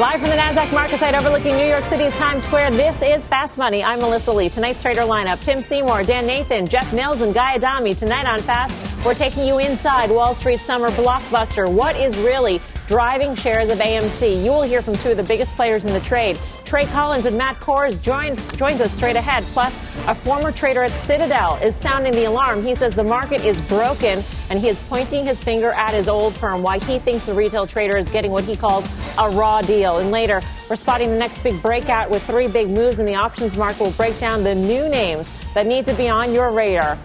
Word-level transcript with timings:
Live 0.00 0.18
from 0.18 0.30
the 0.30 0.36
NASDAQ 0.36 0.72
market 0.72 0.98
site 0.98 1.14
overlooking 1.14 1.58
New 1.58 1.66
York 1.66 1.84
City's 1.84 2.16
Times 2.16 2.42
Square, 2.44 2.70
this 2.70 3.02
is 3.02 3.26
Fast 3.26 3.58
Money. 3.58 3.84
I'm 3.84 3.98
Melissa 3.98 4.32
Lee. 4.32 4.48
Tonight's 4.48 4.80
trader 4.80 5.02
lineup 5.02 5.40
Tim 5.40 5.62
Seymour, 5.62 6.04
Dan 6.04 6.26
Nathan, 6.26 6.66
Jeff 6.66 6.90
Mills, 6.94 7.20
and 7.20 7.34
Guy 7.34 7.56
Adami. 7.56 7.92
Tonight 7.92 8.24
on 8.24 8.38
Fast, 8.38 8.74
we're 9.04 9.12
taking 9.12 9.44
you 9.44 9.58
inside 9.58 10.10
Wall 10.10 10.34
Street 10.34 10.60
summer 10.60 10.88
blockbuster. 10.88 11.70
What 11.70 11.96
is 11.96 12.16
really 12.16 12.62
driving 12.90 13.36
shares 13.36 13.70
of 13.70 13.78
AMC? 13.78 14.42
You 14.42 14.50
will 14.50 14.62
hear 14.62 14.82
from 14.82 14.96
two 14.96 15.12
of 15.12 15.16
the 15.16 15.22
biggest 15.22 15.54
players 15.54 15.86
in 15.86 15.92
the 15.92 16.00
trade. 16.00 16.36
Trey 16.64 16.82
Collins 16.86 17.24
and 17.24 17.38
Matt 17.38 17.60
Kohrs 17.60 18.02
joins, 18.02 18.50
joins 18.56 18.80
us 18.80 18.90
straight 18.92 19.14
ahead. 19.14 19.44
Plus, 19.52 19.72
a 20.08 20.14
former 20.16 20.50
trader 20.50 20.82
at 20.82 20.90
Citadel 20.90 21.54
is 21.62 21.76
sounding 21.76 22.12
the 22.12 22.24
alarm. 22.24 22.64
He 22.64 22.74
says 22.74 22.92
the 22.96 23.04
market 23.04 23.44
is 23.44 23.60
broken 23.62 24.24
and 24.50 24.58
he 24.58 24.68
is 24.68 24.76
pointing 24.88 25.24
his 25.24 25.40
finger 25.40 25.70
at 25.70 25.94
his 25.94 26.08
old 26.08 26.34
firm, 26.34 26.64
why 26.64 26.80
he 26.80 26.98
thinks 26.98 27.26
the 27.26 27.32
retail 27.32 27.64
trader 27.64 27.96
is 27.96 28.10
getting 28.10 28.32
what 28.32 28.42
he 28.42 28.56
calls 28.56 28.88
a 29.18 29.30
raw 29.30 29.62
deal. 29.62 29.98
And 29.98 30.10
later, 30.10 30.42
we're 30.68 30.74
spotting 30.74 31.10
the 31.10 31.18
next 31.18 31.44
big 31.44 31.62
breakout 31.62 32.10
with 32.10 32.24
three 32.24 32.48
big 32.48 32.70
moves 32.70 32.98
in 32.98 33.06
the 33.06 33.14
options 33.14 33.56
market. 33.56 33.82
We'll 33.82 33.92
break 33.92 34.18
down 34.18 34.42
the 34.42 34.54
new 34.56 34.88
names 34.88 35.30
that 35.54 35.64
need 35.64 35.86
to 35.86 35.94
be 35.94 36.08
on 36.08 36.34
your 36.34 36.50
radar. 36.50 36.98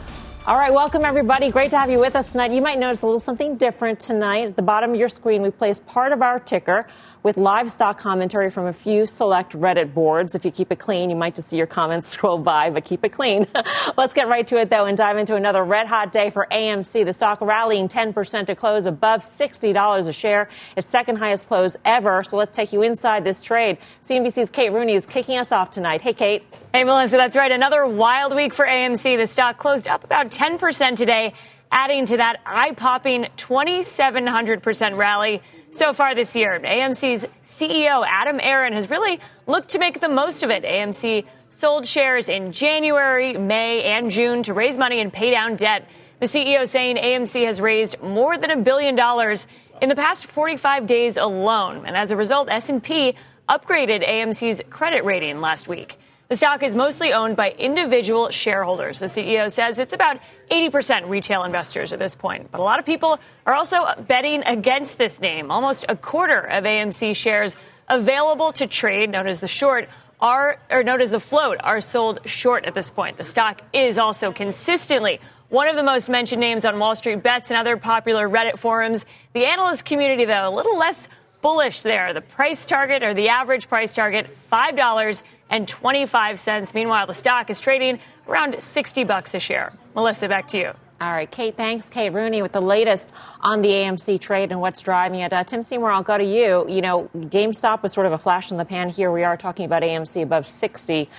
All 0.48 0.58
right, 0.58 0.72
welcome 0.72 1.04
everybody. 1.04 1.50
Great 1.50 1.72
to 1.72 1.80
have 1.80 1.90
you 1.90 1.98
with 1.98 2.16
us 2.16 2.32
tonight. 2.32 2.52
You 2.52 2.62
might 2.62 2.78
notice 2.78 3.02
a 3.02 3.08
little 3.08 3.20
something 3.20 3.58
different 3.58 4.00
tonight. 4.00 4.46
At 4.46 4.56
the 4.56 4.62
bottom 4.62 4.92
of 4.92 4.96
your 4.96 5.10
screen, 5.10 5.42
we 5.42 5.50
placed 5.50 5.88
part 5.88 6.12
of 6.12 6.22
our 6.22 6.40
ticker 6.40 6.86
with 7.26 7.38
livestock 7.38 7.98
commentary 7.98 8.52
from 8.52 8.68
a 8.68 8.72
few 8.72 9.08
select 9.08 9.54
Reddit 9.54 9.96
boards. 9.96 10.36
If 10.36 10.46
you 10.46 10.52
keep 10.52 10.72
it 10.72 10.78
clean, 10.78 11.10
you 11.10 11.16
might 11.16 11.34
just 11.34 11.48
see 11.48 11.58
your 11.58 11.66
comments 11.66 12.10
scroll 12.14 12.38
by, 12.38 12.70
but 12.70 12.86
keep 12.86 13.04
it 13.04 13.10
clean. 13.10 13.48
Let's 13.98 14.14
get 14.14 14.28
right 14.28 14.46
to 14.46 14.58
it 14.58 14.70
though 14.70 14.86
and 14.86 14.96
dive 14.96 15.18
into 15.18 15.36
another 15.36 15.64
red 15.64 15.88
hot 15.88 16.12
day 16.12 16.30
for 16.30 16.46
AMC. 16.52 17.04
The 17.04 17.14
stock 17.14 17.42
rallying 17.42 17.90
10% 17.90 18.46
to 18.46 18.56
close 18.56 18.86
above 18.86 19.22
$60 19.22 20.08
a 20.08 20.14
share. 20.14 20.50
Its 20.78 20.88
second 20.88 21.16
highest 21.16 21.48
close 21.48 21.76
ever. 21.84 22.22
So 22.22 22.38
let's 22.38 22.56
take 22.56 22.72
you 22.72 22.84
inside 22.84 23.24
this 23.24 23.42
trade. 23.42 23.80
CNBC's 24.08 24.52
Kate 24.52 24.72
Rooney 24.72 24.94
is 24.94 25.08
kicking 25.08 25.40
us 25.40 25.52
off 25.52 25.72
tonight. 25.72 26.02
Hey, 26.02 26.14
Kate. 26.14 26.44
Hey, 26.76 26.84
Melissa, 26.84 27.18
that's 27.18 27.36
right. 27.36 27.52
Another 27.52 27.88
wild 27.88 28.36
week 28.36 28.54
for 28.54 28.68
AMC. 28.68 29.18
The 29.18 29.26
stock 29.26 29.58
closed 29.58 29.88
up 29.88 30.04
about 30.04 30.30
10% 30.30 30.96
today, 30.96 31.34
adding 31.76 32.06
to 32.06 32.18
that 32.18 32.38
eye 32.46 32.72
popping 32.72 33.28
2,700% 33.36 34.98
rally 34.98 35.42
so 35.72 35.92
far 35.92 36.16
this 36.16 36.34
year. 36.34 36.58
AMC's 36.58 37.28
CEO, 37.44 38.06
Adam 38.08 38.40
Aron 38.42 38.72
has 38.72 38.90
really 38.90 39.20
looked 39.46 39.70
to 39.72 39.80
make 39.80 40.00
the 40.00 40.08
most 40.08 40.42
of 40.42 40.50
it. 40.50 40.64
AMC 40.64 41.26
sold 41.50 41.86
shares 41.86 42.30
in 42.30 42.54
January, 42.54 43.38
May, 43.38 43.84
and 43.84 44.10
June 44.10 44.42
to 44.44 44.54
raise 44.54 44.78
money 44.78 45.02
and 45.02 45.12
pay 45.12 45.32
down 45.32 45.58
debt. 45.58 45.86
The 46.22 46.28
CEO 46.28 46.66
saying 46.66 46.96
AMC 46.96 47.46
has 47.46 47.60
raised 47.60 48.02
more 48.02 48.38
than 48.38 48.52
a 48.52 48.62
billion 48.62 48.96
dollars 48.96 49.46
in 49.82 49.90
the 49.90 49.96
past 49.96 50.28
45 50.28 50.88
days 50.88 51.18
alone. 51.18 51.86
And 51.86 51.98
as 51.98 52.12
a 52.12 52.16
result, 52.16 52.48
S&P 52.50 53.16
upgraded 53.50 54.08
AMC's 54.08 54.62
credit 54.70 55.04
rating 55.04 55.42
last 55.42 55.68
week. 55.68 56.00
The 56.28 56.36
stock 56.36 56.64
is 56.64 56.76
mostly 56.76 57.14
owned 57.14 57.36
by 57.36 57.52
individual 57.52 58.32
shareholders. 58.32 59.00
The 59.00 59.06
CEO 59.06 59.52
says 59.52 59.78
it's 59.78 59.94
about 59.94 60.18
80% 60.50 61.08
retail 61.08 61.44
investors 61.44 61.94
at 61.94 62.00
this 62.00 62.16
point. 62.16 62.52
But 62.52 62.60
a 62.60 62.64
lot 62.64 62.80
of 62.80 62.86
people 62.86 63.20
are 63.46 63.54
also 63.54 63.86
betting 64.08 64.42
against 64.44 64.98
this 64.98 65.22
name. 65.22 65.52
Almost 65.52 65.86
a 65.88 65.96
quarter 65.96 66.40
of 66.40 66.64
AMC 66.64 67.16
shares 67.16 67.58
available 67.88 68.52
to 68.54 68.66
trade, 68.66 69.12
known 69.12 69.28
as 69.28 69.40
the 69.40 69.48
short, 69.48 69.88
are, 70.20 70.60
or 70.72 70.82
known 70.82 71.00
as 71.00 71.12
the 71.12 71.20
float, 71.20 71.58
are 71.60 71.80
sold 71.80 72.20
short 72.26 72.66
at 72.66 72.74
this 72.74 72.90
point. 72.90 73.18
The 73.18 73.24
stock 73.24 73.62
is 73.72 74.00
also 74.00 74.32
consistently 74.32 75.20
one 75.50 75.68
of 75.68 75.76
the 75.76 75.84
most 75.84 76.10
mentioned 76.10 76.42
names 76.42 76.66
on 76.66 76.80
Wall 76.80 76.96
Street 76.96 77.22
bets 77.22 77.52
and 77.52 77.60
other 77.60 77.78
popular 77.78 78.28
Reddit 78.28 78.58
forums. 78.58 79.06
The 79.34 79.46
analyst 79.46 79.86
community, 79.86 80.26
though, 80.26 80.50
a 80.50 80.50
little 80.50 80.76
less 80.76 81.08
bullish 81.44 81.84
there. 81.84 82.12
The 82.16 82.22
price 82.22 82.66
target 82.66 83.04
or 83.04 83.14
the 83.14 83.30
average 83.30 83.70
price 83.70 83.94
target, 83.94 84.36
$5 84.52 85.22
and 85.56 85.70
25 85.70 86.38
cents. 86.38 86.74
Meanwhile, 86.74 87.08
the 87.08 87.14
stock 87.14 87.50
is 87.50 87.62
trading 87.62 88.00
around 88.28 88.62
60 88.62 89.06
bucks 89.06 89.34
a 89.34 89.40
share. 89.40 89.72
Melissa, 89.96 90.28
back 90.28 90.50
to 90.50 90.58
you. 90.58 90.72
All 91.00 91.12
right, 91.12 91.32
Kate, 91.32 91.56
thanks. 91.56 91.88
Kate 91.88 92.10
Rooney 92.10 92.42
with 92.42 92.52
the 92.52 92.62
latest 92.62 93.10
on 93.40 93.62
the 93.62 93.70
AMC 93.70 94.20
trade 94.20 94.52
and 94.52 94.60
what's 94.60 94.82
driving 94.82 95.22
it. 95.22 95.32
Uh, 95.32 95.46
Tim 95.46 95.64
Seymour, 95.64 95.92
I'll 95.92 96.04
go 96.04 96.18
to 96.18 96.26
you. 96.26 96.66
You 96.68 96.82
know, 96.82 97.10
GameStop 97.16 97.84
was 97.84 97.94
sort 97.94 98.06
of 98.06 98.12
a 98.12 98.18
flash 98.18 98.52
in 98.52 98.58
the 98.58 98.66
pan. 98.66 98.90
Here 98.90 99.10
we 99.14 99.24
are 99.24 99.38
talking 99.38 99.64
about 99.64 99.82
AMC 99.82 100.24
above 100.24 100.46
60. 100.46 101.10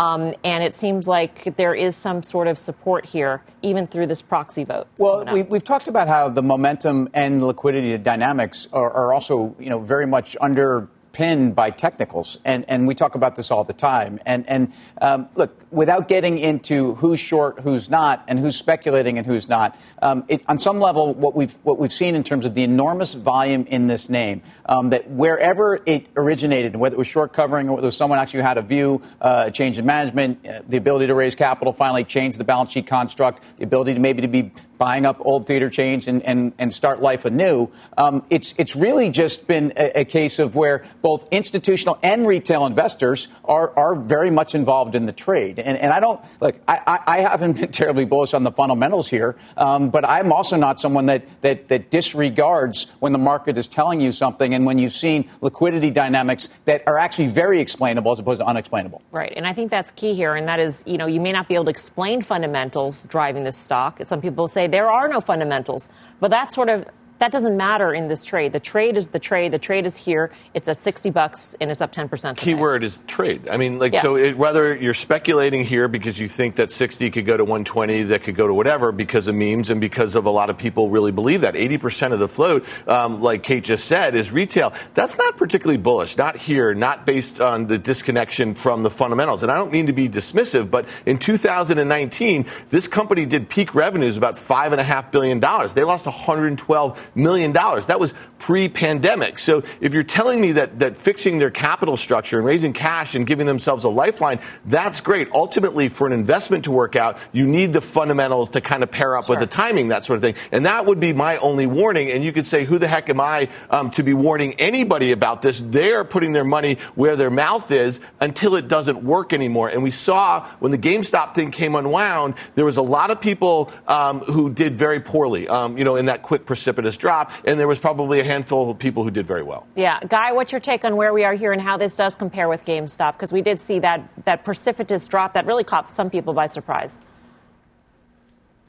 Um, 0.00 0.34
and 0.42 0.64
it 0.64 0.74
seems 0.74 1.06
like 1.06 1.56
there 1.56 1.74
is 1.74 1.94
some 1.94 2.24
sort 2.24 2.48
of 2.48 2.58
support 2.58 3.06
here, 3.06 3.42
even 3.62 3.86
through 3.86 4.08
this 4.08 4.22
proxy 4.22 4.64
vote. 4.64 4.88
Well, 4.98 5.24
we, 5.32 5.42
have 5.42 5.62
talked 5.62 5.86
about 5.86 6.08
how 6.08 6.28
the 6.28 6.42
momentum 6.42 7.10
and 7.14 7.46
liquidity 7.46 7.96
dynamics 7.98 8.66
are, 8.72 8.90
are 8.90 9.12
also, 9.12 9.54
you 9.60 9.70
know, 9.70 9.78
very 9.78 10.06
much 10.06 10.36
under 10.40 10.88
pinned 11.14 11.54
by 11.54 11.70
technicals, 11.70 12.38
and, 12.44 12.64
and 12.68 12.86
we 12.86 12.94
talk 12.94 13.14
about 13.14 13.36
this 13.36 13.50
all 13.50 13.64
the 13.64 13.72
time. 13.72 14.20
And, 14.26 14.46
and 14.48 14.72
um, 15.00 15.28
look, 15.34 15.58
without 15.70 16.08
getting 16.08 16.38
into 16.38 16.96
who's 16.96 17.20
short, 17.20 17.60
who's 17.60 17.88
not, 17.88 18.24
and 18.28 18.38
who's 18.38 18.56
speculating 18.56 19.16
and 19.16 19.26
who's 19.26 19.48
not, 19.48 19.78
um, 20.02 20.24
it, 20.28 20.42
on 20.48 20.58
some 20.58 20.80
level, 20.80 21.14
what 21.14 21.34
we've 21.34 21.54
what 21.62 21.78
we've 21.78 21.92
seen 21.92 22.14
in 22.14 22.24
terms 22.24 22.44
of 22.44 22.54
the 22.54 22.62
enormous 22.62 23.14
volume 23.14 23.64
in 23.66 23.86
this 23.86 24.10
name, 24.10 24.42
um, 24.66 24.90
that 24.90 25.08
wherever 25.08 25.80
it 25.86 26.08
originated, 26.16 26.76
whether 26.76 26.94
it 26.94 26.98
was 26.98 27.06
short 27.06 27.32
covering 27.32 27.68
or 27.68 27.76
whether 27.76 27.90
someone 27.90 28.18
actually 28.18 28.42
had 28.42 28.58
a 28.58 28.62
view, 28.62 29.00
uh, 29.20 29.44
a 29.46 29.50
change 29.50 29.78
in 29.78 29.86
management, 29.86 30.44
uh, 30.46 30.60
the 30.68 30.76
ability 30.76 31.06
to 31.06 31.14
raise 31.14 31.34
capital, 31.34 31.72
finally 31.72 32.04
change 32.04 32.36
the 32.36 32.44
balance 32.44 32.72
sheet 32.72 32.86
construct, 32.86 33.56
the 33.56 33.64
ability 33.64 33.94
to 33.94 34.00
maybe 34.00 34.20
to 34.22 34.28
be 34.28 34.52
buying 34.78 35.06
up 35.06 35.16
old 35.20 35.46
theater 35.46 35.70
chains 35.70 36.08
and, 36.08 36.22
and, 36.22 36.52
and 36.58 36.74
start 36.74 37.00
life 37.00 37.24
anew. 37.24 37.70
Um, 37.96 38.24
it's, 38.30 38.54
it's 38.58 38.76
really 38.76 39.10
just 39.10 39.46
been 39.46 39.72
a, 39.76 40.00
a, 40.00 40.04
case 40.04 40.38
of 40.38 40.54
where 40.54 40.84
both 41.02 41.26
institutional 41.30 41.98
and 42.02 42.26
retail 42.26 42.66
investors 42.66 43.28
are, 43.44 43.76
are 43.76 43.94
very 43.94 44.30
much 44.30 44.54
involved 44.54 44.94
in 44.94 45.04
the 45.04 45.12
trade. 45.12 45.58
And, 45.58 45.78
and 45.78 45.92
I 45.92 46.00
don't, 46.00 46.20
look, 46.40 46.56
I, 46.68 47.00
I 47.06 47.20
haven't 47.20 47.54
been 47.54 47.72
terribly 47.72 48.04
bullish 48.04 48.34
on 48.34 48.42
the 48.42 48.52
fundamentals 48.52 49.08
here, 49.08 49.36
um, 49.56 49.90
but 49.90 50.08
I'm 50.08 50.32
also 50.32 50.56
not 50.56 50.80
someone 50.80 51.06
that, 51.06 51.24
that, 51.42 51.68
that 51.68 51.90
disregards 51.90 52.86
when 53.00 53.12
the 53.12 53.18
market 53.18 53.56
is 53.56 53.68
telling 53.68 54.00
you 54.00 54.12
something 54.12 54.54
and 54.54 54.66
when 54.66 54.78
you've 54.78 54.92
seen 54.92 55.28
liquidity 55.40 55.90
dynamics 55.90 56.48
that 56.64 56.82
are 56.86 56.98
actually 56.98 57.28
very 57.28 57.60
explainable 57.60 58.12
as 58.12 58.18
opposed 58.18 58.40
to 58.40 58.46
unexplainable. 58.46 59.02
Right. 59.10 59.32
And 59.36 59.46
I 59.46 59.52
think 59.52 59.70
that's 59.70 59.90
key 59.90 60.14
here. 60.14 60.34
And 60.34 60.48
that 60.48 60.60
is, 60.60 60.82
you 60.86 60.98
know, 60.98 61.06
you 61.06 61.20
may 61.20 61.32
not 61.32 61.48
be 61.48 61.54
able 61.54 61.64
to 61.64 61.70
explain 61.70 62.22
fundamentals 62.22 63.04
driving 63.04 63.44
this 63.44 63.56
stock. 63.56 64.00
Some 64.04 64.20
people 64.20 64.48
say 64.48 64.63
there 64.66 64.90
are 64.90 65.08
no 65.08 65.20
fundamentals, 65.20 65.88
but 66.20 66.30
that 66.30 66.52
sort 66.52 66.68
of 66.68 66.86
that 67.20 67.30
doesn't 67.30 67.56
matter 67.56 67.94
in 67.94 68.08
this 68.08 68.24
trade. 68.24 68.52
The 68.52 68.60
trade 68.60 68.96
is 68.96 69.08
the 69.08 69.18
trade. 69.18 69.52
The 69.52 69.58
trade 69.58 69.86
is 69.86 69.96
here. 69.96 70.32
It's 70.52 70.68
at 70.68 70.78
60 70.78 71.10
bucks 71.10 71.54
and 71.60 71.70
it's 71.70 71.80
up 71.80 71.92
10%. 71.92 72.36
Keyword 72.36 72.82
is 72.82 73.00
trade. 73.06 73.48
I 73.48 73.56
mean, 73.56 73.78
like, 73.78 73.92
yeah. 73.92 74.02
so 74.02 74.16
it, 74.16 74.36
whether 74.36 74.74
you're 74.74 74.94
speculating 74.94 75.64
here 75.64 75.86
because 75.86 76.18
you 76.18 76.26
think 76.26 76.56
that 76.56 76.72
60 76.72 77.10
could 77.10 77.24
go 77.24 77.36
to 77.36 77.44
120, 77.44 78.04
that 78.04 78.24
could 78.24 78.34
go 78.34 78.48
to 78.48 78.54
whatever 78.54 78.90
because 78.90 79.28
of 79.28 79.36
memes 79.36 79.70
and 79.70 79.80
because 79.80 80.16
of 80.16 80.26
a 80.26 80.30
lot 80.30 80.50
of 80.50 80.58
people 80.58 80.90
really 80.90 81.12
believe 81.12 81.42
that. 81.42 81.54
80% 81.54 82.12
of 82.12 82.18
the 82.18 82.28
float, 82.28 82.66
um, 82.88 83.22
like 83.22 83.44
Kate 83.44 83.62
just 83.62 83.84
said, 83.84 84.16
is 84.16 84.32
retail. 84.32 84.72
That's 84.94 85.16
not 85.16 85.36
particularly 85.36 85.78
bullish. 85.78 86.16
Not 86.16 86.36
here, 86.36 86.74
not 86.74 87.06
based 87.06 87.40
on 87.40 87.68
the 87.68 87.78
disconnection 87.78 88.54
from 88.54 88.82
the 88.82 88.90
fundamentals. 88.90 89.42
And 89.44 89.52
I 89.52 89.56
don't 89.56 89.72
mean 89.72 89.86
to 89.86 89.92
be 89.92 90.08
dismissive, 90.08 90.68
but 90.68 90.88
in 91.06 91.18
2019, 91.18 92.46
this 92.70 92.88
company 92.88 93.24
did 93.24 93.48
peak 93.48 93.74
revenues 93.74 94.16
about 94.16 94.34
$5.5 94.34 95.12
billion. 95.12 95.38
They 95.40 95.84
lost 95.84 96.06
112 96.06 97.03
million. 97.14 97.52
dollars 97.52 97.86
That 97.86 98.00
was 98.00 98.14
pre 98.38 98.68
pandemic. 98.68 99.38
So 99.38 99.62
if 99.80 99.94
you're 99.94 100.02
telling 100.02 100.40
me 100.40 100.52
that, 100.52 100.80
that 100.80 100.96
fixing 100.96 101.38
their 101.38 101.50
capital 101.50 101.96
structure 101.96 102.36
and 102.36 102.44
raising 102.44 102.72
cash 102.72 103.14
and 103.14 103.26
giving 103.26 103.46
themselves 103.46 103.84
a 103.84 103.88
lifeline, 103.88 104.40
that's 104.66 105.00
great. 105.00 105.28
Ultimately, 105.32 105.88
for 105.88 106.06
an 106.06 106.12
investment 106.12 106.64
to 106.64 106.70
work 106.70 106.96
out, 106.96 107.18
you 107.32 107.46
need 107.46 107.72
the 107.72 107.80
fundamentals 107.80 108.50
to 108.50 108.60
kind 108.60 108.82
of 108.82 108.90
pair 108.90 109.16
up 109.16 109.26
sure. 109.26 109.36
with 109.36 109.40
the 109.40 109.46
timing, 109.46 109.88
that 109.88 110.04
sort 110.04 110.16
of 110.18 110.22
thing. 110.22 110.34
And 110.52 110.66
that 110.66 110.86
would 110.86 111.00
be 111.00 111.12
my 111.12 111.38
only 111.38 111.66
warning. 111.66 112.10
And 112.10 112.22
you 112.22 112.32
could 112.32 112.46
say, 112.46 112.64
who 112.64 112.78
the 112.78 112.88
heck 112.88 113.08
am 113.08 113.20
I 113.20 113.48
um, 113.70 113.90
to 113.92 114.02
be 114.02 114.12
warning 114.12 114.54
anybody 114.58 115.12
about 115.12 115.40
this? 115.40 115.62
They're 115.64 116.04
putting 116.04 116.32
their 116.32 116.44
money 116.44 116.78
where 116.94 117.16
their 117.16 117.30
mouth 117.30 117.70
is 117.70 118.00
until 118.20 118.56
it 118.56 118.68
doesn't 118.68 119.02
work 119.02 119.32
anymore. 119.32 119.68
And 119.68 119.82
we 119.82 119.90
saw 119.90 120.46
when 120.58 120.72
the 120.72 120.78
GameStop 120.78 121.34
thing 121.34 121.50
came 121.50 121.74
unwound, 121.74 122.34
there 122.54 122.64
was 122.64 122.76
a 122.76 122.82
lot 122.82 123.10
of 123.10 123.20
people 123.20 123.70
um, 123.88 124.20
who 124.20 124.50
did 124.50 124.76
very 124.76 125.00
poorly, 125.00 125.48
um, 125.48 125.78
you 125.78 125.84
know, 125.84 125.96
in 125.96 126.06
that 126.06 126.22
quick 126.22 126.46
precipitous 126.46 126.93
drop. 126.96 127.32
And 127.44 127.58
there 127.58 127.68
was 127.68 127.78
probably 127.78 128.20
a 128.20 128.24
handful 128.24 128.70
of 128.70 128.78
people 128.78 129.04
who 129.04 129.10
did 129.10 129.26
very 129.26 129.42
well. 129.42 129.66
Yeah. 129.74 130.00
Guy, 130.08 130.32
what's 130.32 130.52
your 130.52 130.60
take 130.60 130.84
on 130.84 130.96
where 130.96 131.12
we 131.12 131.24
are 131.24 131.34
here 131.34 131.52
and 131.52 131.60
how 131.60 131.76
this 131.76 131.94
does 131.94 132.16
compare 132.16 132.48
with 132.48 132.64
GameStop? 132.64 133.14
Because 133.14 133.32
we 133.32 133.42
did 133.42 133.60
see 133.60 133.78
that, 133.80 134.08
that 134.24 134.44
precipitous 134.44 135.06
drop 135.08 135.34
that 135.34 135.46
really 135.46 135.64
caught 135.64 135.94
some 135.94 136.10
people 136.10 136.34
by 136.34 136.46
surprise. 136.46 137.00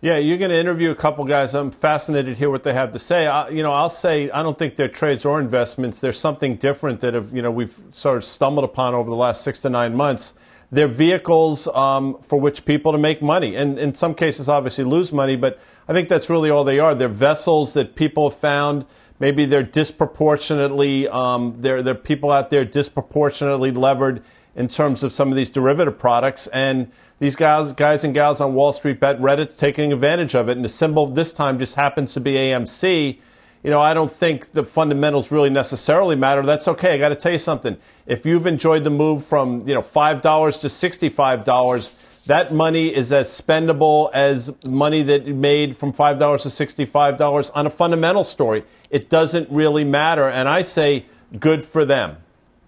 Yeah, 0.01 0.18
you're 0.18 0.38
going 0.38 0.51
to 0.51 0.60
interview 0.60 0.92
a 0.92 0.95
couple 0.95 1.25
guys. 1.25 1.56
I'm 1.56 1.72
fascinated 1.72 2.36
to 2.36 2.39
hear 2.39 2.51
what 2.51 2.63
they 2.63 2.74
have 2.74 2.92
to 2.92 3.00
say. 3.00 3.25
I, 3.25 3.50
you 3.50 3.63
know, 3.63 3.74
I'll 3.74 3.89
say 3.89 4.30
I 4.30 4.44
don't 4.44 4.56
think 4.56 4.75
they're 4.75 4.88
trades 4.88 5.25
or 5.25 5.39
investments. 5.39 6.00
There's 6.00 6.19
something 6.19 6.57
different 6.57 7.00
that 7.00 7.16
have 7.16 7.33
you 7.33 7.42
know 7.42 7.50
we've 7.50 7.75
sort 7.89 8.18
of 8.18 8.24
stumbled 8.24 8.66
upon 8.66 8.94
over 8.94 9.10
the 9.10 9.16
last 9.16 9.44
six 9.44 9.60
to 9.62 9.69
nine 9.69 9.95
months. 9.95 10.36
They're 10.75 10.89
vehicles 10.89 11.69
um, 11.69 12.18
for 12.27 12.38
which 12.38 12.66
people 12.66 12.92
to 12.92 12.98
make 12.98 13.22
money, 13.22 13.56
and 13.56 13.80
in 13.80 13.95
some 13.95 14.13
cases, 14.13 14.50
obviously 14.50 14.83
lose 14.83 15.13
money. 15.13 15.38
But 15.38 15.57
I 15.88 15.94
think 15.94 16.10
that's 16.10 16.30
really 16.30 16.50
all 16.50 16.66
they 16.66 16.80
are. 16.80 16.94
They're 16.94 17.07
vessels 17.07 17.74
that 17.75 17.95
people 17.95 18.30
have 18.30 18.38
found. 18.38 18.86
Maybe 19.18 19.45
they're 19.45 19.63
disproportionately. 19.63 21.07
Um, 21.07 21.56
they're 21.60 21.81
they're 21.81 21.95
people 21.95 22.30
out 22.30 22.50
there 22.50 22.66
disproportionately 22.66 23.72
levered 23.72 24.22
in 24.54 24.68
terms 24.68 25.01
of 25.01 25.13
some 25.13 25.30
of 25.30 25.38
these 25.38 25.50
derivative 25.50 25.98
products 25.98 26.48
and 26.48 26.92
these 27.19 27.38
guys, 27.38 27.71
guys 27.71 28.04
and 28.04 28.13
gals 28.13 28.42
on 28.42 28.54
Wall 28.54 28.74
Street 28.74 29.00
bet 29.00 29.18
Reddit 29.21 29.56
taking 29.56 29.94
advantage 29.94 30.36
of 30.36 30.50
it. 30.50 30.57
And 30.57 30.66
the 30.66 30.69
symbol 30.69 31.07
this 31.07 31.31
time 31.31 31.57
just 31.57 31.75
happens 31.75 32.13
to 32.16 32.19
be 32.19 32.33
AMC. 32.33 33.19
You 33.66 33.72
know, 33.72 33.82
I 33.82 33.96
don't 33.96 34.12
think 34.12 34.52
the 34.52 34.64
fundamentals 34.64 35.32
really 35.32 35.50
necessarily 35.50 36.16
matter. 36.16 36.44
That's 36.44 36.68
okay. 36.68 36.94
I 36.94 36.98
got 37.00 37.10
to 37.10 37.16
tell 37.16 37.32
you 37.32 37.40
something. 37.40 37.78
If 38.06 38.24
you've 38.24 38.46
enjoyed 38.46 38.84
the 38.84 38.92
move 38.92 39.26
from, 39.26 39.68
you 39.68 39.74
know, 39.74 39.82
$5 39.82 40.22
to 40.62 40.68
$65, 40.68 42.26
that 42.26 42.54
money 42.54 42.96
is 42.96 43.12
as 43.12 43.28
spendable 43.28 44.12
as 44.14 44.54
money 44.68 45.02
that 45.02 45.26
you 45.26 45.34
made 45.34 45.78
from 45.78 45.94
$5 45.94 46.42
to 46.44 46.50
$65 46.86 47.52
on 47.56 47.66
a 47.66 47.72
fundamental 47.72 48.24
story. 48.24 48.64
It 48.92 49.10
doesn't 49.10 49.50
really 49.50 49.84
matter. 49.84 50.30
And 50.30 50.48
I 50.48 50.62
say 50.62 51.08
good 51.40 51.66
for 51.66 51.86
them. 51.86 52.18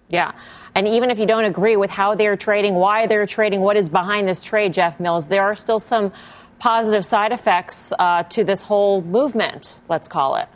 Yeah. 0.09 0.31
And 0.73 0.87
even 0.87 1.11
if 1.11 1.19
you 1.19 1.27
don't 1.27 1.45
agree 1.45 1.77
with 1.77 1.91
how 1.91 2.15
they're 2.15 2.37
trading, 2.37 2.73
why 2.73 3.05
they're 3.05 3.27
trading, 3.27 3.61
what 3.61 3.77
is 3.77 3.87
behind 3.87 4.27
this 4.27 4.41
trade, 4.41 4.73
Jeff 4.73 4.99
Mills, 4.99 5.27
there 5.27 5.43
are 5.43 5.55
still 5.55 5.79
some 5.79 6.11
positive 6.57 7.05
side 7.05 7.33
effects 7.33 7.93
uh, 7.99 8.23
to 8.23 8.43
this 8.43 8.63
whole 8.63 9.03
movement, 9.03 9.79
let's 9.89 10.07
call 10.07 10.37
it. 10.37 10.47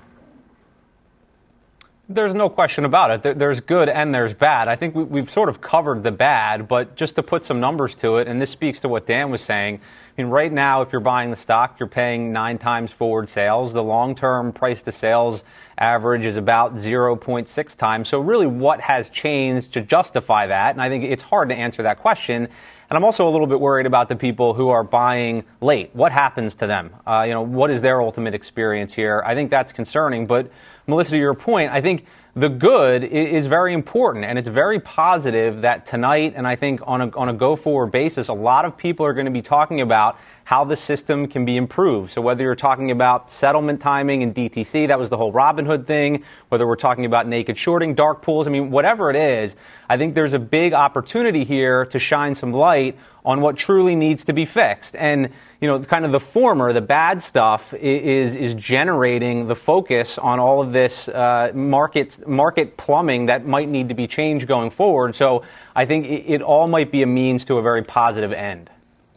There's 2.13 2.33
no 2.33 2.49
question 2.49 2.85
about 2.85 3.25
it. 3.25 3.39
There's 3.39 3.61
good 3.61 3.87
and 3.89 4.13
there's 4.13 4.33
bad. 4.33 4.67
I 4.67 4.75
think 4.75 4.95
we've 4.95 5.31
sort 5.31 5.49
of 5.49 5.61
covered 5.61 6.03
the 6.03 6.11
bad, 6.11 6.67
but 6.67 6.95
just 6.95 7.15
to 7.15 7.23
put 7.23 7.45
some 7.45 7.59
numbers 7.59 7.95
to 7.95 8.17
it, 8.17 8.27
and 8.27 8.41
this 8.41 8.49
speaks 8.49 8.81
to 8.81 8.89
what 8.89 9.07
Dan 9.07 9.31
was 9.31 9.41
saying. 9.41 9.75
I 9.75 10.21
mean, 10.21 10.29
right 10.29 10.51
now, 10.51 10.81
if 10.81 10.91
you're 10.91 11.01
buying 11.01 11.29
the 11.29 11.37
stock, 11.37 11.79
you're 11.79 11.87
paying 11.87 12.33
nine 12.33 12.57
times 12.57 12.91
forward 12.91 13.29
sales. 13.29 13.71
The 13.71 13.83
long 13.83 14.15
term 14.15 14.51
price 14.51 14.81
to 14.83 14.91
sales 14.91 15.43
average 15.77 16.25
is 16.25 16.35
about 16.35 16.75
0.6 16.75 17.75
times. 17.77 18.09
So, 18.09 18.19
really, 18.19 18.47
what 18.47 18.81
has 18.81 19.09
changed 19.09 19.73
to 19.73 19.81
justify 19.81 20.47
that? 20.47 20.71
And 20.71 20.81
I 20.81 20.89
think 20.89 21.05
it's 21.05 21.23
hard 21.23 21.49
to 21.49 21.55
answer 21.55 21.83
that 21.83 21.99
question. 21.99 22.49
And 22.91 22.97
I'm 22.97 23.05
also 23.05 23.25
a 23.25 23.31
little 23.31 23.47
bit 23.47 23.61
worried 23.61 23.85
about 23.85 24.09
the 24.09 24.17
people 24.17 24.53
who 24.53 24.67
are 24.67 24.83
buying 24.83 25.45
late. 25.61 25.91
What 25.93 26.11
happens 26.11 26.55
to 26.55 26.67
them? 26.67 26.93
Uh, 27.07 27.23
you 27.25 27.33
know, 27.33 27.41
what 27.41 27.71
is 27.71 27.81
their 27.81 28.01
ultimate 28.01 28.33
experience 28.33 28.93
here? 28.93 29.23
I 29.25 29.33
think 29.33 29.49
that's 29.49 29.71
concerning. 29.71 30.27
But 30.27 30.51
Melissa, 30.87 31.11
to 31.11 31.17
your 31.17 31.33
point, 31.33 31.71
I 31.71 31.81
think 31.81 32.05
the 32.33 32.49
good 32.49 33.03
is 33.03 33.45
very 33.45 33.73
important, 33.73 34.23
and 34.23 34.39
it's 34.39 34.47
very 34.47 34.79
positive 34.79 35.61
that 35.61 35.85
tonight, 35.85 36.33
and 36.35 36.47
I 36.47 36.55
think 36.55 36.79
on 36.83 37.01
a, 37.01 37.17
on 37.17 37.27
a 37.27 37.33
go 37.33 37.57
forward 37.57 37.91
basis, 37.91 38.29
a 38.29 38.33
lot 38.33 38.63
of 38.63 38.77
people 38.77 39.05
are 39.05 39.13
going 39.13 39.25
to 39.25 39.31
be 39.31 39.41
talking 39.41 39.81
about 39.81 40.17
how 40.45 40.63
the 40.63 40.77
system 40.77 41.27
can 41.27 41.43
be 41.43 41.57
improved. 41.57 42.13
So 42.13 42.21
whether 42.21 42.43
you're 42.43 42.55
talking 42.55 42.89
about 42.89 43.31
settlement 43.31 43.81
timing 43.81 44.21
in 44.21 44.33
DTC, 44.33 44.87
that 44.87 44.97
was 44.97 45.09
the 45.09 45.17
whole 45.17 45.33
Robinhood 45.33 45.87
thing, 45.87 46.23
whether 46.49 46.65
we're 46.65 46.77
talking 46.77 47.05
about 47.05 47.27
naked 47.27 47.57
shorting, 47.57 47.95
dark 47.95 48.21
pools, 48.21 48.47
I 48.47 48.49
mean, 48.49 48.71
whatever 48.71 49.09
it 49.09 49.17
is, 49.17 49.55
I 49.89 49.97
think 49.97 50.15
there's 50.15 50.33
a 50.33 50.39
big 50.39 50.71
opportunity 50.71 51.43
here 51.43 51.85
to 51.87 51.99
shine 51.99 52.35
some 52.35 52.53
light 52.53 52.97
on 53.25 53.41
what 53.41 53.57
truly 53.57 53.95
needs 53.95 54.23
to 54.25 54.33
be 54.33 54.45
fixed. 54.45 54.95
And, 54.95 55.31
you 55.61 55.67
know, 55.67 55.79
kind 55.79 56.05
of 56.05 56.11
the 56.11 56.19
former, 56.19 56.73
the 56.73 56.81
bad 56.81 57.21
stuff, 57.21 57.71
is, 57.75 58.35
is 58.35 58.55
generating 58.55 59.47
the 59.47 59.55
focus 59.55 60.17
on 60.17 60.39
all 60.39 60.59
of 60.59 60.73
this 60.73 61.07
uh, 61.07 61.51
market, 61.53 62.27
market 62.27 62.77
plumbing 62.77 63.27
that 63.27 63.45
might 63.45 63.69
need 63.69 63.89
to 63.89 63.95
be 63.95 64.07
changed 64.07 64.47
going 64.47 64.71
forward. 64.71 65.15
So 65.15 65.43
I 65.75 65.85
think 65.85 66.07
it, 66.07 66.33
it 66.33 66.41
all 66.41 66.67
might 66.67 66.91
be 66.91 67.03
a 67.03 67.07
means 67.07 67.45
to 67.45 67.57
a 67.57 67.61
very 67.61 67.83
positive 67.83 68.33
end. 68.33 68.71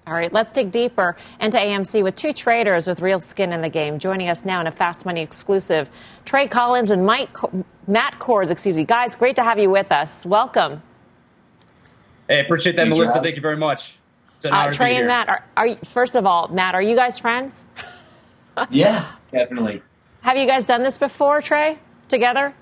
All 0.06 0.12
right, 0.12 0.31
let's 0.31 0.52
dig 0.52 0.70
deeper 0.70 1.17
into 1.41 1.56
AMC 1.56 2.02
with 2.02 2.14
two 2.14 2.35
traders 2.35 2.87
with 2.87 3.00
real 3.00 3.20
skin 3.20 3.55
in 3.55 3.62
the 3.62 3.70
game. 3.70 3.99
Joining 3.99 4.29
us 4.29 4.44
now 4.44 4.61
in 4.61 4.67
a 4.67 4.70
Fast 4.70 5.06
Money 5.06 5.23
exclusive, 5.23 5.88
Trey 6.26 6.47
Collins 6.47 6.90
and 6.90 7.06
Mike 7.06 7.35
Matt 7.88 8.19
Kohrs. 8.19 8.50
Excuse 8.50 8.76
me, 8.76 8.85
guys. 8.85 9.17
Great 9.17 9.37
to 9.37 9.43
have 9.43 9.58
you 9.58 9.70
with 9.70 9.90
us. 9.90 10.26
Welcome. 10.26 10.82
Hey, 12.29 12.40
appreciate 12.40 12.76
that, 12.76 12.82
Thanks, 12.82 12.99
Melissa. 12.99 13.23
Thank 13.23 13.37
you 13.37 13.43
very 13.43 13.56
much. 13.56 13.99
Uh, 14.44 14.72
Trey 14.72 14.96
and 14.96 15.06
Matt, 15.06 15.28
are, 15.28 15.44
are 15.56 15.66
you, 15.69 15.76
first 15.84 16.14
of 16.14 16.26
all, 16.26 16.48
Matt, 16.48 16.75
are 16.75 16.82
you 16.82 16.96
guys 16.96 17.19
friends? 17.19 17.64
yeah, 18.70 19.12
definitely. 19.32 19.82
Have 20.22 20.36
you 20.36 20.46
guys 20.46 20.66
done 20.66 20.82
this 20.82 20.98
before, 20.98 21.42
Trey? 21.42 21.78
Together? 22.08 22.54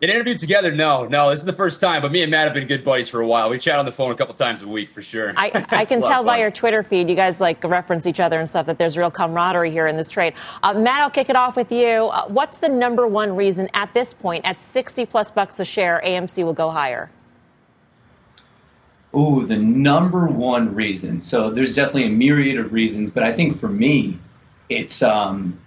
Get 0.00 0.10
interviewed 0.10 0.38
together? 0.38 0.70
No, 0.70 1.06
no. 1.06 1.30
This 1.30 1.38
is 1.38 1.44
the 1.44 1.52
first 1.52 1.80
time. 1.80 2.02
But 2.02 2.12
me 2.12 2.20
and 2.20 2.30
Matt 2.30 2.44
have 2.44 2.54
been 2.54 2.66
good 2.66 2.84
buddies 2.84 3.08
for 3.08 3.20
a 3.20 3.26
while. 3.26 3.48
We 3.48 3.58
chat 3.58 3.78
on 3.78 3.84
the 3.84 3.92
phone 3.92 4.12
a 4.12 4.14
couple 4.14 4.34
times 4.34 4.60
a 4.60 4.68
week 4.68 4.90
for 4.90 5.00
sure. 5.00 5.32
I, 5.36 5.64
I 5.70 5.84
can 5.86 6.02
tell 6.02 6.22
by 6.24 6.38
your 6.38 6.50
Twitter 6.50 6.82
feed, 6.82 7.08
you 7.08 7.14
guys 7.14 7.40
like 7.40 7.64
reference 7.64 8.06
each 8.06 8.20
other 8.20 8.38
and 8.38 8.50
stuff 8.50 8.66
that 8.66 8.76
there's 8.76 8.98
real 8.98 9.10
camaraderie 9.10 9.70
here 9.70 9.86
in 9.86 9.96
this 9.96 10.10
trade. 10.10 10.34
Uh, 10.62 10.74
Matt, 10.74 11.00
I'll 11.00 11.10
kick 11.10 11.30
it 11.30 11.36
off 11.36 11.56
with 11.56 11.72
you. 11.72 12.08
Uh, 12.08 12.26
what's 12.26 12.58
the 12.58 12.68
number 12.68 13.06
one 13.06 13.34
reason 13.34 13.70
at 13.72 13.94
this 13.94 14.12
point, 14.12 14.44
at 14.44 14.60
60 14.60 15.06
plus 15.06 15.30
bucks 15.30 15.58
a 15.58 15.64
share, 15.64 16.02
AMC 16.04 16.44
will 16.44 16.52
go 16.52 16.70
higher? 16.70 17.10
Oh, 19.14 19.46
the 19.46 19.56
number 19.56 20.26
one 20.26 20.74
reason. 20.74 21.20
So 21.20 21.50
there's 21.50 21.76
definitely 21.76 22.06
a 22.06 22.10
myriad 22.10 22.58
of 22.58 22.72
reasons, 22.72 23.10
but 23.10 23.22
I 23.22 23.32
think 23.32 23.60
for 23.60 23.68
me, 23.68 24.18
it's 24.68 25.02
um, 25.02 25.58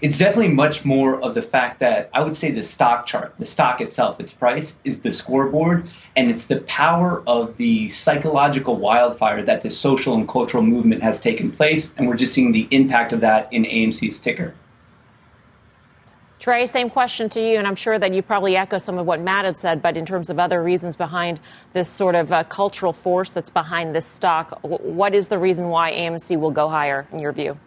it's 0.00 0.18
definitely 0.18 0.52
much 0.52 0.84
more 0.84 1.20
of 1.20 1.34
the 1.34 1.42
fact 1.42 1.80
that 1.80 2.10
I 2.12 2.22
would 2.22 2.36
say 2.36 2.50
the 2.50 2.62
stock 2.62 3.06
chart, 3.06 3.34
the 3.38 3.44
stock 3.44 3.80
itself, 3.80 4.20
its 4.20 4.32
price 4.32 4.76
is 4.84 5.00
the 5.00 5.10
scoreboard, 5.10 5.88
and 6.14 6.30
it's 6.30 6.44
the 6.44 6.60
power 6.60 7.22
of 7.26 7.56
the 7.56 7.88
psychological 7.88 8.76
wildfire 8.76 9.42
that 9.42 9.62
the 9.62 9.70
social 9.70 10.14
and 10.14 10.28
cultural 10.28 10.62
movement 10.62 11.02
has 11.02 11.18
taken 11.18 11.50
place, 11.50 11.92
and 11.96 12.06
we're 12.06 12.16
just 12.16 12.34
seeing 12.34 12.52
the 12.52 12.68
impact 12.70 13.12
of 13.12 13.20
that 13.20 13.52
in 13.52 13.64
AMC's 13.64 14.18
ticker. 14.18 14.54
Trey, 16.38 16.66
same 16.66 16.90
question 16.90 17.30
to 17.30 17.40
you, 17.40 17.56
and 17.56 17.66
I'm 17.66 17.76
sure 17.76 17.98
that 17.98 18.12
you 18.12 18.20
probably 18.20 18.56
echo 18.56 18.76
some 18.76 18.98
of 18.98 19.06
what 19.06 19.20
Matt 19.20 19.46
had 19.46 19.58
said, 19.58 19.80
but 19.80 19.96
in 19.96 20.04
terms 20.04 20.28
of 20.28 20.38
other 20.38 20.62
reasons 20.62 20.94
behind 20.94 21.40
this 21.72 21.88
sort 21.88 22.14
of 22.14 22.30
uh, 22.30 22.44
cultural 22.44 22.92
force 22.92 23.32
that's 23.32 23.48
behind 23.48 23.94
this 23.94 24.04
stock, 24.04 24.58
what 24.62 25.14
is 25.14 25.28
the 25.28 25.38
reason 25.38 25.68
why 25.68 25.92
AMC 25.92 26.38
will 26.38 26.50
go 26.50 26.68
higher 26.68 27.06
in 27.10 27.20
your 27.20 27.32
view? 27.32 27.58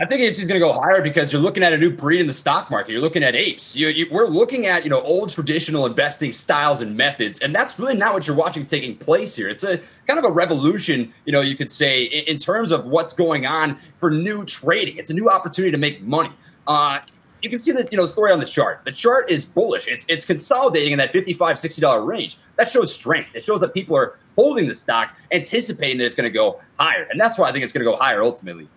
I 0.00 0.06
think 0.06 0.22
it's 0.22 0.38
just 0.38 0.48
going 0.48 0.60
to 0.60 0.66
go 0.66 0.72
higher 0.72 1.02
because 1.02 1.32
you're 1.32 1.42
looking 1.42 1.62
at 1.62 1.74
a 1.74 1.78
new 1.78 1.94
breed 1.94 2.20
in 2.20 2.26
the 2.26 2.32
stock 2.32 2.70
market. 2.70 2.90
You're 2.90 3.02
looking 3.02 3.22
at 3.22 3.36
apes. 3.36 3.76
You, 3.76 3.88
you, 3.88 4.06
we're 4.10 4.26
looking 4.26 4.66
at 4.66 4.82
you 4.82 4.90
know 4.90 5.00
old 5.02 5.30
traditional 5.30 5.84
investing 5.84 6.32
styles 6.32 6.80
and 6.80 6.96
methods, 6.96 7.40
and 7.40 7.54
that's 7.54 7.78
really 7.78 7.94
not 7.94 8.14
what 8.14 8.26
you're 8.26 8.34
watching 8.34 8.64
taking 8.64 8.96
place 8.96 9.36
here. 9.36 9.48
It's 9.48 9.62
a 9.62 9.78
kind 10.08 10.18
of 10.18 10.24
a 10.24 10.32
revolution, 10.32 11.12
you 11.26 11.32
know, 11.32 11.42
you 11.42 11.54
could 11.54 11.70
say 11.70 12.04
in, 12.04 12.24
in 12.24 12.38
terms 12.38 12.72
of 12.72 12.86
what's 12.86 13.12
going 13.12 13.44
on 13.44 13.78
for 14.00 14.10
new 14.10 14.44
trading. 14.46 14.96
It's 14.96 15.10
a 15.10 15.14
new 15.14 15.28
opportunity 15.28 15.70
to 15.70 15.78
make 15.78 16.02
money. 16.02 16.32
Uh, 16.66 17.00
you 17.42 17.50
can 17.50 17.58
see 17.58 17.72
the 17.72 17.86
you 17.90 17.98
know 17.98 18.06
story 18.06 18.32
on 18.32 18.38
the 18.38 18.46
chart. 18.46 18.82
The 18.84 18.92
chart 18.92 19.30
is 19.30 19.44
bullish. 19.44 19.88
It's 19.88 20.06
it's 20.08 20.24
consolidating 20.24 20.92
in 20.92 20.98
that 20.98 21.12
55 21.12 21.58
60 21.58 21.82
dollar 21.82 22.04
range. 22.04 22.38
That 22.56 22.68
shows 22.68 22.94
strength. 22.94 23.30
It 23.34 23.44
shows 23.44 23.60
that 23.60 23.74
people 23.74 23.96
are 23.96 24.18
holding 24.36 24.66
the 24.68 24.74
stock, 24.74 25.10
anticipating 25.32 25.98
that 25.98 26.06
it's 26.06 26.14
going 26.14 26.30
to 26.30 26.36
go 26.36 26.60
higher, 26.78 27.06
and 27.10 27.20
that's 27.20 27.38
why 27.38 27.48
I 27.48 27.52
think 27.52 27.64
it's 27.64 27.72
going 27.72 27.84
to 27.84 27.90
go 27.90 27.96
higher 27.96 28.22
ultimately. 28.22 28.68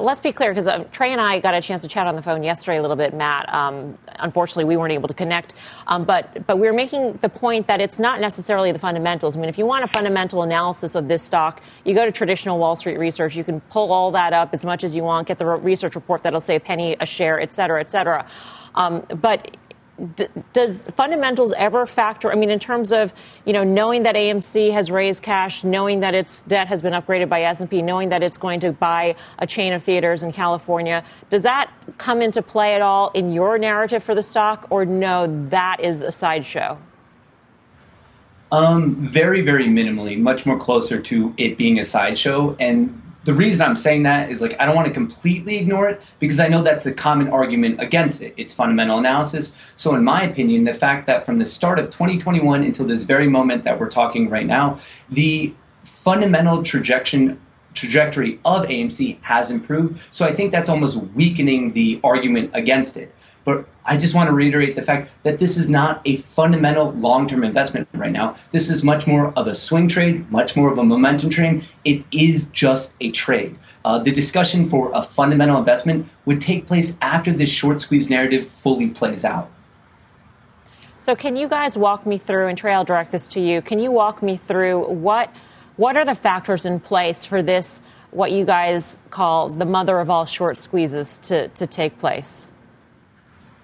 Let's 0.00 0.20
be 0.20 0.32
clear, 0.32 0.50
because 0.50 0.68
uh, 0.68 0.84
Trey 0.92 1.12
and 1.12 1.20
I 1.20 1.40
got 1.40 1.54
a 1.54 1.60
chance 1.60 1.82
to 1.82 1.88
chat 1.88 2.06
on 2.06 2.16
the 2.16 2.22
phone 2.22 2.42
yesterday 2.42 2.78
a 2.78 2.82
little 2.82 2.96
bit, 2.96 3.14
Matt. 3.14 3.52
Um, 3.52 3.98
unfortunately, 4.18 4.64
we 4.64 4.76
weren't 4.76 4.92
able 4.92 5.08
to 5.08 5.14
connect, 5.14 5.54
um, 5.86 6.04
but 6.04 6.46
but 6.46 6.58
we 6.58 6.66
were 6.66 6.72
making 6.72 7.18
the 7.22 7.28
point 7.28 7.66
that 7.66 7.80
it's 7.80 7.98
not 7.98 8.20
necessarily 8.20 8.72
the 8.72 8.78
fundamentals. 8.78 9.36
I 9.36 9.40
mean, 9.40 9.48
if 9.48 9.58
you 9.58 9.66
want 9.66 9.84
a 9.84 9.88
fundamental 9.88 10.42
analysis 10.42 10.94
of 10.94 11.08
this 11.08 11.22
stock, 11.22 11.62
you 11.84 11.94
go 11.94 12.04
to 12.04 12.12
traditional 12.12 12.58
Wall 12.58 12.76
Street 12.76 12.98
research. 12.98 13.36
You 13.36 13.44
can 13.44 13.60
pull 13.60 13.92
all 13.92 14.10
that 14.12 14.32
up 14.32 14.50
as 14.52 14.64
much 14.64 14.84
as 14.84 14.94
you 14.94 15.02
want, 15.02 15.28
get 15.28 15.38
the 15.38 15.46
research 15.46 15.94
report 15.94 16.22
that'll 16.22 16.40
say 16.40 16.56
a 16.56 16.60
penny 16.60 16.96
a 17.00 17.06
share, 17.06 17.40
et 17.40 17.54
cetera, 17.54 17.80
et 17.80 17.90
cetera. 17.90 18.26
Um, 18.74 19.06
but 19.20 19.56
D- 20.14 20.26
does 20.52 20.82
fundamentals 20.94 21.52
ever 21.56 21.86
factor? 21.86 22.30
I 22.30 22.34
mean, 22.34 22.50
in 22.50 22.58
terms 22.58 22.92
of 22.92 23.14
you 23.46 23.52
know 23.52 23.64
knowing 23.64 24.02
that 24.02 24.14
AMC 24.14 24.72
has 24.72 24.90
raised 24.90 25.22
cash, 25.22 25.64
knowing 25.64 26.00
that 26.00 26.14
its 26.14 26.42
debt 26.42 26.68
has 26.68 26.82
been 26.82 26.92
upgraded 26.92 27.28
by 27.30 27.42
S&P, 27.42 27.80
knowing 27.80 28.10
that 28.10 28.22
it's 28.22 28.36
going 28.36 28.60
to 28.60 28.72
buy 28.72 29.16
a 29.38 29.46
chain 29.46 29.72
of 29.72 29.82
theaters 29.82 30.22
in 30.22 30.32
California, 30.32 31.02
does 31.30 31.44
that 31.44 31.70
come 31.96 32.20
into 32.20 32.42
play 32.42 32.74
at 32.74 32.82
all 32.82 33.10
in 33.10 33.32
your 33.32 33.58
narrative 33.58 34.02
for 34.02 34.14
the 34.14 34.22
stock, 34.22 34.66
or 34.70 34.84
no, 34.84 35.48
that 35.48 35.80
is 35.80 36.02
a 36.02 36.12
sideshow? 36.12 36.78
Um, 38.52 39.08
very, 39.10 39.42
very 39.42 39.66
minimally, 39.66 40.18
much 40.18 40.46
more 40.46 40.58
closer 40.58 41.00
to 41.00 41.34
it 41.36 41.56
being 41.56 41.80
a 41.80 41.84
sideshow. 41.84 42.54
And 42.60 43.02
the 43.26 43.34
reason 43.34 43.62
I'm 43.62 43.76
saying 43.76 44.04
that 44.04 44.30
is 44.30 44.40
like 44.40 44.54
I 44.60 44.64
don't 44.64 44.76
want 44.76 44.86
to 44.86 44.94
completely 44.94 45.56
ignore 45.56 45.88
it 45.90 46.00
because 46.20 46.38
I 46.38 46.46
know 46.46 46.62
that's 46.62 46.84
the 46.84 46.92
common 46.92 47.28
argument 47.28 47.80
against 47.80 48.22
it. 48.22 48.32
It's 48.36 48.54
fundamental 48.54 48.98
analysis. 48.98 49.50
So 49.74 49.96
in 49.96 50.04
my 50.04 50.22
opinion, 50.22 50.62
the 50.62 50.72
fact 50.72 51.08
that 51.08 51.26
from 51.26 51.40
the 51.40 51.44
start 51.44 51.80
of 51.80 51.86
2021 51.86 52.62
until 52.62 52.86
this 52.86 53.02
very 53.02 53.28
moment 53.28 53.64
that 53.64 53.80
we're 53.80 53.90
talking 53.90 54.30
right 54.30 54.46
now, 54.46 54.78
the 55.10 55.52
fundamental 55.82 56.62
trajectory 56.62 57.36
trajectory 57.74 58.38
of 58.44 58.62
AMC 58.62 59.20
has 59.22 59.50
improved. 59.50 60.00
So 60.12 60.24
I 60.24 60.32
think 60.32 60.52
that's 60.52 60.68
almost 60.68 60.96
weakening 60.96 61.72
the 61.72 62.00
argument 62.04 62.52
against 62.54 62.96
it. 62.96 63.12
But 63.46 63.64
I 63.84 63.96
just 63.96 64.12
want 64.12 64.26
to 64.26 64.32
reiterate 64.32 64.74
the 64.74 64.82
fact 64.82 65.08
that 65.22 65.38
this 65.38 65.56
is 65.56 65.68
not 65.68 66.02
a 66.04 66.16
fundamental 66.16 66.90
long 66.90 67.28
term 67.28 67.44
investment 67.44 67.88
right 67.94 68.10
now. 68.10 68.36
This 68.50 68.68
is 68.68 68.82
much 68.82 69.06
more 69.06 69.32
of 69.38 69.46
a 69.46 69.54
swing 69.54 69.86
trade, 69.86 70.28
much 70.32 70.56
more 70.56 70.70
of 70.70 70.78
a 70.78 70.84
momentum 70.84 71.30
trade. 71.30 71.64
It 71.84 72.04
is 72.10 72.46
just 72.46 72.90
a 73.00 73.12
trade. 73.12 73.56
Uh, 73.84 74.00
the 74.00 74.10
discussion 74.10 74.68
for 74.68 74.90
a 74.92 75.00
fundamental 75.00 75.58
investment 75.58 76.08
would 76.24 76.40
take 76.40 76.66
place 76.66 76.92
after 77.00 77.32
this 77.32 77.48
short 77.48 77.80
squeeze 77.80 78.10
narrative 78.10 78.48
fully 78.48 78.88
plays 78.88 79.24
out. 79.24 79.48
So, 80.98 81.14
can 81.14 81.36
you 81.36 81.46
guys 81.48 81.78
walk 81.78 82.04
me 82.04 82.18
through, 82.18 82.48
and 82.48 82.58
Trey, 82.58 82.74
I'll 82.74 82.84
direct 82.84 83.12
this 83.12 83.28
to 83.28 83.40
you. 83.40 83.62
Can 83.62 83.78
you 83.78 83.92
walk 83.92 84.24
me 84.24 84.36
through 84.36 84.88
what 84.88 85.32
what 85.76 85.96
are 85.96 86.04
the 86.04 86.16
factors 86.16 86.66
in 86.66 86.80
place 86.80 87.24
for 87.24 87.42
this, 87.44 87.80
what 88.10 88.32
you 88.32 88.44
guys 88.44 88.98
call 89.10 89.50
the 89.50 89.66
mother 89.66 90.00
of 90.00 90.10
all 90.10 90.26
short 90.26 90.58
squeezes, 90.58 91.20
to, 91.20 91.48
to 91.48 91.66
take 91.66 91.98
place? 91.98 92.50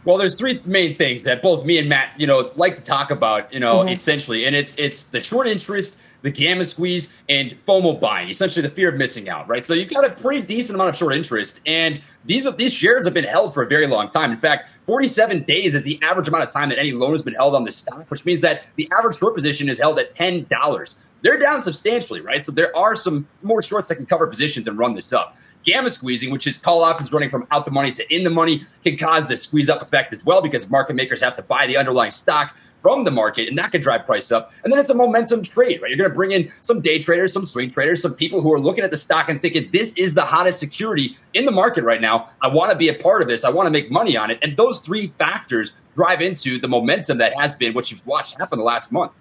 Well, 0.05 0.19
there's 0.19 0.35
three 0.35 0.61
main 0.65 0.97
things 0.97 1.23
that 1.25 1.43
both 1.43 1.65
me 1.65 1.79
and 1.79 1.89
Matt, 1.89 2.13
you 2.19 2.27
know, 2.27 2.51
like 2.57 2.75
to 2.75 2.83
talk 2.83 3.11
about, 3.11 3.53
you 3.53 3.61
know, 3.61 3.77
mm-hmm. 3.77 3.91
essentially, 3.91 4.45
and 4.45 4.57
it's 4.57 4.77
it's 4.77 5.05
the 5.05 5.21
short 5.21 5.47
interest, 5.47 5.99
the 6.23 6.31
gamma 6.31 6.65
squeeze, 6.65 7.13
and 7.29 7.57
FOMO 7.67 8.01
buying. 8.01 8.29
Essentially, 8.29 8.63
the 8.63 8.75
fear 8.75 8.89
of 8.89 8.97
missing 8.97 9.29
out, 9.29 9.49
right? 9.49 9.65
So 9.65 9.75
you've 9.75 9.91
got 9.91 10.05
a 10.05 10.11
pretty 10.11 10.43
decent 10.43 10.75
amount 10.75 10.91
of 10.91 10.97
short 10.97 11.15
interest, 11.15 11.61
and 11.67 12.03
these 12.25 12.47
these 12.57 12.73
shares 12.73 13.05
have 13.05 13.15
been 13.15 13.25
held 13.25 13.55
for 13.55 13.63
a 13.63 13.67
very 13.67 13.87
long 13.87 14.11
time. 14.11 14.33
In 14.33 14.39
fact, 14.39 14.71
47 14.87 15.45
days 15.45 15.77
is 15.77 15.85
the 15.85 16.01
average 16.03 16.27
amount 16.27 16.45
of 16.45 16.53
time 16.53 16.69
that 16.71 16.79
any 16.79 16.91
loan 16.91 17.13
has 17.13 17.23
been 17.23 17.35
held 17.35 17.55
on 17.55 17.65
this 17.65 17.77
stock, 17.77 18.11
which 18.11 18.25
means 18.25 18.41
that 18.41 18.65
the 18.75 18.91
average 18.99 19.19
short 19.19 19.37
position 19.37 19.69
is 19.69 19.81
held 19.81 20.01
at 20.01 20.17
ten 20.17 20.47
dollars. 20.51 20.99
They're 21.23 21.39
down 21.39 21.63
substantially, 21.63 22.21
right? 22.21 22.45
So 22.45 22.51
there 22.51 22.77
are 22.77 22.97
some 22.97 23.29
more 23.43 23.63
shorts 23.63 23.87
that 23.87 23.95
can 23.95 24.07
cover 24.07 24.27
positions 24.27 24.67
and 24.67 24.77
run 24.77 24.97
this 24.97 25.13
up 25.13 25.37
gamma 25.65 25.91
squeezing, 25.91 26.31
which 26.31 26.47
is 26.47 26.59
call 26.59 26.83
options 26.83 27.13
running 27.13 27.31
from 27.31 27.47
out 27.51 27.65
the 27.65 27.71
money 27.71 27.93
to 27.93 28.15
in 28.15 28.25
the 28.25 28.31
money, 28.31 28.65
can 28.85 28.97
cause 28.97 29.29
this 29.29 29.43
squeeze 29.43 29.69
up 29.69 29.83
effect 29.83 30.13
as 30.13 30.25
well 30.25 30.43
because 30.43 30.71
market 30.71 30.95
makers 30.95 31.23
have 31.23 31.37
to 31.37 31.43
buy 31.43 31.67
the 31.67 31.77
underlying 31.77 32.11
stock 32.11 32.55
from 32.83 33.05
the 33.05 33.11
market, 33.11 33.49
and 33.49 33.57
that 33.57 33.71
could 33.71 33.81
drive 33.81 34.05
price 34.05 34.33
up. 34.33 34.53
And 34.65 34.73
then 34.73 34.81
it's 34.81 34.91
a 34.91 34.95
momentum 34.95 35.43
trade, 35.45 35.81
right? 35.81 35.89
You're 35.89 35.97
going 35.97 36.11
to 36.11 36.15
bring 36.15 36.33
in 36.33 36.53
some 36.63 36.81
day 36.81 36.99
traders, 36.99 37.33
some 37.33 37.47
swing 37.47 37.71
traders, 37.71 38.03
some 38.03 38.15
people 38.15 38.41
who 38.41 38.53
are 38.53 38.59
looking 38.59 38.83
at 38.83 38.91
the 38.91 38.99
stock 38.99 39.29
and 39.29 39.41
thinking, 39.41 39.71
this 39.73 39.95
is 39.95 40.15
the 40.15 40.25
hottest 40.25 40.59
security 40.59 41.17
in 41.33 41.45
the 41.45 41.53
market 41.53 41.85
right 41.85 42.01
now. 42.01 42.29
I 42.43 42.49
want 42.49 42.73
to 42.73 42.77
be 42.77 42.89
a 42.89 42.95
part 42.95 43.23
of 43.23 43.29
this. 43.29 43.45
I 43.45 43.51
want 43.51 43.69
to 43.69 43.71
make 43.71 43.91
money 43.91 44.17
on 44.17 44.33
it. 44.33 44.41
And 44.43 44.57
those 44.57 44.81
three 44.81 45.13
factors 45.17 45.75
drive 45.95 46.21
into 46.21 46.59
the 46.59 46.67
momentum 46.67 47.19
that 47.19 47.39
has 47.39 47.55
been 47.55 47.73
what 47.73 47.91
you've 47.93 48.05
watched 48.05 48.39
happen 48.39 48.59
the 48.59 48.65
last 48.65 48.91
month. 48.91 49.21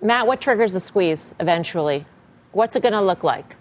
Matt, 0.00 0.26
what 0.26 0.40
triggers 0.40 0.72
the 0.72 0.80
squeeze 0.80 1.34
eventually? 1.38 2.06
What's 2.52 2.76
it 2.76 2.82
going 2.82 2.94
to 2.94 3.02
look 3.02 3.22
like? 3.22 3.56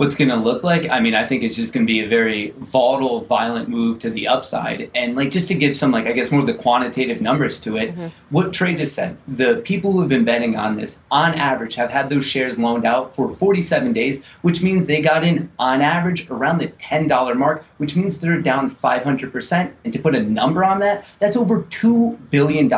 What's 0.00 0.14
going 0.14 0.30
to 0.30 0.36
look 0.36 0.64
like, 0.64 0.88
I 0.88 0.98
mean, 0.98 1.14
I 1.14 1.26
think 1.26 1.42
it's 1.42 1.54
just 1.54 1.74
going 1.74 1.86
to 1.86 1.92
be 1.92 2.02
a 2.02 2.08
very 2.08 2.54
volatile, 2.56 3.20
violent 3.26 3.68
move 3.68 3.98
to 3.98 4.08
the 4.08 4.28
upside. 4.28 4.90
And 4.94 5.14
like 5.14 5.30
just 5.30 5.46
to 5.48 5.54
give 5.54 5.76
some 5.76 5.90
like 5.90 6.06
I 6.06 6.12
guess 6.12 6.30
more 6.30 6.40
of 6.40 6.46
the 6.46 6.54
quantitative 6.54 7.20
numbers 7.20 7.58
to 7.58 7.76
it, 7.76 7.90
mm-hmm. 7.90 8.06
what 8.30 8.54
Trey 8.54 8.74
just 8.74 8.94
said, 8.94 9.18
the 9.28 9.56
people 9.56 9.92
who 9.92 10.00
have 10.00 10.08
been 10.08 10.24
betting 10.24 10.56
on 10.56 10.78
this 10.78 10.98
on 11.10 11.34
average 11.34 11.74
have 11.74 11.90
had 11.90 12.08
those 12.08 12.24
shares 12.24 12.58
loaned 12.58 12.86
out 12.86 13.14
for 13.14 13.30
47 13.30 13.92
days, 13.92 14.22
which 14.40 14.62
means 14.62 14.86
they 14.86 15.02
got 15.02 15.22
in 15.22 15.52
on 15.58 15.82
average 15.82 16.30
around 16.30 16.60
the 16.60 16.68
$10 16.68 17.36
mark, 17.36 17.66
which 17.76 17.94
means 17.94 18.16
they're 18.16 18.40
down 18.40 18.70
500%. 18.70 19.72
And 19.84 19.92
to 19.92 19.98
put 19.98 20.14
a 20.14 20.22
number 20.22 20.64
on 20.64 20.80
that, 20.80 21.04
that's 21.18 21.36
over 21.36 21.64
$2 21.64 22.30
billion. 22.30 22.72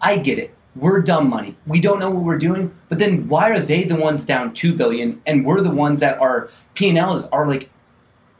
I 0.00 0.18
get 0.18 0.38
it 0.38 0.54
we're 0.76 1.00
dumb 1.00 1.28
money. 1.28 1.56
We 1.66 1.80
don't 1.80 1.98
know 1.98 2.10
what 2.10 2.22
we're 2.22 2.38
doing. 2.38 2.74
But 2.88 2.98
then 2.98 3.28
why 3.28 3.50
are 3.50 3.60
they 3.60 3.84
the 3.84 3.96
ones 3.96 4.24
down 4.24 4.54
two 4.54 4.74
billion 4.74 5.20
and 5.26 5.44
we're 5.44 5.60
the 5.60 5.70
ones 5.70 6.00
that 6.00 6.20
are 6.20 6.50
P 6.74 6.88
and 6.88 6.98
Ls 6.98 7.24
are 7.26 7.46
like 7.46 7.68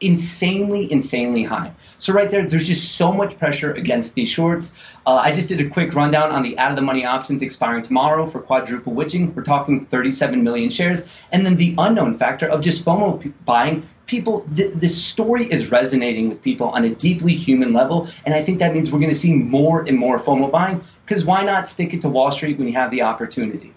insanely, 0.01 0.91
insanely 0.91 1.43
high. 1.43 1.71
So 1.99 2.11
right 2.11 2.29
there, 2.29 2.47
there's 2.47 2.67
just 2.67 2.95
so 2.95 3.11
much 3.11 3.37
pressure 3.37 3.71
against 3.73 4.15
these 4.15 4.27
shorts. 4.27 4.71
Uh, 5.05 5.15
I 5.15 5.31
just 5.31 5.47
did 5.47 5.61
a 5.61 5.69
quick 5.69 5.93
rundown 5.93 6.31
on 6.31 6.41
the 6.41 6.57
out 6.57 6.71
of 6.71 6.75
the 6.75 6.81
money 6.81 7.05
options 7.05 7.43
expiring 7.43 7.83
tomorrow 7.83 8.25
for 8.25 8.41
quadruple 8.41 8.93
witching. 8.93 9.33
We're 9.35 9.43
talking 9.43 9.85
37 9.85 10.43
million 10.43 10.69
shares, 10.71 11.03
and 11.31 11.45
then 11.45 11.55
the 11.55 11.75
unknown 11.77 12.15
factor 12.15 12.47
of 12.47 12.61
just 12.61 12.83
FOMO 12.83 13.21
p- 13.21 13.33
buying. 13.45 13.87
People, 14.07 14.45
th- 14.55 14.73
this 14.75 15.01
story 15.01 15.49
is 15.51 15.71
resonating 15.71 16.27
with 16.27 16.41
people 16.41 16.69
on 16.69 16.83
a 16.83 16.89
deeply 16.89 17.35
human 17.35 17.71
level, 17.71 18.09
and 18.25 18.33
I 18.33 18.43
think 18.43 18.59
that 18.59 18.73
means 18.73 18.91
we're 18.91 18.99
going 18.99 19.13
to 19.13 19.17
see 19.17 19.33
more 19.33 19.83
and 19.87 19.97
more 19.97 20.19
FOMO 20.19 20.51
buying. 20.51 20.83
Because 21.11 21.25
why 21.25 21.43
not 21.43 21.67
stick 21.67 21.93
it 21.93 21.99
to 22.01 22.07
Wall 22.07 22.31
Street 22.31 22.57
when 22.57 22.69
you 22.69 22.73
have 22.73 22.89
the 22.89 23.01
opportunity? 23.01 23.73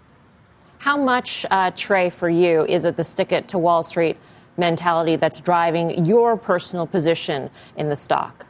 How 0.79 0.97
much, 0.97 1.45
uh, 1.51 1.73
Trey, 1.75 2.09
for 2.09 2.29
you 2.29 2.65
is 2.67 2.85
it 2.85 2.95
the 2.95 3.03
stick 3.03 3.33
it 3.33 3.49
to 3.49 3.59
Wall 3.59 3.83
Street? 3.83 4.17
mentality 4.57 5.17
that's 5.17 5.41
driving 5.41 6.05
your 6.05 6.37
personal 6.37 6.87
position 6.87 7.51
in 7.77 7.89
the 7.89 7.97
stock? 7.97 8.47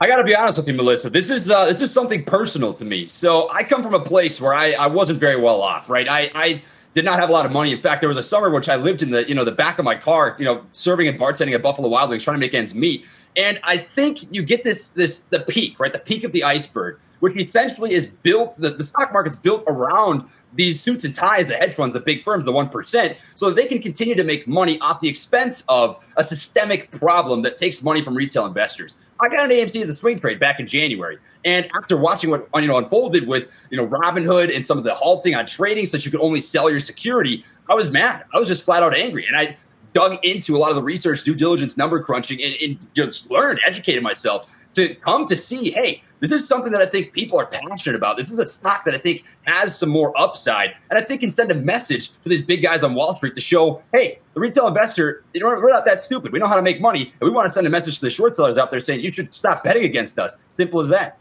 I 0.00 0.06
got 0.06 0.18
to 0.18 0.22
be 0.22 0.32
honest 0.32 0.58
with 0.58 0.68
you, 0.68 0.74
Melissa. 0.74 1.10
This 1.10 1.28
is 1.28 1.50
uh, 1.50 1.64
this 1.64 1.80
is 1.80 1.92
something 1.92 2.24
personal 2.24 2.72
to 2.74 2.84
me. 2.84 3.08
So 3.08 3.50
I 3.50 3.64
come 3.64 3.82
from 3.82 3.94
a 3.94 4.04
place 4.04 4.40
where 4.40 4.54
I, 4.54 4.70
I 4.70 4.86
wasn't 4.86 5.18
very 5.18 5.34
well 5.34 5.60
off, 5.60 5.90
right? 5.90 6.08
I, 6.08 6.30
I 6.32 6.62
did 6.94 7.04
not 7.04 7.18
have 7.18 7.30
a 7.30 7.32
lot 7.32 7.46
of 7.46 7.50
money. 7.50 7.72
In 7.72 7.78
fact, 7.78 8.00
there 8.00 8.08
was 8.08 8.16
a 8.16 8.22
summer 8.22 8.48
which 8.48 8.68
I 8.68 8.76
lived 8.76 9.02
in 9.02 9.10
the 9.10 9.28
you 9.28 9.34
know 9.34 9.44
the 9.44 9.50
back 9.50 9.80
of 9.80 9.84
my 9.84 9.96
car, 9.96 10.36
you 10.38 10.44
know, 10.44 10.64
serving 10.70 11.08
and 11.08 11.18
bartending 11.18 11.52
at 11.52 11.62
Buffalo 11.62 11.88
Wild 11.88 12.10
Wings, 12.10 12.22
trying 12.22 12.36
to 12.36 12.40
make 12.40 12.54
ends 12.54 12.76
meet. 12.76 13.04
And 13.36 13.58
I 13.64 13.76
think 13.76 14.32
you 14.32 14.44
get 14.44 14.62
this 14.62 14.86
this 14.86 15.22
the 15.22 15.40
peak, 15.40 15.80
right? 15.80 15.92
The 15.92 15.98
peak 15.98 16.22
of 16.22 16.30
the 16.30 16.44
iceberg, 16.44 17.00
which 17.20 17.36
essentially 17.36 17.94
is 17.94 18.06
built. 18.06 18.56
The, 18.56 18.70
the 18.70 18.84
stock 18.84 19.12
market's 19.12 19.36
built 19.36 19.64
around 19.66 20.28
these 20.54 20.80
suits 20.80 21.04
and 21.04 21.14
ties, 21.14 21.48
the 21.48 21.54
hedge 21.54 21.74
funds, 21.74 21.94
the 21.94 22.00
big 22.00 22.24
firms, 22.24 22.44
the 22.44 22.52
1%, 22.52 23.16
so 23.34 23.50
they 23.50 23.66
can 23.66 23.80
continue 23.80 24.14
to 24.16 24.24
make 24.24 24.48
money 24.48 24.80
off 24.80 25.00
the 25.00 25.08
expense 25.08 25.64
of 25.68 26.02
a 26.16 26.24
systemic 26.24 26.90
problem 26.90 27.42
that 27.42 27.56
takes 27.56 27.82
money 27.82 28.02
from 28.02 28.16
retail 28.16 28.46
investors. 28.46 28.96
I 29.20 29.28
got 29.28 29.44
an 29.44 29.50
AMC 29.50 29.82
as 29.82 29.88
a 29.88 29.94
swing 29.94 30.18
trade 30.18 30.40
back 30.40 30.58
in 30.58 30.66
January. 30.66 31.18
And 31.44 31.68
after 31.76 31.96
watching 31.96 32.30
what 32.30 32.48
you 32.56 32.66
know 32.66 32.78
unfolded 32.78 33.28
with 33.28 33.48
you 33.70 33.76
know 33.76 33.86
Robinhood 33.86 34.54
and 34.54 34.66
some 34.66 34.78
of 34.78 34.84
the 34.84 34.94
halting 34.94 35.34
on 35.34 35.46
trading 35.46 35.86
so 35.86 35.98
you 35.98 36.10
could 36.10 36.20
only 36.20 36.40
sell 36.40 36.70
your 36.70 36.80
security, 36.80 37.44
I 37.68 37.74
was 37.74 37.90
mad. 37.90 38.24
I 38.34 38.38
was 38.38 38.48
just 38.48 38.64
flat 38.64 38.82
out 38.82 38.98
angry. 38.98 39.26
And 39.26 39.36
I 39.36 39.56
dug 39.92 40.18
into 40.24 40.56
a 40.56 40.58
lot 40.58 40.70
of 40.70 40.76
the 40.76 40.82
research, 40.82 41.24
due 41.24 41.34
diligence, 41.34 41.76
number 41.76 42.02
crunching, 42.02 42.42
and, 42.42 42.54
and 42.62 42.78
just 42.94 43.30
learned, 43.30 43.60
educated 43.66 44.02
myself 44.02 44.48
to 44.74 44.94
come 44.96 45.26
to 45.28 45.36
see, 45.36 45.70
hey, 45.70 46.02
this 46.20 46.32
is 46.32 46.46
something 46.46 46.70
that 46.72 46.82
I 46.82 46.86
think 46.86 47.12
people 47.12 47.38
are 47.38 47.46
passionate 47.46 47.96
about. 47.96 48.18
This 48.18 48.30
is 48.30 48.38
a 48.38 48.46
stock 48.46 48.84
that 48.84 48.94
I 48.94 48.98
think 48.98 49.24
has 49.44 49.76
some 49.76 49.88
more 49.88 50.12
upside, 50.20 50.74
and 50.90 50.98
I 50.98 51.02
think 51.02 51.22
can 51.22 51.30
send 51.30 51.50
a 51.50 51.54
message 51.54 52.10
to 52.12 52.28
these 52.28 52.44
big 52.44 52.62
guys 52.62 52.84
on 52.84 52.94
Wall 52.94 53.14
Street 53.14 53.34
to 53.34 53.40
show, 53.40 53.82
hey, 53.92 54.18
the 54.34 54.40
retail 54.40 54.66
investor, 54.66 55.24
you 55.32 55.40
know, 55.40 55.46
we're 55.46 55.70
not 55.70 55.86
that 55.86 56.04
stupid. 56.04 56.32
We 56.32 56.38
know 56.38 56.46
how 56.46 56.56
to 56.56 56.62
make 56.62 56.80
money, 56.80 57.12
and 57.20 57.28
we 57.28 57.30
want 57.30 57.46
to 57.46 57.52
send 57.52 57.66
a 57.66 57.70
message 57.70 57.96
to 57.96 58.02
the 58.02 58.10
short 58.10 58.36
sellers 58.36 58.58
out 58.58 58.70
there 58.70 58.80
saying 58.80 59.00
you 59.00 59.12
should 59.12 59.32
stop 59.34 59.64
betting 59.64 59.84
against 59.84 60.18
us. 60.18 60.36
Simple 60.54 60.80
as 60.80 60.88
that. 60.88 61.16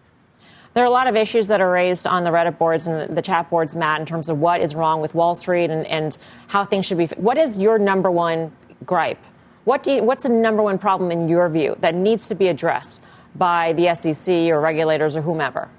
There 0.74 0.84
are 0.84 0.88
a 0.88 0.92
lot 0.92 1.08
of 1.08 1.16
issues 1.16 1.48
that 1.48 1.62
are 1.62 1.72
raised 1.72 2.06
on 2.06 2.24
the 2.24 2.30
Reddit 2.30 2.58
boards 2.58 2.86
and 2.86 3.18
the 3.18 3.22
chat 3.22 3.50
boards, 3.50 3.76
Matt, 3.76 4.02
in 4.02 4.06
terms 4.06 4.30
of 4.30 4.40
what 4.40 4.62
is 4.62 4.76
wrong 4.76 5.02
with 5.02 5.16
Wall 5.16 5.34
Street 5.34 5.72
and, 5.72 5.88
and 5.88 6.18
how 6.48 6.64
things 6.64 6.86
should 6.86 6.98
be. 6.98 7.08
What 7.16 7.38
is 7.38 7.58
your 7.58 7.80
number 7.80 8.12
one 8.12 8.52
gripe? 8.86 9.18
What 9.64 9.82
do 9.84 9.94
you, 9.94 10.04
what's 10.04 10.24
the 10.24 10.30
number 10.30 10.62
one 10.62 10.78
problem 10.78 11.12
in 11.12 11.28
your 11.28 11.50
view 11.50 11.76
that 11.80 11.96
needs 11.96 12.28
to 12.28 12.36
be 12.36 12.50
addressed? 12.50 13.02
By 13.36 13.74
the 13.74 13.94
SEC 13.96 14.50
or 14.50 14.60
regulators 14.60 15.16
or 15.16 15.22
whomever? 15.22 15.70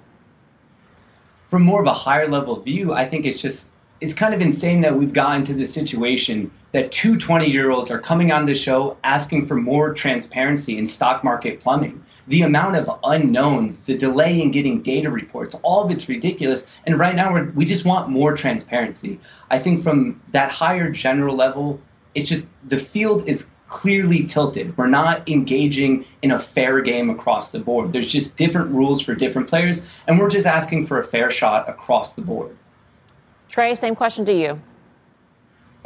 From 1.50 1.62
more 1.62 1.80
of 1.80 1.86
a 1.86 1.92
higher 1.92 2.28
level 2.28 2.60
view, 2.60 2.92
I 2.92 3.04
think 3.04 3.26
it's 3.26 3.40
just 3.40 3.66
it's 4.00 4.14
kind 4.14 4.32
of 4.32 4.40
insane 4.40 4.80
that 4.80 4.96
we've 4.96 5.12
gotten 5.12 5.44
to 5.44 5.54
this 5.54 5.72
situation 5.72 6.50
that 6.72 6.90
two 6.90 7.16
20 7.16 7.46
year 7.46 7.70
olds 7.70 7.90
are 7.90 7.98
coming 7.98 8.32
on 8.32 8.46
the 8.46 8.54
show 8.54 8.96
asking 9.04 9.46
for 9.46 9.56
more 9.56 9.92
transparency 9.92 10.78
in 10.78 10.86
stock 10.86 11.22
market 11.22 11.60
plumbing. 11.60 12.02
The 12.28 12.42
amount 12.42 12.76
of 12.76 12.98
unknowns, 13.02 13.78
the 13.78 13.96
delay 13.96 14.40
in 14.40 14.52
getting 14.52 14.82
data 14.82 15.10
reports, 15.10 15.56
all 15.62 15.84
of 15.84 15.90
it's 15.90 16.08
ridiculous. 16.08 16.64
And 16.86 16.98
right 16.98 17.14
now, 17.14 17.42
we 17.54 17.64
just 17.64 17.84
want 17.84 18.08
more 18.08 18.34
transparency. 18.34 19.18
I 19.50 19.58
think 19.58 19.82
from 19.82 20.20
that 20.30 20.50
higher 20.50 20.90
general 20.90 21.34
level, 21.34 21.80
it's 22.14 22.28
just 22.28 22.52
the 22.68 22.78
field 22.78 23.28
is 23.28 23.46
clearly 23.70 24.24
tilted. 24.24 24.76
We're 24.76 24.88
not 24.88 25.26
engaging 25.28 26.04
in 26.22 26.32
a 26.32 26.38
fair 26.38 26.80
game 26.80 27.08
across 27.08 27.50
the 27.50 27.60
board. 27.60 27.92
There's 27.92 28.12
just 28.12 28.36
different 28.36 28.70
rules 28.70 29.00
for 29.00 29.14
different 29.14 29.48
players, 29.48 29.80
and 30.06 30.18
we're 30.18 30.28
just 30.28 30.46
asking 30.46 30.86
for 30.86 31.00
a 31.00 31.04
fair 31.04 31.30
shot 31.30 31.68
across 31.68 32.12
the 32.12 32.20
board. 32.20 32.56
Trey, 33.48 33.74
same 33.74 33.94
question 33.94 34.24
to 34.26 34.32
you. 34.32 34.60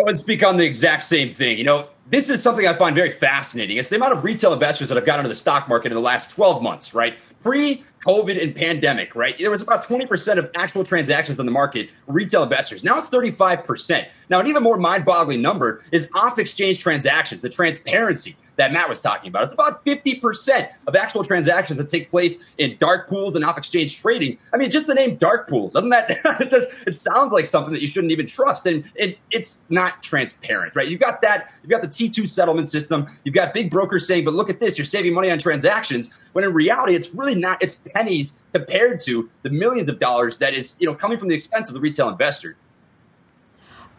I 0.00 0.02
would 0.02 0.18
speak 0.18 0.42
on 0.42 0.56
the 0.56 0.64
exact 0.64 1.04
same 1.04 1.32
thing. 1.32 1.56
You 1.56 1.64
know, 1.64 1.88
this 2.10 2.28
is 2.28 2.42
something 2.42 2.66
I 2.66 2.74
find 2.74 2.96
very 2.96 3.10
fascinating. 3.10 3.76
It's 3.76 3.90
the 3.90 3.96
amount 3.96 4.14
of 4.14 4.24
retail 4.24 4.52
investors 4.52 4.88
that 4.88 4.96
have 4.96 5.04
gotten 5.04 5.20
into 5.20 5.28
the 5.28 5.34
stock 5.36 5.68
market 5.68 5.92
in 5.92 5.94
the 5.94 6.02
last 6.02 6.30
12 6.32 6.62
months, 6.62 6.94
right? 6.94 7.16
Pre 7.44 7.84
COVID 8.06 8.42
and 8.42 8.54
pandemic, 8.54 9.14
right? 9.14 9.36
There 9.38 9.50
was 9.50 9.62
about 9.62 9.86
20% 9.86 10.38
of 10.38 10.50
actual 10.54 10.82
transactions 10.82 11.38
in 11.38 11.46
the 11.46 11.52
market 11.52 11.90
retail 12.06 12.42
investors. 12.42 12.82
Now 12.82 12.96
it's 12.96 13.10
35%. 13.10 14.06
Now, 14.30 14.40
an 14.40 14.46
even 14.46 14.62
more 14.62 14.78
mind 14.78 15.04
boggling 15.04 15.42
number 15.42 15.82
is 15.92 16.08
off 16.14 16.38
exchange 16.38 16.80
transactions, 16.80 17.42
the 17.42 17.50
transparency 17.50 18.36
that 18.56 18.72
Matt 18.72 18.88
was 18.88 19.00
talking 19.00 19.28
about. 19.28 19.44
It's 19.44 19.54
about 19.54 19.84
50% 19.84 20.68
of 20.86 20.94
actual 20.94 21.24
transactions 21.24 21.78
that 21.78 21.90
take 21.90 22.10
place 22.10 22.44
in 22.58 22.76
dark 22.78 23.08
pools 23.08 23.34
and 23.34 23.44
off 23.44 23.58
exchange 23.58 24.00
trading. 24.00 24.38
I 24.52 24.56
mean, 24.56 24.70
just 24.70 24.86
the 24.86 24.94
name 24.94 25.16
dark 25.16 25.48
pools, 25.48 25.74
doesn't 25.74 25.90
that, 25.90 26.10
it, 26.40 26.50
does, 26.50 26.72
it 26.86 27.00
sounds 27.00 27.32
like 27.32 27.46
something 27.46 27.72
that 27.72 27.82
you 27.82 27.88
shouldn't 27.88 28.12
even 28.12 28.26
trust. 28.26 28.66
And 28.66 28.84
it, 28.94 29.18
it's 29.30 29.64
not 29.68 30.02
transparent, 30.02 30.74
right? 30.74 30.88
You've 30.88 31.00
got 31.00 31.20
that, 31.22 31.52
you've 31.62 31.70
got 31.70 31.82
the 31.82 31.88
T2 31.88 32.28
settlement 32.28 32.68
system, 32.68 33.06
you've 33.24 33.34
got 33.34 33.54
big 33.54 33.70
brokers 33.70 34.06
saying, 34.06 34.24
but 34.24 34.34
look 34.34 34.50
at 34.50 34.60
this, 34.60 34.78
you're 34.78 34.84
saving 34.84 35.14
money 35.14 35.30
on 35.30 35.38
transactions. 35.38 36.10
When 36.32 36.44
in 36.44 36.52
reality, 36.52 36.94
it's 36.94 37.14
really 37.14 37.34
not, 37.34 37.62
it's 37.62 37.74
pennies 37.94 38.40
compared 38.52 39.00
to 39.04 39.28
the 39.42 39.50
millions 39.50 39.88
of 39.88 39.98
dollars 39.98 40.38
that 40.38 40.54
is, 40.54 40.76
you 40.80 40.86
know, 40.86 40.94
coming 40.94 41.18
from 41.18 41.28
the 41.28 41.34
expense 41.34 41.68
of 41.68 41.74
the 41.74 41.80
retail 41.80 42.08
investor. 42.08 42.56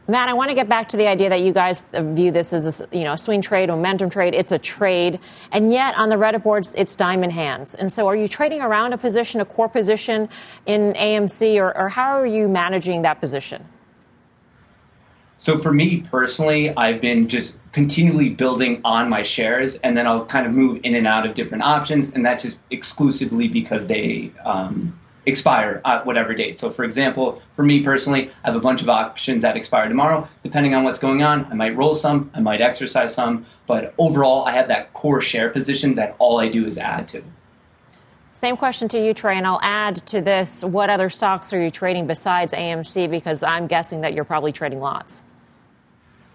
Matt, 0.07 0.29
I 0.29 0.33
want 0.33 0.49
to 0.49 0.55
get 0.55 0.69
back 0.69 0.89
to 0.89 0.97
the 0.97 1.07
idea 1.07 1.29
that 1.29 1.41
you 1.41 1.51
guys 1.51 1.83
view 1.91 2.29
this 2.29 2.53
as 2.53 2.79
a 2.79 2.87
you 2.95 3.03
know 3.03 3.15
swing 3.15 3.41
trade, 3.41 3.69
momentum 3.69 4.11
trade. 4.11 4.35
It's 4.35 4.51
a 4.51 4.59
trade, 4.59 5.19
and 5.51 5.71
yet 5.71 5.95
on 5.95 6.09
the 6.09 6.15
Reddit 6.15 6.43
boards, 6.43 6.73
it's 6.77 6.95
diamond 6.95 7.33
hands. 7.33 7.73
And 7.73 7.91
so, 7.91 8.07
are 8.07 8.15
you 8.15 8.27
trading 8.27 8.61
around 8.61 8.93
a 8.93 8.99
position, 8.99 9.41
a 9.41 9.45
core 9.45 9.67
position 9.67 10.29
in 10.67 10.93
AMC, 10.93 11.55
or, 11.55 11.75
or 11.75 11.89
how 11.89 12.19
are 12.19 12.27
you 12.27 12.47
managing 12.47 13.01
that 13.01 13.19
position? 13.19 13.65
So 15.37 15.57
for 15.57 15.73
me 15.73 16.01
personally, 16.01 16.75
I've 16.77 17.01
been 17.01 17.27
just 17.27 17.55
continually 17.71 18.29
building 18.29 18.81
on 18.85 19.09
my 19.09 19.21
shares, 19.21 19.75
and 19.75 19.97
then 19.97 20.07
I'll 20.07 20.25
kind 20.25 20.45
of 20.45 20.53
move 20.53 20.81
in 20.83 20.95
and 20.95 21.07
out 21.07 21.25
of 21.25 21.35
different 21.35 21.63
options, 21.63 22.09
and 22.09 22.23
that's 22.23 22.43
just 22.43 22.57
exclusively 22.69 23.47
because 23.47 23.87
they 23.87 24.31
um, 24.45 24.97
expire 25.25 25.81
at 25.85 26.05
whatever 26.05 26.33
date. 26.33 26.57
So, 26.57 26.71
for 26.71 26.83
example, 26.83 27.41
for 27.55 27.63
me 27.63 27.83
personally, 27.83 28.31
I 28.43 28.47
have 28.47 28.55
a 28.55 28.59
bunch 28.59 28.81
of 28.81 28.89
options 28.89 29.41
that 29.41 29.57
expire 29.57 29.87
tomorrow. 29.87 30.27
Depending 30.43 30.75
on 30.75 30.83
what's 30.83 30.99
going 30.99 31.23
on, 31.23 31.45
I 31.45 31.55
might 31.55 31.75
roll 31.75 31.95
some, 31.95 32.31
I 32.33 32.39
might 32.39 32.61
exercise 32.61 33.13
some, 33.13 33.45
but 33.65 33.93
overall, 33.97 34.45
I 34.45 34.51
have 34.51 34.67
that 34.67 34.93
core 34.93 35.21
share 35.21 35.49
position 35.49 35.95
that 35.95 36.15
all 36.19 36.39
I 36.39 36.49
do 36.49 36.65
is 36.65 36.77
add 36.77 37.07
to. 37.09 37.23
Same 38.33 38.57
question 38.57 38.89
to 38.89 39.03
you, 39.03 39.13
Trey, 39.13 39.37
and 39.37 39.47
I'll 39.47 39.61
add 39.61 40.05
to 40.07 40.19
this 40.19 40.61
what 40.61 40.89
other 40.89 41.09
stocks 41.09 41.53
are 41.53 41.61
you 41.61 41.71
trading 41.71 42.05
besides 42.05 42.53
AMC? 42.53 43.09
Because 43.09 43.43
I'm 43.43 43.65
guessing 43.65 44.01
that 44.01 44.13
you're 44.13 44.25
probably 44.25 44.51
trading 44.51 44.81
lots. 44.81 45.23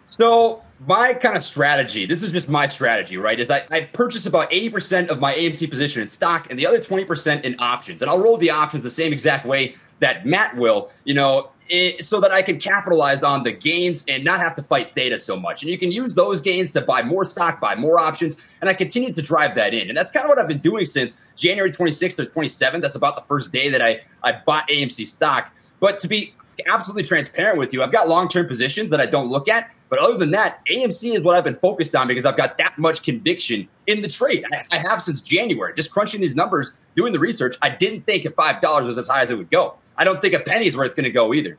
So 0.06 0.62
my 0.86 1.12
kind 1.12 1.36
of 1.36 1.42
strategy, 1.42 2.06
this 2.06 2.24
is 2.24 2.32
just 2.32 2.48
my 2.48 2.66
strategy, 2.66 3.18
right? 3.18 3.38
Is 3.38 3.50
I, 3.50 3.64
I 3.70 3.80
purchase 3.92 4.26
about 4.26 4.50
80% 4.50 5.08
of 5.08 5.20
my 5.20 5.34
AMC 5.34 5.68
position 5.68 6.00
in 6.00 6.08
stock 6.08 6.46
and 6.50 6.58
the 6.58 6.66
other 6.66 6.78
20% 6.78 7.44
in 7.44 7.54
options. 7.58 8.00
And 8.00 8.10
I'll 8.10 8.18
roll 8.18 8.38
the 8.38 8.50
options 8.50 8.82
the 8.82 8.90
same 8.90 9.12
exact 9.12 9.44
way 9.44 9.76
that 9.98 10.24
Matt 10.24 10.56
will, 10.56 10.90
you 11.04 11.12
know, 11.12 11.50
it, 11.68 12.04
so 12.04 12.18
that 12.20 12.32
I 12.32 12.42
can 12.42 12.58
capitalize 12.58 13.22
on 13.22 13.44
the 13.44 13.52
gains 13.52 14.04
and 14.08 14.24
not 14.24 14.40
have 14.40 14.54
to 14.56 14.62
fight 14.62 14.94
theta 14.94 15.18
so 15.18 15.38
much. 15.38 15.62
And 15.62 15.70
you 15.70 15.78
can 15.78 15.92
use 15.92 16.14
those 16.14 16.40
gains 16.40 16.72
to 16.72 16.80
buy 16.80 17.02
more 17.02 17.24
stock, 17.24 17.60
buy 17.60 17.74
more 17.74 18.00
options. 18.00 18.38
And 18.60 18.68
I 18.68 18.74
continue 18.74 19.12
to 19.12 19.22
drive 19.22 19.54
that 19.56 19.74
in. 19.74 19.88
And 19.88 19.96
that's 19.96 20.10
kind 20.10 20.24
of 20.24 20.30
what 20.30 20.38
I've 20.38 20.48
been 20.48 20.58
doing 20.58 20.86
since 20.86 21.20
January 21.36 21.70
26th 21.70 22.18
or 22.18 22.24
27th. 22.24 22.80
That's 22.80 22.96
about 22.96 23.16
the 23.16 23.22
first 23.22 23.52
day 23.52 23.68
that 23.68 23.82
I, 23.82 24.00
I 24.24 24.40
bought 24.44 24.68
AMC 24.68 25.06
stock. 25.06 25.52
But 25.78 26.00
to 26.00 26.08
be 26.08 26.34
absolutely 26.72 27.04
transparent 27.04 27.58
with 27.58 27.72
you, 27.72 27.82
I've 27.82 27.92
got 27.92 28.08
long 28.08 28.28
term 28.28 28.48
positions 28.48 28.90
that 28.90 29.00
I 29.00 29.06
don't 29.06 29.28
look 29.28 29.46
at. 29.46 29.70
But 29.90 29.98
other 29.98 30.16
than 30.16 30.30
that, 30.30 30.64
AMC 30.70 31.16
is 31.16 31.20
what 31.20 31.36
I've 31.36 31.44
been 31.44 31.56
focused 31.56 31.94
on 31.96 32.06
because 32.06 32.24
I've 32.24 32.36
got 32.36 32.56
that 32.58 32.78
much 32.78 33.02
conviction 33.02 33.68
in 33.88 34.00
the 34.00 34.08
trade. 34.08 34.44
I, 34.52 34.64
I 34.70 34.78
have 34.78 35.02
since 35.02 35.20
January. 35.20 35.74
Just 35.74 35.90
crunching 35.90 36.20
these 36.20 36.36
numbers, 36.36 36.76
doing 36.94 37.12
the 37.12 37.18
research, 37.18 37.56
I 37.60 37.70
didn't 37.70 38.02
think 38.02 38.24
if 38.24 38.34
$5 38.36 38.86
was 38.86 38.96
as 38.96 39.08
high 39.08 39.22
as 39.22 39.32
it 39.32 39.36
would 39.36 39.50
go. 39.50 39.74
I 39.98 40.04
don't 40.04 40.22
think 40.22 40.32
a 40.32 40.38
penny 40.38 40.66
is 40.66 40.76
where 40.76 40.86
it's 40.86 40.94
going 40.94 41.04
to 41.04 41.10
go 41.10 41.34
either. 41.34 41.58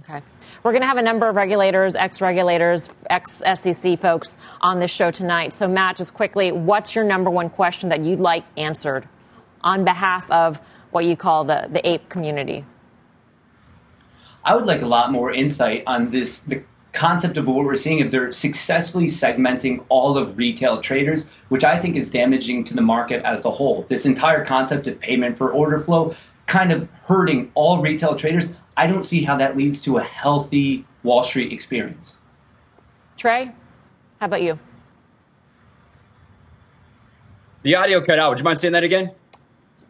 Okay. 0.00 0.20
We're 0.62 0.72
going 0.72 0.82
to 0.82 0.88
have 0.88 0.96
a 0.96 1.02
number 1.02 1.28
of 1.28 1.36
regulators, 1.36 1.94
ex 1.94 2.20
regulators, 2.20 2.88
ex 3.08 3.42
SEC 3.54 3.98
folks 4.00 4.38
on 4.60 4.80
this 4.80 4.90
show 4.90 5.10
tonight. 5.10 5.54
So, 5.54 5.68
Matt, 5.68 5.96
just 5.96 6.14
quickly, 6.14 6.50
what's 6.50 6.94
your 6.94 7.04
number 7.04 7.30
one 7.30 7.48
question 7.48 7.90
that 7.90 8.02
you'd 8.02 8.20
like 8.20 8.44
answered 8.56 9.08
on 9.60 9.84
behalf 9.84 10.28
of 10.30 10.60
what 10.90 11.04
you 11.04 11.16
call 11.16 11.44
the, 11.44 11.68
the 11.70 11.86
ape 11.88 12.08
community? 12.08 12.64
I 14.44 14.56
would 14.56 14.66
like 14.66 14.82
a 14.82 14.86
lot 14.86 15.12
more 15.12 15.32
insight 15.32 15.84
on 15.86 16.10
this 16.10 16.40
the 16.40 16.62
concept 16.92 17.38
of 17.38 17.46
what 17.46 17.64
we're 17.64 17.74
seeing 17.74 18.00
if 18.00 18.10
they're 18.10 18.32
successfully 18.32 19.06
segmenting 19.06 19.84
all 19.88 20.16
of 20.18 20.36
retail 20.36 20.80
traders, 20.80 21.24
which 21.48 21.64
I 21.64 21.78
think 21.78 21.96
is 21.96 22.10
damaging 22.10 22.64
to 22.64 22.74
the 22.74 22.82
market 22.82 23.24
as 23.24 23.44
a 23.44 23.50
whole. 23.50 23.86
This 23.88 24.06
entire 24.06 24.44
concept 24.44 24.86
of 24.86 25.00
payment 25.00 25.38
for 25.38 25.50
order 25.50 25.80
flow 25.80 26.14
kind 26.46 26.72
of 26.72 26.88
hurting 27.04 27.50
all 27.54 27.80
retail 27.80 28.14
traders. 28.16 28.48
I 28.76 28.86
don't 28.86 29.04
see 29.04 29.22
how 29.22 29.36
that 29.38 29.56
leads 29.56 29.80
to 29.82 29.98
a 29.98 30.02
healthy 30.02 30.84
Wall 31.02 31.24
Street 31.24 31.52
experience. 31.52 32.18
Trey, 33.16 33.46
how 34.20 34.26
about 34.26 34.42
you? 34.42 34.58
The 37.62 37.76
audio 37.76 38.00
cut 38.00 38.18
out. 38.18 38.30
Would 38.30 38.38
you 38.38 38.44
mind 38.44 38.60
saying 38.60 38.72
that 38.72 38.84
again? 38.84 39.12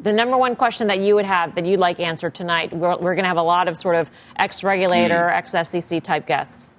the 0.00 0.12
number 0.12 0.36
one 0.36 0.56
question 0.56 0.88
that 0.88 1.00
you 1.00 1.14
would 1.14 1.24
have 1.24 1.54
that 1.54 1.66
you'd 1.66 1.80
like 1.80 2.00
answered 2.00 2.34
tonight, 2.34 2.72
we're, 2.72 2.96
we're 2.96 3.14
going 3.14 3.24
to 3.24 3.28
have 3.28 3.36
a 3.36 3.42
lot 3.42 3.68
of 3.68 3.76
sort 3.76 3.96
of 3.96 4.10
ex 4.36 4.64
regulator, 4.64 5.30
mm. 5.30 5.54
ex 5.54 5.68
SEC 5.68 6.02
type 6.02 6.26
guests. 6.26 6.76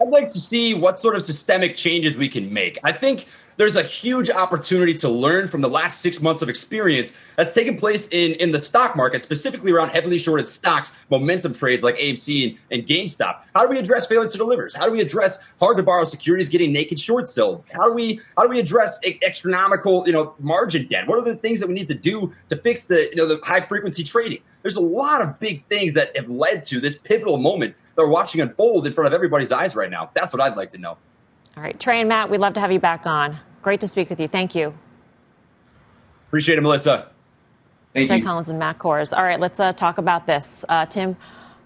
I'd 0.00 0.08
like 0.08 0.28
to 0.28 0.40
see 0.40 0.72
what 0.72 0.98
sort 0.98 1.14
of 1.14 1.22
systemic 1.22 1.76
changes 1.76 2.16
we 2.16 2.28
can 2.28 2.50
make. 2.52 2.78
I 2.82 2.92
think 2.92 3.26
there's 3.58 3.76
a 3.76 3.82
huge 3.82 4.30
opportunity 4.30 4.94
to 4.94 5.10
learn 5.10 5.46
from 5.46 5.60
the 5.60 5.68
last 5.68 6.00
six 6.00 6.22
months 6.22 6.40
of 6.40 6.48
experience 6.48 7.12
that's 7.36 7.52
taken 7.52 7.76
place 7.76 8.08
in, 8.08 8.32
in 8.36 8.52
the 8.52 8.62
stock 8.62 8.96
market, 8.96 9.22
specifically 9.22 9.70
around 9.72 9.90
heavily 9.90 10.16
shorted 10.16 10.48
stocks, 10.48 10.94
momentum 11.10 11.54
trades 11.54 11.82
like 11.82 11.96
AMC 11.96 12.48
and, 12.48 12.58
and 12.70 12.88
GameStop. 12.88 13.42
How 13.54 13.66
do 13.66 13.68
we 13.68 13.78
address 13.78 14.06
failure 14.06 14.26
to 14.26 14.38
delivers? 14.38 14.74
How 14.74 14.86
do 14.86 14.92
we 14.92 15.02
address 15.02 15.44
hard 15.60 15.76
to 15.76 15.82
borrow 15.82 16.04
securities 16.04 16.48
getting 16.48 16.72
naked 16.72 16.98
short 16.98 17.28
sold? 17.28 17.66
How 17.70 17.86
do 17.86 17.92
we 17.92 18.22
how 18.38 18.44
do 18.44 18.48
we 18.48 18.58
address 18.58 18.98
astronomical 19.22 20.04
you 20.06 20.14
know 20.14 20.32
margin 20.38 20.86
debt? 20.86 21.06
What 21.06 21.18
are 21.18 21.24
the 21.24 21.36
things 21.36 21.60
that 21.60 21.68
we 21.68 21.74
need 21.74 21.88
to 21.88 21.94
do 21.94 22.32
to 22.48 22.56
fix 22.56 22.88
the 22.88 23.10
you 23.10 23.16
know 23.16 23.26
the 23.26 23.38
high 23.44 23.60
frequency 23.60 24.04
trading? 24.04 24.40
There's 24.62 24.76
a 24.76 24.80
lot 24.80 25.20
of 25.20 25.38
big 25.38 25.66
things 25.66 25.94
that 25.94 26.16
have 26.16 26.30
led 26.30 26.64
to 26.66 26.80
this 26.80 26.94
pivotal 26.94 27.36
moment 27.36 27.74
that 28.00 28.06
we're 28.06 28.12
watching 28.12 28.40
unfold 28.40 28.86
in 28.86 28.92
front 28.92 29.08
of 29.08 29.14
everybody's 29.14 29.52
eyes 29.52 29.76
right 29.76 29.90
now. 29.90 30.10
That's 30.14 30.32
what 30.32 30.42
I'd 30.42 30.56
like 30.56 30.70
to 30.70 30.78
know. 30.78 30.96
All 31.56 31.62
right, 31.62 31.78
Trey 31.78 32.00
and 32.00 32.08
Matt, 32.08 32.30
we'd 32.30 32.40
love 32.40 32.54
to 32.54 32.60
have 32.60 32.72
you 32.72 32.80
back 32.80 33.06
on. 33.06 33.38
Great 33.62 33.80
to 33.80 33.88
speak 33.88 34.08
with 34.08 34.20
you. 34.20 34.28
Thank 34.28 34.54
you. 34.54 34.74
Appreciate 36.28 36.58
it, 36.58 36.62
Melissa. 36.62 37.10
Thank 37.92 38.04
you. 38.04 38.06
Trey 38.06 38.18
you. 38.18 38.24
Collins 38.24 38.48
and 38.48 38.58
Matt 38.58 38.78
Kohrs. 38.78 39.16
All 39.16 39.22
right, 39.22 39.38
let's 39.38 39.60
uh, 39.60 39.72
talk 39.72 39.98
about 39.98 40.26
this. 40.26 40.64
Uh, 40.68 40.86
Tim, 40.86 41.16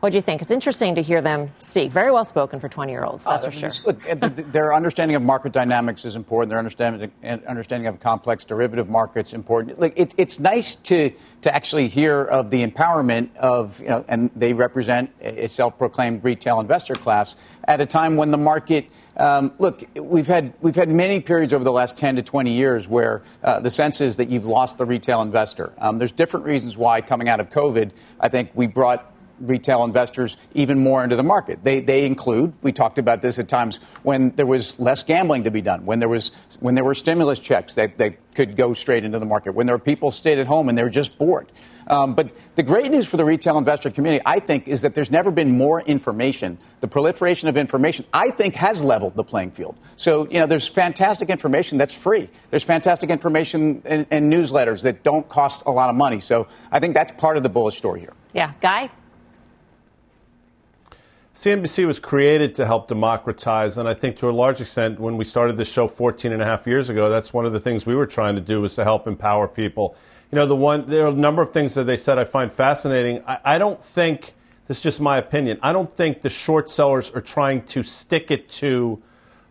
what 0.04 0.12
do 0.12 0.18
you 0.18 0.22
think? 0.22 0.42
It's 0.42 0.50
interesting 0.50 0.96
to 0.96 1.02
hear 1.02 1.22
them 1.22 1.50
speak. 1.60 1.90
Very 1.90 2.12
well 2.12 2.26
spoken 2.26 2.60
for 2.60 2.68
20 2.68 2.92
year 2.92 3.04
olds, 3.04 3.24
that's 3.24 3.42
uh, 3.42 3.50
for 3.50 3.56
sure. 3.56 3.70
Look, 3.86 4.02
their 4.52 4.74
understanding 4.74 5.16
of 5.16 5.22
market 5.22 5.52
dynamics 5.52 6.04
is 6.04 6.14
important. 6.14 6.50
Their 6.50 6.58
understanding, 6.58 7.10
understanding 7.48 7.86
of 7.86 8.00
complex 8.00 8.44
derivative 8.44 8.90
markets 8.90 9.32
important. 9.32 9.80
Like, 9.80 9.94
it, 9.96 10.12
it's 10.18 10.38
nice 10.38 10.74
to, 10.74 11.10
to 11.40 11.54
actually 11.54 11.88
hear 11.88 12.22
of 12.22 12.50
the 12.50 12.66
empowerment 12.66 13.34
of, 13.36 13.80
you 13.80 13.88
know, 13.88 14.04
and 14.06 14.30
they 14.36 14.52
represent 14.52 15.10
a 15.22 15.48
self 15.48 15.78
proclaimed 15.78 16.22
retail 16.22 16.60
investor 16.60 16.94
class 16.94 17.34
at 17.66 17.80
a 17.80 17.86
time 17.86 18.16
when 18.16 18.30
the 18.30 18.36
market– 18.36 18.84
um, 19.16 19.52
look, 19.58 19.84
we've 19.94 20.26
had 20.26 20.54
we've 20.60 20.74
had 20.74 20.88
many 20.88 21.20
periods 21.20 21.52
over 21.52 21.62
the 21.62 21.72
last 21.72 21.96
10 21.96 22.16
to 22.16 22.22
20 22.22 22.52
years 22.52 22.88
where 22.88 23.22
uh, 23.42 23.60
the 23.60 23.70
sense 23.70 24.00
is 24.00 24.16
that 24.16 24.28
you've 24.28 24.46
lost 24.46 24.78
the 24.78 24.84
retail 24.84 25.22
investor. 25.22 25.72
Um, 25.78 25.98
there's 25.98 26.12
different 26.12 26.46
reasons 26.46 26.76
why 26.76 27.00
coming 27.00 27.28
out 27.28 27.38
of 27.38 27.50
COVID, 27.50 27.92
I 28.18 28.28
think 28.28 28.50
we 28.54 28.66
brought 28.66 29.13
retail 29.40 29.84
investors 29.84 30.36
even 30.54 30.78
more 30.78 31.02
into 31.02 31.16
the 31.16 31.22
market. 31.22 31.62
They, 31.62 31.80
they 31.80 32.06
include, 32.06 32.54
we 32.62 32.72
talked 32.72 32.98
about 32.98 33.22
this 33.22 33.38
at 33.38 33.48
times 33.48 33.76
when 34.02 34.30
there 34.30 34.46
was 34.46 34.78
less 34.78 35.02
gambling 35.02 35.44
to 35.44 35.50
be 35.50 35.60
done, 35.60 35.86
when 35.86 35.98
there, 35.98 36.08
was, 36.08 36.32
when 36.60 36.74
there 36.74 36.84
were 36.84 36.94
stimulus 36.94 37.38
checks 37.38 37.74
that, 37.74 37.98
that 37.98 38.34
could 38.34 38.56
go 38.56 38.74
straight 38.74 39.04
into 39.04 39.18
the 39.18 39.26
market, 39.26 39.54
when 39.54 39.66
there 39.66 39.74
were 39.74 39.80
people 39.80 40.10
stayed 40.10 40.38
at 40.38 40.46
home 40.46 40.68
and 40.68 40.76
they 40.76 40.82
were 40.82 40.90
just 40.90 41.18
bored. 41.18 41.50
Um, 41.86 42.14
but 42.14 42.30
the 42.54 42.62
great 42.62 42.90
news 42.90 43.06
for 43.06 43.16
the 43.16 43.24
retail 43.24 43.58
investor 43.58 43.90
community, 43.90 44.22
I 44.24 44.40
think, 44.40 44.68
is 44.68 44.82
that 44.82 44.94
there's 44.94 45.10
never 45.10 45.30
been 45.30 45.58
more 45.58 45.82
information. 45.82 46.58
The 46.80 46.88
proliferation 46.88 47.48
of 47.48 47.56
information, 47.56 48.06
I 48.12 48.30
think, 48.30 48.54
has 48.54 48.82
leveled 48.82 49.16
the 49.16 49.24
playing 49.24 49.50
field. 49.50 49.76
So, 49.96 50.26
you 50.28 50.40
know, 50.40 50.46
there's 50.46 50.66
fantastic 50.66 51.28
information 51.28 51.76
that's 51.76 51.94
free. 51.94 52.30
There's 52.50 52.62
fantastic 52.62 53.10
information 53.10 53.82
and, 53.84 54.06
newsletters 54.32 54.82
that 54.82 55.02
don't 55.02 55.28
cost 55.28 55.62
a 55.66 55.70
lot 55.70 55.90
of 55.90 55.96
money. 55.96 56.20
So 56.20 56.48
I 56.72 56.80
think 56.80 56.94
that's 56.94 57.12
part 57.20 57.36
of 57.36 57.42
the 57.42 57.50
bullish 57.50 57.76
story 57.76 58.00
here. 58.00 58.14
Yeah. 58.32 58.52
Guy? 58.62 58.90
CNBC 61.34 61.86
was 61.86 61.98
created 61.98 62.54
to 62.54 62.64
help 62.64 62.86
democratize, 62.86 63.76
and 63.76 63.88
I 63.88 63.94
think 63.94 64.16
to 64.18 64.30
a 64.30 64.32
large 64.32 64.60
extent, 64.60 65.00
when 65.00 65.16
we 65.16 65.24
started 65.24 65.56
this 65.56 65.70
show 65.70 65.88
14 65.88 66.32
and 66.32 66.40
a 66.40 66.44
half 66.44 66.66
years 66.66 66.90
ago, 66.90 67.10
that's 67.10 67.32
one 67.32 67.44
of 67.44 67.52
the 67.52 67.58
things 67.58 67.86
we 67.86 67.96
were 67.96 68.06
trying 68.06 68.36
to 68.36 68.40
do 68.40 68.60
was 68.60 68.76
to 68.76 68.84
help 68.84 69.08
empower 69.08 69.48
people 69.48 69.96
you 70.34 70.40
know, 70.40 70.46
the 70.46 70.56
one, 70.56 70.86
there 70.86 71.04
are 71.04 71.10
a 71.10 71.12
number 71.12 71.42
of 71.42 71.52
things 71.52 71.74
that 71.74 71.84
they 71.84 71.96
said 71.96 72.18
I 72.18 72.24
find 72.24 72.52
fascinating. 72.52 73.22
I, 73.24 73.38
I 73.44 73.58
don't 73.58 73.80
think, 73.80 74.34
this 74.66 74.78
is 74.78 74.82
just 74.82 75.00
my 75.00 75.16
opinion, 75.16 75.60
I 75.62 75.72
don't 75.72 75.88
think 75.92 76.22
the 76.22 76.28
short 76.28 76.68
sellers 76.68 77.12
are 77.12 77.20
trying 77.20 77.62
to 77.66 77.84
stick 77.84 78.32
it 78.32 78.48
to 78.50 79.00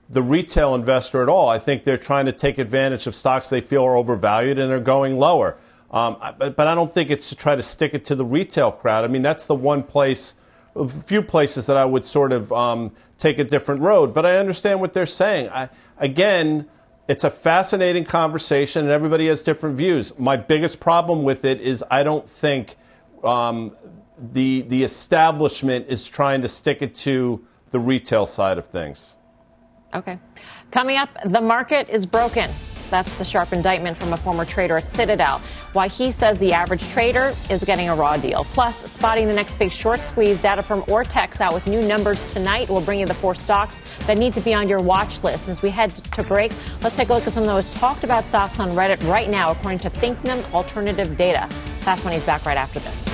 the 0.10 0.22
retail 0.22 0.76
investor 0.76 1.24
at 1.24 1.30
all. 1.30 1.48
I 1.48 1.58
think 1.58 1.86
they're 1.86 1.98
trying 1.98 2.26
to 2.26 2.34
take 2.34 2.58
advantage 2.58 3.08
of 3.08 3.16
stocks 3.16 3.50
they 3.50 3.62
feel 3.62 3.86
are 3.86 3.96
overvalued 3.96 4.60
and 4.60 4.74
are 4.74 4.82
going 4.82 5.18
lower. 5.18 5.58
Um, 5.90 6.18
but, 6.38 6.58
but 6.58 6.68
I 6.68 6.76
don't 6.76 6.94
think 6.94 7.10
it's 7.10 7.30
to 7.30 7.36
try 7.38 7.56
to 7.56 7.64
stick 7.64 7.94
it 7.94 8.04
to 8.06 8.16
the 8.16 8.26
retail 8.26 8.70
crowd. 8.70 9.06
I 9.06 9.08
mean, 9.08 9.22
that's 9.22 9.46
the 9.46 9.56
one 9.56 9.84
place, 9.84 10.34
a 10.76 10.88
few 10.88 11.22
places 11.22 11.66
that 11.68 11.78
I 11.78 11.86
would 11.86 12.06
sort 12.06 12.32
of 12.32 12.52
um, 12.52 12.92
take 13.18 13.40
a 13.40 13.44
different 13.44 13.82
road. 13.82 14.14
But 14.14 14.26
I 14.26 14.38
understand 14.38 14.82
what 14.82 14.94
they're 14.94 15.06
saying. 15.06 15.50
I, 15.50 15.70
again, 15.98 16.68
it's 17.08 17.24
a 17.24 17.30
fascinating 17.30 18.06
conversation, 18.06 18.84
and 18.84 18.92
everybody 18.92 19.28
has 19.28 19.42
different 19.42 19.78
views. 19.78 20.18
My 20.18 20.38
biggest 20.38 20.80
problem 20.80 21.24
with 21.24 21.46
it 21.46 21.60
is 21.62 21.84
I 21.92 22.04
don't 22.04 22.30
think 22.30 22.78
um, 23.24 23.76
the 24.18 24.62
the 24.62 24.84
establishment 24.84 25.88
is 25.90 26.06
trying 26.06 26.42
to 26.42 26.48
stick 26.48 26.82
it 26.82 26.96
to 26.96 27.46
the 27.70 27.80
retail 27.80 28.26
side 28.26 28.58
of 28.58 28.68
things. 28.68 29.16
Okay, 29.94 30.18
coming 30.72 30.98
up, 30.98 31.10
the 31.26 31.42
market 31.42 31.90
is 31.90 32.06
broken. 32.06 32.50
That's 32.90 33.16
the 33.18 33.26
sharp 33.26 33.54
indictment 33.54 33.98
from 33.98 34.14
a 34.14 34.18
former 34.18 34.46
trader 34.46 34.78
at 34.78 34.88
Citadel. 34.88 35.40
Why 35.74 35.88
he 35.88 36.12
says 36.12 36.40
the 36.40 36.54
average 36.54 36.88
trader 36.90 37.34
is 37.50 37.64
getting 37.64 37.90
a 37.90 37.96
raw 37.96 38.18
deal. 38.18 38.44
Plus, 38.46 38.90
spotting 38.92 39.28
the 39.28 39.34
next 39.34 39.60
big 39.60 39.72
short 39.72 40.00
squeeze 40.00 40.42
data 40.42 40.64
from 40.64 40.82
Ortex 40.84 41.42
out 41.42 41.54
with 41.54 41.68
new 41.68 41.82
numbers 41.82 42.24
tonight. 42.34 42.70
We'll 42.70 42.82
bring 42.82 43.00
you 43.00 43.06
the 43.06 43.14
four 43.14 43.36
stocks 43.36 43.82
that 44.08 44.18
need 44.18 44.34
to 44.36 44.42
be 44.42 44.54
on 44.54 44.70
your 44.70 44.80
watch 44.80 45.24
list. 45.24 45.50
As 45.50 45.62
we 45.62 45.70
head 45.70 45.96
to 45.96 46.24
break, 46.24 46.52
let's 46.82 46.96
take 46.96 47.10
a 47.10 47.14
look 47.14 47.26
at 47.26 47.34
some 47.34 47.44
of 47.44 47.48
the 47.48 47.54
most 47.54 47.72
talked 47.72 48.04
about 48.04 48.28
stocks 48.28 48.60
on 48.60 48.72
Reddit 48.72 49.08
right 49.10 49.30
now, 49.30 49.52
according 49.52 49.80
to 49.80 49.90
Thinknum 49.90 50.44
Alternative 50.54 51.18
Data. 51.18 51.48
Fast 51.82 52.06
Money's 52.06 52.24
back 52.24 52.46
right 52.46 52.58
after 52.58 52.80
this. 52.80 53.14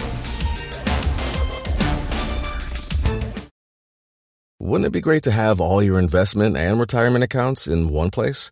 Wouldn't 4.61 4.87
it 4.87 4.91
be 4.91 5.01
great 5.01 5.23
to 5.23 5.31
have 5.31 5.61
all 5.61 5.81
your 5.81 5.97
investment 5.97 6.57
and 6.57 6.79
retirement 6.79 7.23
accounts 7.23 7.65
in 7.65 7.89
one 7.89 8.11
place? 8.11 8.51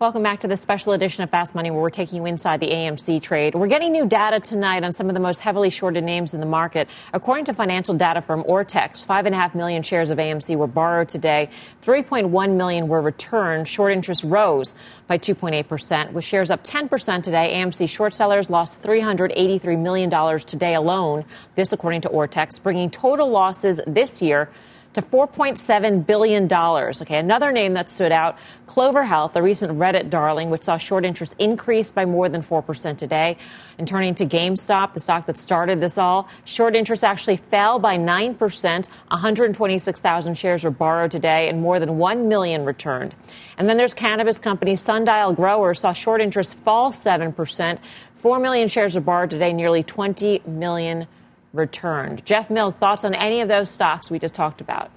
Welcome 0.00 0.22
back 0.22 0.40
to 0.40 0.48
this 0.48 0.62
special 0.62 0.94
edition 0.94 1.24
of 1.24 1.28
Fast 1.28 1.54
Money, 1.54 1.70
where 1.70 1.82
we're 1.82 1.90
taking 1.90 2.16
you 2.16 2.24
inside 2.24 2.60
the 2.60 2.70
AMC 2.70 3.20
trade. 3.20 3.54
We're 3.54 3.66
getting 3.66 3.92
new 3.92 4.06
data 4.06 4.40
tonight 4.40 4.82
on 4.82 4.94
some 4.94 5.10
of 5.10 5.14
the 5.14 5.20
most 5.20 5.40
heavily 5.40 5.68
shorted 5.68 6.04
names 6.04 6.32
in 6.32 6.40
the 6.40 6.46
market. 6.46 6.88
According 7.12 7.44
to 7.44 7.52
financial 7.52 7.92
data 7.92 8.22
from 8.22 8.42
Ortex, 8.44 9.04
5.5 9.04 9.54
million 9.54 9.82
shares 9.82 10.10
of 10.10 10.16
AMC 10.16 10.56
were 10.56 10.66
borrowed 10.66 11.10
today. 11.10 11.50
3.1 11.82 12.56
million 12.56 12.88
were 12.88 13.02
returned. 13.02 13.68
Short 13.68 13.92
interest 13.92 14.24
rose 14.24 14.74
by 15.06 15.18
2.8%, 15.18 16.12
with 16.12 16.24
shares 16.24 16.50
up 16.50 16.64
10% 16.64 17.22
today. 17.22 17.56
AMC 17.56 17.86
short 17.86 18.14
sellers 18.14 18.48
lost 18.48 18.80
$383 18.80 19.78
million 19.78 20.38
today 20.38 20.76
alone. 20.76 21.26
This, 21.56 21.74
according 21.74 22.00
to 22.00 22.08
Ortex, 22.08 22.62
bringing 22.62 22.88
total 22.88 23.28
losses 23.28 23.82
this 23.86 24.22
year 24.22 24.48
to 24.94 25.02
$4.7 25.02 26.06
billion. 26.06 26.52
Okay, 26.52 27.18
another 27.18 27.52
name 27.52 27.74
that 27.74 27.88
stood 27.88 28.12
out, 28.12 28.36
Clover 28.66 29.04
Health, 29.04 29.34
the 29.34 29.42
recent 29.42 29.78
Reddit 29.78 30.10
darling, 30.10 30.50
which 30.50 30.64
saw 30.64 30.78
short 30.78 31.04
interest 31.04 31.34
increase 31.38 31.92
by 31.92 32.04
more 32.04 32.28
than 32.28 32.42
4% 32.42 32.96
today. 32.96 33.36
And 33.78 33.86
turning 33.86 34.14
to 34.16 34.26
GameStop, 34.26 34.94
the 34.94 35.00
stock 35.00 35.26
that 35.26 35.38
started 35.38 35.80
this 35.80 35.96
all, 35.96 36.28
short 36.44 36.74
interest 36.74 37.04
actually 37.04 37.36
fell 37.36 37.78
by 37.78 37.96
9%. 37.96 38.88
126,000 39.08 40.34
shares 40.34 40.64
were 40.64 40.70
borrowed 40.70 41.10
today 41.10 41.48
and 41.48 41.60
more 41.60 41.78
than 41.78 41.98
1 41.98 42.28
million 42.28 42.64
returned. 42.64 43.14
And 43.58 43.68
then 43.68 43.76
there's 43.76 43.94
cannabis 43.94 44.38
company 44.38 44.76
Sundial 44.76 45.32
Growers 45.32 45.80
saw 45.80 45.92
short 45.92 46.20
interest 46.20 46.56
fall 46.56 46.92
7%. 46.92 47.78
4 48.16 48.38
million 48.38 48.68
shares 48.68 48.94
were 48.94 49.00
borrowed 49.00 49.30
today, 49.30 49.52
nearly 49.52 49.82
20 49.82 50.42
million 50.46 51.06
returned. 51.52 52.24
Jeff 52.24 52.50
Mills, 52.50 52.76
thoughts 52.76 53.04
on 53.04 53.14
any 53.14 53.40
of 53.40 53.48
those 53.48 53.70
stocks 53.70 54.10
we 54.10 54.18
just 54.18 54.34
talked 54.34 54.60
about? 54.60 54.90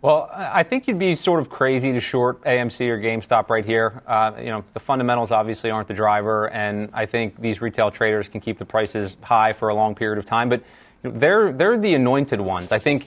Well, 0.00 0.30
I 0.32 0.62
think 0.62 0.86
you'd 0.86 0.98
be 0.98 1.16
sort 1.16 1.40
of 1.40 1.50
crazy 1.50 1.92
to 1.92 2.00
short 2.00 2.42
AMC 2.44 2.88
or 2.88 3.00
GameStop 3.00 3.50
right 3.50 3.64
here. 3.64 4.00
Uh, 4.06 4.32
you 4.38 4.46
know, 4.46 4.64
the 4.72 4.78
fundamentals 4.78 5.32
obviously 5.32 5.70
aren't 5.70 5.88
the 5.88 5.94
driver, 5.94 6.48
and 6.50 6.90
I 6.92 7.06
think 7.06 7.40
these 7.40 7.60
retail 7.60 7.90
traders 7.90 8.28
can 8.28 8.40
keep 8.40 8.58
the 8.58 8.64
prices 8.64 9.16
high 9.22 9.54
for 9.54 9.70
a 9.70 9.74
long 9.74 9.96
period 9.96 10.18
of 10.18 10.26
time. 10.26 10.48
But 10.50 10.62
you 11.02 11.10
know, 11.10 11.18
they're 11.18 11.52
they're 11.52 11.78
the 11.78 11.94
anointed 11.94 12.40
ones. 12.40 12.70
I 12.70 12.78
think 12.78 13.06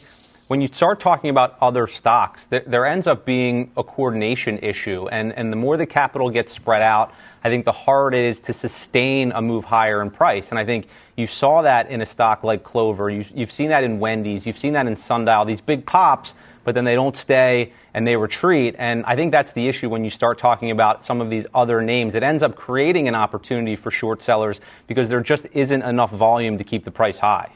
when 0.51 0.59
you 0.59 0.67
start 0.67 0.99
talking 0.99 1.29
about 1.29 1.55
other 1.61 1.87
stocks, 1.87 2.45
there, 2.47 2.63
there 2.67 2.85
ends 2.85 3.07
up 3.07 3.23
being 3.23 3.71
a 3.77 3.83
coordination 3.85 4.59
issue, 4.59 5.07
and 5.07 5.31
and 5.37 5.49
the 5.49 5.55
more 5.55 5.77
the 5.77 5.85
capital 5.85 6.29
gets 6.29 6.51
spread 6.51 6.81
out, 6.81 7.13
I 7.41 7.47
think 7.47 7.63
the 7.63 7.71
harder 7.71 8.17
it 8.17 8.25
is 8.25 8.41
to 8.41 8.53
sustain 8.53 9.31
a 9.31 9.41
move 9.41 9.63
higher 9.63 10.01
in 10.01 10.11
price. 10.11 10.49
And 10.49 10.59
I 10.59 10.65
think 10.65 10.87
you 11.15 11.25
saw 11.25 11.61
that 11.61 11.89
in 11.89 12.01
a 12.01 12.05
stock 12.05 12.43
like 12.43 12.65
Clover. 12.65 13.09
You, 13.09 13.23
have 13.37 13.53
seen 13.53 13.69
that 13.69 13.85
in 13.85 14.01
Wendy's. 14.01 14.45
You've 14.45 14.59
seen 14.59 14.73
that 14.73 14.87
in 14.87 14.97
Sundial. 14.97 15.45
These 15.45 15.61
big 15.61 15.85
pops, 15.85 16.33
but 16.65 16.75
then 16.75 16.83
they 16.83 16.95
don't 16.95 17.15
stay 17.15 17.71
and 17.93 18.05
they 18.05 18.17
retreat. 18.17 18.75
And 18.77 19.05
I 19.05 19.15
think 19.15 19.31
that's 19.31 19.53
the 19.53 19.69
issue 19.69 19.87
when 19.87 20.03
you 20.03 20.11
start 20.11 20.37
talking 20.37 20.69
about 20.69 21.05
some 21.05 21.21
of 21.21 21.29
these 21.29 21.45
other 21.53 21.81
names. 21.81 22.13
It 22.13 22.23
ends 22.23 22.43
up 22.43 22.57
creating 22.57 23.07
an 23.07 23.15
opportunity 23.15 23.77
for 23.77 23.89
short 23.89 24.21
sellers 24.21 24.59
because 24.87 25.07
there 25.07 25.21
just 25.21 25.47
isn't 25.53 25.81
enough 25.81 26.11
volume 26.11 26.57
to 26.57 26.65
keep 26.65 26.83
the 26.83 26.91
price 26.91 27.19
high. 27.19 27.53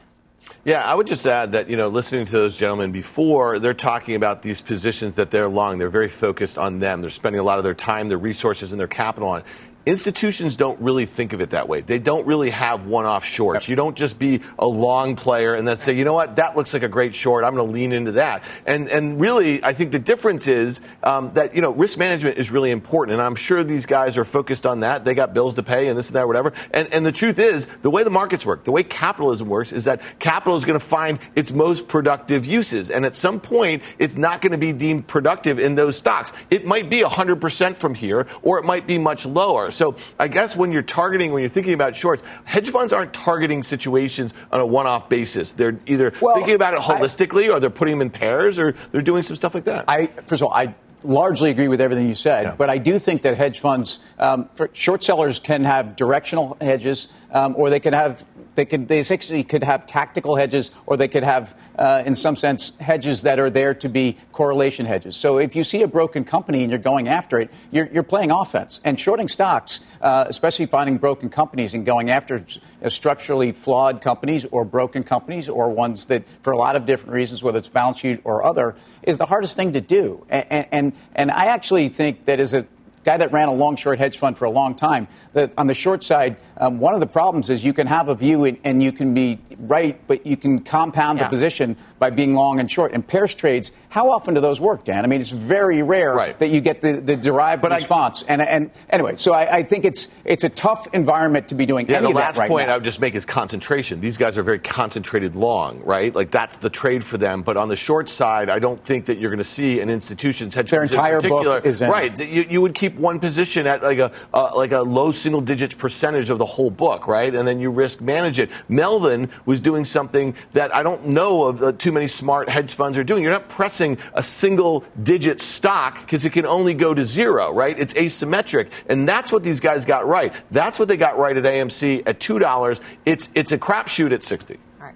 Yeah, 0.63 0.83
I 0.83 0.95
would 0.95 1.05
just 1.05 1.27
add 1.27 1.51
that, 1.51 1.69
you 1.69 1.77
know, 1.77 1.89
listening 1.89 2.25
to 2.25 2.31
those 2.31 2.57
gentlemen 2.57 2.91
before, 2.91 3.59
they're 3.59 3.73
talking 3.73 4.15
about 4.15 4.41
these 4.41 4.61
positions 4.61 5.15
that 5.15 5.29
they're 5.29 5.47
long. 5.47 5.77
They're 5.77 5.89
very 5.89 6.09
focused 6.09 6.57
on 6.57 6.79
them. 6.79 7.01
They're 7.01 7.11
spending 7.11 7.39
a 7.39 7.43
lot 7.43 7.59
of 7.59 7.63
their 7.63 7.75
time, 7.75 8.07
their 8.07 8.17
resources, 8.17 8.71
and 8.71 8.79
their 8.79 8.87
capital 8.87 9.29
on 9.29 9.43
institutions 9.85 10.55
don't 10.55 10.79
really 10.81 11.05
think 11.05 11.33
of 11.33 11.41
it 11.41 11.51
that 11.51 11.67
way. 11.67 11.81
They 11.81 11.99
don't 11.99 12.25
really 12.25 12.49
have 12.49 12.85
one-off 12.85 13.25
shorts. 13.25 13.65
Yep. 13.65 13.69
You 13.69 13.75
don't 13.75 13.95
just 13.95 14.17
be 14.17 14.41
a 14.57 14.67
long 14.67 15.15
player 15.15 15.53
and 15.55 15.67
then 15.67 15.77
say, 15.77 15.93
you 15.93 16.05
know 16.05 16.13
what, 16.13 16.37
that 16.37 16.55
looks 16.55 16.73
like 16.73 16.83
a 16.83 16.87
great 16.87 17.13
short. 17.13 17.43
I'm 17.43 17.55
going 17.55 17.67
to 17.67 17.73
lean 17.73 17.91
into 17.91 18.13
that. 18.13 18.43
And 18.65 18.89
and 18.89 19.19
really, 19.19 19.63
I 19.63 19.73
think 19.73 19.91
the 19.91 19.99
difference 19.99 20.47
is 20.47 20.81
um, 21.03 21.31
that 21.33 21.55
you 21.55 21.61
know 21.61 21.71
risk 21.71 21.97
management 21.97 22.37
is 22.37 22.51
really 22.51 22.71
important, 22.71 23.13
and 23.13 23.21
I'm 23.21 23.35
sure 23.35 23.63
these 23.63 23.85
guys 23.85 24.17
are 24.17 24.25
focused 24.25 24.65
on 24.65 24.79
that. 24.81 25.05
They 25.05 25.13
got 25.13 25.33
bills 25.33 25.55
to 25.55 25.63
pay 25.63 25.87
and 25.87 25.97
this 25.97 26.07
and 26.07 26.15
that, 26.15 26.27
whatever. 26.27 26.53
And 26.71 26.91
and 26.93 27.05
the 27.05 27.11
truth 27.11 27.39
is, 27.39 27.67
the 27.81 27.89
way 27.89 28.03
the 28.03 28.09
markets 28.09 28.45
work, 28.45 28.63
the 28.63 28.71
way 28.71 28.83
capitalism 28.83 29.49
works, 29.49 29.71
is 29.71 29.85
that 29.85 30.01
capital 30.19 30.55
is 30.57 30.65
going 30.65 30.79
to 30.79 30.85
find 30.85 31.19
its 31.35 31.51
most 31.51 31.87
productive 31.87 32.45
uses, 32.45 32.89
and 32.89 33.05
at 33.05 33.15
some 33.15 33.39
point, 33.39 33.83
it's 33.99 34.15
not 34.15 34.41
going 34.41 34.51
to 34.51 34.57
be 34.57 34.73
deemed 34.73 35.07
productive 35.07 35.59
in 35.59 35.75
those 35.75 35.97
stocks. 35.97 36.33
It 36.49 36.65
might 36.65 36.89
be 36.89 37.01
100% 37.01 37.77
from 37.77 37.93
here, 37.93 38.27
or 38.41 38.59
it 38.59 38.65
might 38.65 38.87
be 38.87 38.97
much 38.97 39.25
lower. 39.25 39.71
So 39.75 39.95
I 40.19 40.27
guess 40.27 40.55
when 40.55 40.71
you're 40.71 40.81
targeting, 40.81 41.31
when 41.33 41.41
you're 41.41 41.49
thinking 41.49 41.73
about 41.73 41.95
shorts, 41.95 42.23
hedge 42.45 42.69
funds 42.69 42.93
aren't 42.93 43.13
targeting 43.13 43.63
situations 43.63 44.33
on 44.51 44.61
a 44.61 44.65
one-off 44.65 45.09
basis. 45.09 45.53
They're 45.53 45.79
either 45.85 46.13
well, 46.21 46.35
thinking 46.35 46.55
about 46.55 46.73
it 46.73 46.79
holistically, 46.79 47.45
I, 47.45 47.49
or 47.49 47.59
they're 47.59 47.69
putting 47.69 47.95
them 47.95 48.01
in 48.01 48.09
pairs, 48.09 48.57
or 48.57 48.73
they're 48.91 49.01
doing 49.01 49.23
some 49.23 49.35
stuff 49.35 49.53
like 49.53 49.65
that. 49.65 49.85
I 49.87 50.07
first 50.07 50.41
of 50.41 50.47
all, 50.47 50.53
I 50.53 50.73
largely 51.03 51.51
agree 51.51 51.67
with 51.67 51.81
everything 51.81 52.07
you 52.07 52.15
said, 52.15 52.43
yeah. 52.43 52.55
but 52.57 52.69
I 52.69 52.77
do 52.77 52.97
think 52.97 53.21
that 53.23 53.37
hedge 53.37 53.59
funds, 53.59 53.99
um, 54.17 54.49
short 54.73 55.03
sellers 55.03 55.39
can 55.39 55.63
have 55.63 55.95
directional 55.95 56.57
hedges, 56.59 57.09
um, 57.31 57.53
or 57.57 57.69
they 57.69 57.79
can 57.79 57.93
have 57.93 58.25
they 58.55 58.65
could 58.65 58.87
they 58.87 58.99
essentially 58.99 59.43
could 59.43 59.63
have 59.63 59.85
tactical 59.85 60.35
hedges, 60.35 60.71
or 60.85 60.97
they 60.97 61.07
could 61.07 61.23
have, 61.23 61.55
uh, 61.77 62.03
in 62.05 62.15
some 62.15 62.35
sense, 62.35 62.73
hedges 62.79 63.21
that 63.23 63.39
are 63.39 63.49
there 63.49 63.73
to 63.75 63.89
be 63.89 64.17
correlation 64.31 64.85
hedges. 64.85 65.15
So 65.15 65.37
if 65.37 65.55
you 65.55 65.63
see 65.63 65.81
a 65.81 65.87
broken 65.87 66.23
company 66.23 66.61
and 66.61 66.71
you're 66.71 66.79
going 66.79 67.07
after 67.07 67.39
it, 67.39 67.51
you're, 67.71 67.87
you're 67.91 68.03
playing 68.03 68.31
offense. 68.31 68.81
And 68.83 68.99
shorting 68.99 69.27
stocks, 69.27 69.79
uh, 70.01 70.25
especially 70.27 70.65
finding 70.65 70.97
broken 70.97 71.29
companies 71.29 71.73
and 71.73 71.85
going 71.85 72.09
after 72.09 72.45
structurally 72.87 73.51
flawed 73.51 74.01
companies 74.01 74.45
or 74.45 74.65
broken 74.65 75.03
companies 75.03 75.49
or 75.49 75.69
ones 75.69 76.05
that, 76.07 76.23
for 76.41 76.53
a 76.53 76.57
lot 76.57 76.75
of 76.75 76.85
different 76.85 77.13
reasons, 77.13 77.43
whether 77.43 77.59
it's 77.59 77.69
balance 77.69 77.99
sheet 77.99 78.21
or 78.23 78.43
other, 78.43 78.75
is 79.03 79.17
the 79.17 79.25
hardest 79.25 79.55
thing 79.55 79.73
to 79.73 79.81
do. 79.81 80.25
And 80.29 80.67
and, 80.71 80.93
and 81.15 81.31
I 81.31 81.45
actually 81.47 81.89
think 81.89 82.25
that 82.25 82.39
as 82.39 82.53
a 82.53 82.65
guy 83.05 83.15
that 83.17 83.31
ran 83.31 83.47
a 83.47 83.53
long 83.53 83.75
short 83.75 83.99
hedge 83.99 84.17
fund 84.17 84.37
for 84.37 84.45
a 84.45 84.49
long 84.49 84.75
time. 84.75 85.07
That 85.33 85.53
on 85.57 85.67
the 85.67 85.73
short 85.73 86.03
side, 86.03 86.35
um, 86.57 86.79
one 86.79 86.93
of 86.93 86.99
the 86.99 87.07
problems 87.07 87.49
is 87.49 87.63
you 87.63 87.71
can 87.71 87.87
have 87.87 88.09
a 88.09 88.15
view 88.15 88.43
and, 88.43 88.57
and 88.63 88.83
you 88.83 88.91
can 88.91 89.13
be 89.13 89.39
right, 89.59 89.99
but 90.07 90.25
you 90.25 90.35
can 90.35 90.59
compound 90.59 91.19
yeah. 91.19 91.25
the 91.25 91.29
position 91.29 91.77
by 91.99 92.09
being 92.09 92.33
long 92.33 92.59
and 92.59 92.69
short. 92.69 92.91
And 92.91 93.07
pairs 93.07 93.33
trades, 93.33 93.71
how 93.95 94.11
often 94.11 94.33
do 94.33 94.41
those 94.41 94.59
work, 94.59 94.83
Dan? 94.83 95.05
I 95.05 95.07
mean, 95.07 95.21
it's 95.21 95.29
very 95.29 95.81
rare 95.81 96.13
right. 96.13 96.37
that 96.39 96.49
you 96.49 96.59
get 96.59 96.81
the, 96.81 96.99
the 96.99 97.15
derived 97.15 97.61
but 97.61 97.71
response. 97.71 98.23
I, 98.23 98.33
and, 98.33 98.41
and 98.41 98.71
anyway, 98.89 99.15
so 99.15 99.33
I, 99.33 99.59
I, 99.59 99.63
think 99.63 99.85
it's 99.85 100.09
it's 100.25 100.43
a 100.43 100.49
tough 100.49 100.85
environment 100.91 101.47
to 101.47 101.55
be 101.55 101.65
doing 101.65 101.87
yeah, 101.87 101.99
any 101.99 102.07
the 102.09 102.13
last 102.13 102.37
right 102.37 102.49
point 102.49 102.67
now. 102.67 102.73
I 102.73 102.75
would 102.75 102.83
just 102.83 102.99
make 102.99 103.15
is 103.15 103.25
concentration. 103.25 104.01
These 104.01 104.17
guys 104.17 104.37
are 104.37 104.43
very 104.43 104.59
concentrated 104.59 105.37
long, 105.37 105.81
right? 105.85 106.13
Like 106.13 106.29
that's 106.29 106.57
the 106.57 106.69
trade 106.69 107.05
for 107.05 107.17
them. 107.17 107.41
But 107.41 107.55
on 107.55 107.69
the 107.69 107.77
short 107.77 108.09
side, 108.09 108.49
I 108.49 108.59
don't 108.59 108.83
think 108.83 109.05
that 109.05 109.17
you're 109.17 109.29
going 109.29 109.37
to 109.37 109.45
see 109.45 109.79
an 109.79 109.89
institution's 109.89 110.53
hedge 110.55 110.71
Their 110.71 110.83
entire 110.83 111.15
in 111.15 111.21
particular. 111.21 111.61
book 111.61 111.65
is 111.65 111.81
in. 111.81 111.89
Right. 111.89 112.19
You, 112.19 112.47
you 112.49 112.59
would 112.59 112.73
keep 112.75 112.95
one 112.95 113.21
position 113.21 113.65
at 113.65 113.81
like 113.81 113.99
a 113.99 114.11
uh, 114.33 114.51
like 114.57 114.73
a 114.73 114.81
low 114.81 115.13
single 115.13 115.39
digits 115.39 115.73
percentage 115.73 116.29
of 116.29 116.37
the 116.37 116.45
whole 116.45 116.69
book, 116.69 117.07
right? 117.07 117.33
And 117.33 117.47
then 117.47 117.61
you 117.61 117.71
risk 117.71 118.01
manage 118.01 118.39
it. 118.39 118.51
Melvin 118.67 119.29
was 119.45 119.61
doing 119.61 119.85
something 119.85 120.35
that 120.51 120.75
I 120.75 120.83
don't 120.83 121.07
know 121.07 121.45
of 121.45 121.63
uh, 121.63 121.71
too 121.71 121.93
many 121.93 122.09
smart 122.09 122.49
hedge 122.49 122.73
funds 122.73 122.97
are 122.97 123.05
doing. 123.05 123.23
You're 123.23 123.31
not 123.31 123.47
pressing 123.47 123.84
a 124.13 124.23
single 124.23 124.83
digit 125.01 125.39
stock 125.39 125.99
because 126.01 126.25
it 126.25 126.31
can 126.31 126.45
only 126.45 126.73
go 126.73 126.93
to 126.93 127.05
zero, 127.05 127.53
right? 127.53 127.77
It's 127.79 127.93
asymmetric, 127.93 128.71
and 128.87 129.07
that's 129.07 129.31
what 129.31 129.43
these 129.43 129.59
guys 129.59 129.85
got 129.85 130.07
right. 130.07 130.33
That's 130.51 130.79
what 130.79 130.87
they 130.87 130.97
got 130.97 131.17
right 131.17 131.35
at 131.37 131.43
AMC 131.43 132.03
at 132.05 132.19
two 132.19 132.39
dollars. 132.39 132.81
It's 133.05 133.29
it's 133.35 133.51
a 133.51 133.57
crapshoot 133.57 134.11
at 134.11 134.23
sixty. 134.23 134.57
All 134.79 134.87
right, 134.87 134.95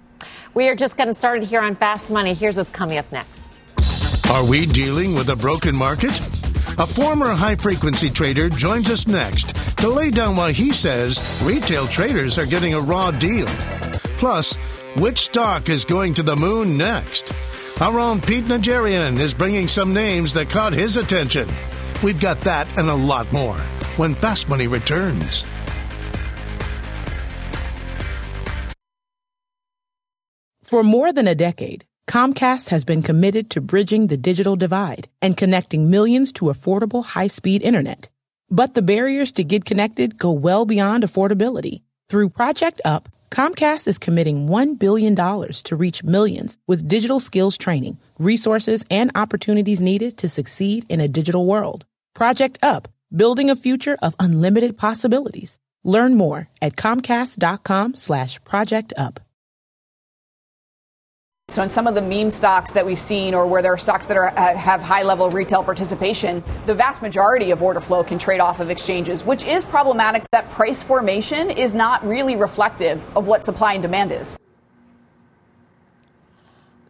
we 0.54 0.68
are 0.68 0.74
just 0.74 0.96
getting 0.96 1.14
started 1.14 1.44
here 1.44 1.60
on 1.60 1.76
Fast 1.76 2.10
Money. 2.10 2.34
Here's 2.34 2.56
what's 2.56 2.70
coming 2.70 2.98
up 2.98 3.10
next. 3.12 3.60
Are 4.30 4.44
we 4.44 4.66
dealing 4.66 5.14
with 5.14 5.28
a 5.30 5.36
broken 5.36 5.74
market? 5.74 6.18
A 6.78 6.86
former 6.86 7.30
high 7.30 7.56
frequency 7.56 8.08
trader 8.10 8.48
joins 8.48 8.88
us 8.88 9.06
next 9.06 9.56
to 9.78 9.88
lay 9.88 10.10
down 10.10 10.36
why 10.36 10.52
he 10.52 10.72
says 10.72 11.20
retail 11.44 11.86
traders 11.88 12.38
are 12.38 12.46
getting 12.46 12.74
a 12.74 12.80
raw 12.80 13.10
deal. 13.10 13.46
Plus, 14.18 14.54
which 14.96 15.18
stock 15.18 15.68
is 15.68 15.84
going 15.84 16.14
to 16.14 16.22
the 16.22 16.36
moon 16.36 16.78
next? 16.78 17.32
Our 17.80 17.98
own 17.98 18.20
Pete 18.20 18.44
Najarian 18.44 19.18
is 19.18 19.32
bringing 19.32 19.66
some 19.66 19.94
names 19.94 20.34
that 20.34 20.50
caught 20.50 20.74
his 20.74 20.98
attention. 20.98 21.48
We've 22.02 22.20
got 22.20 22.38
that 22.40 22.68
and 22.76 22.90
a 22.90 22.94
lot 22.94 23.32
more 23.32 23.56
when 23.96 24.14
Fast 24.14 24.50
Money 24.50 24.66
returns. 24.66 25.46
For 30.62 30.82
more 30.82 31.10
than 31.10 31.26
a 31.26 31.34
decade, 31.34 31.86
Comcast 32.06 32.68
has 32.68 32.84
been 32.84 33.00
committed 33.02 33.48
to 33.50 33.62
bridging 33.62 34.08
the 34.08 34.18
digital 34.18 34.56
divide 34.56 35.08
and 35.22 35.34
connecting 35.34 35.88
millions 35.88 36.32
to 36.32 36.46
affordable 36.46 37.02
high-speed 37.02 37.62
internet. 37.62 38.10
But 38.50 38.74
the 38.74 38.82
barriers 38.82 39.32
to 39.32 39.42
get 39.44 39.64
connected 39.64 40.18
go 40.18 40.32
well 40.32 40.66
beyond 40.66 41.02
affordability. 41.02 41.80
Through 42.10 42.28
Project 42.30 42.82
Up, 42.84 43.08
Comcast 43.30 43.86
is 43.86 43.98
committing 43.98 44.48
$1 44.48 44.78
billion 44.78 45.14
to 45.14 45.76
reach 45.76 46.02
millions 46.02 46.58
with 46.66 46.88
digital 46.88 47.20
skills 47.20 47.56
training, 47.56 47.98
resources, 48.18 48.84
and 48.90 49.12
opportunities 49.14 49.80
needed 49.80 50.18
to 50.18 50.28
succeed 50.28 50.84
in 50.88 51.00
a 51.00 51.08
digital 51.08 51.46
world. 51.46 51.86
Project 52.12 52.58
Up, 52.62 52.88
building 53.14 53.48
a 53.48 53.56
future 53.56 53.96
of 54.02 54.16
unlimited 54.18 54.76
possibilities. 54.76 55.58
Learn 55.84 56.16
more 56.16 56.48
at 56.60 56.76
comcast.com 56.76 57.94
slash 57.94 58.42
project 58.44 58.92
up. 58.96 59.20
So, 61.50 61.64
in 61.64 61.68
some 61.68 61.88
of 61.88 61.96
the 61.96 62.00
meme 62.00 62.30
stocks 62.30 62.70
that 62.72 62.86
we've 62.86 63.00
seen, 63.00 63.34
or 63.34 63.44
where 63.44 63.60
there 63.60 63.72
are 63.72 63.78
stocks 63.78 64.06
that 64.06 64.16
are, 64.16 64.28
uh, 64.28 64.56
have 64.56 64.80
high 64.80 65.02
level 65.02 65.28
retail 65.30 65.64
participation, 65.64 66.44
the 66.66 66.74
vast 66.74 67.02
majority 67.02 67.50
of 67.50 67.60
order 67.60 67.80
flow 67.80 68.04
can 68.04 68.20
trade 68.20 68.38
off 68.38 68.60
of 68.60 68.70
exchanges, 68.70 69.24
which 69.24 69.44
is 69.44 69.64
problematic. 69.64 70.22
That 70.30 70.48
price 70.50 70.84
formation 70.84 71.50
is 71.50 71.74
not 71.74 72.06
really 72.06 72.36
reflective 72.36 73.04
of 73.16 73.26
what 73.26 73.44
supply 73.44 73.72
and 73.72 73.82
demand 73.82 74.12
is. 74.12 74.38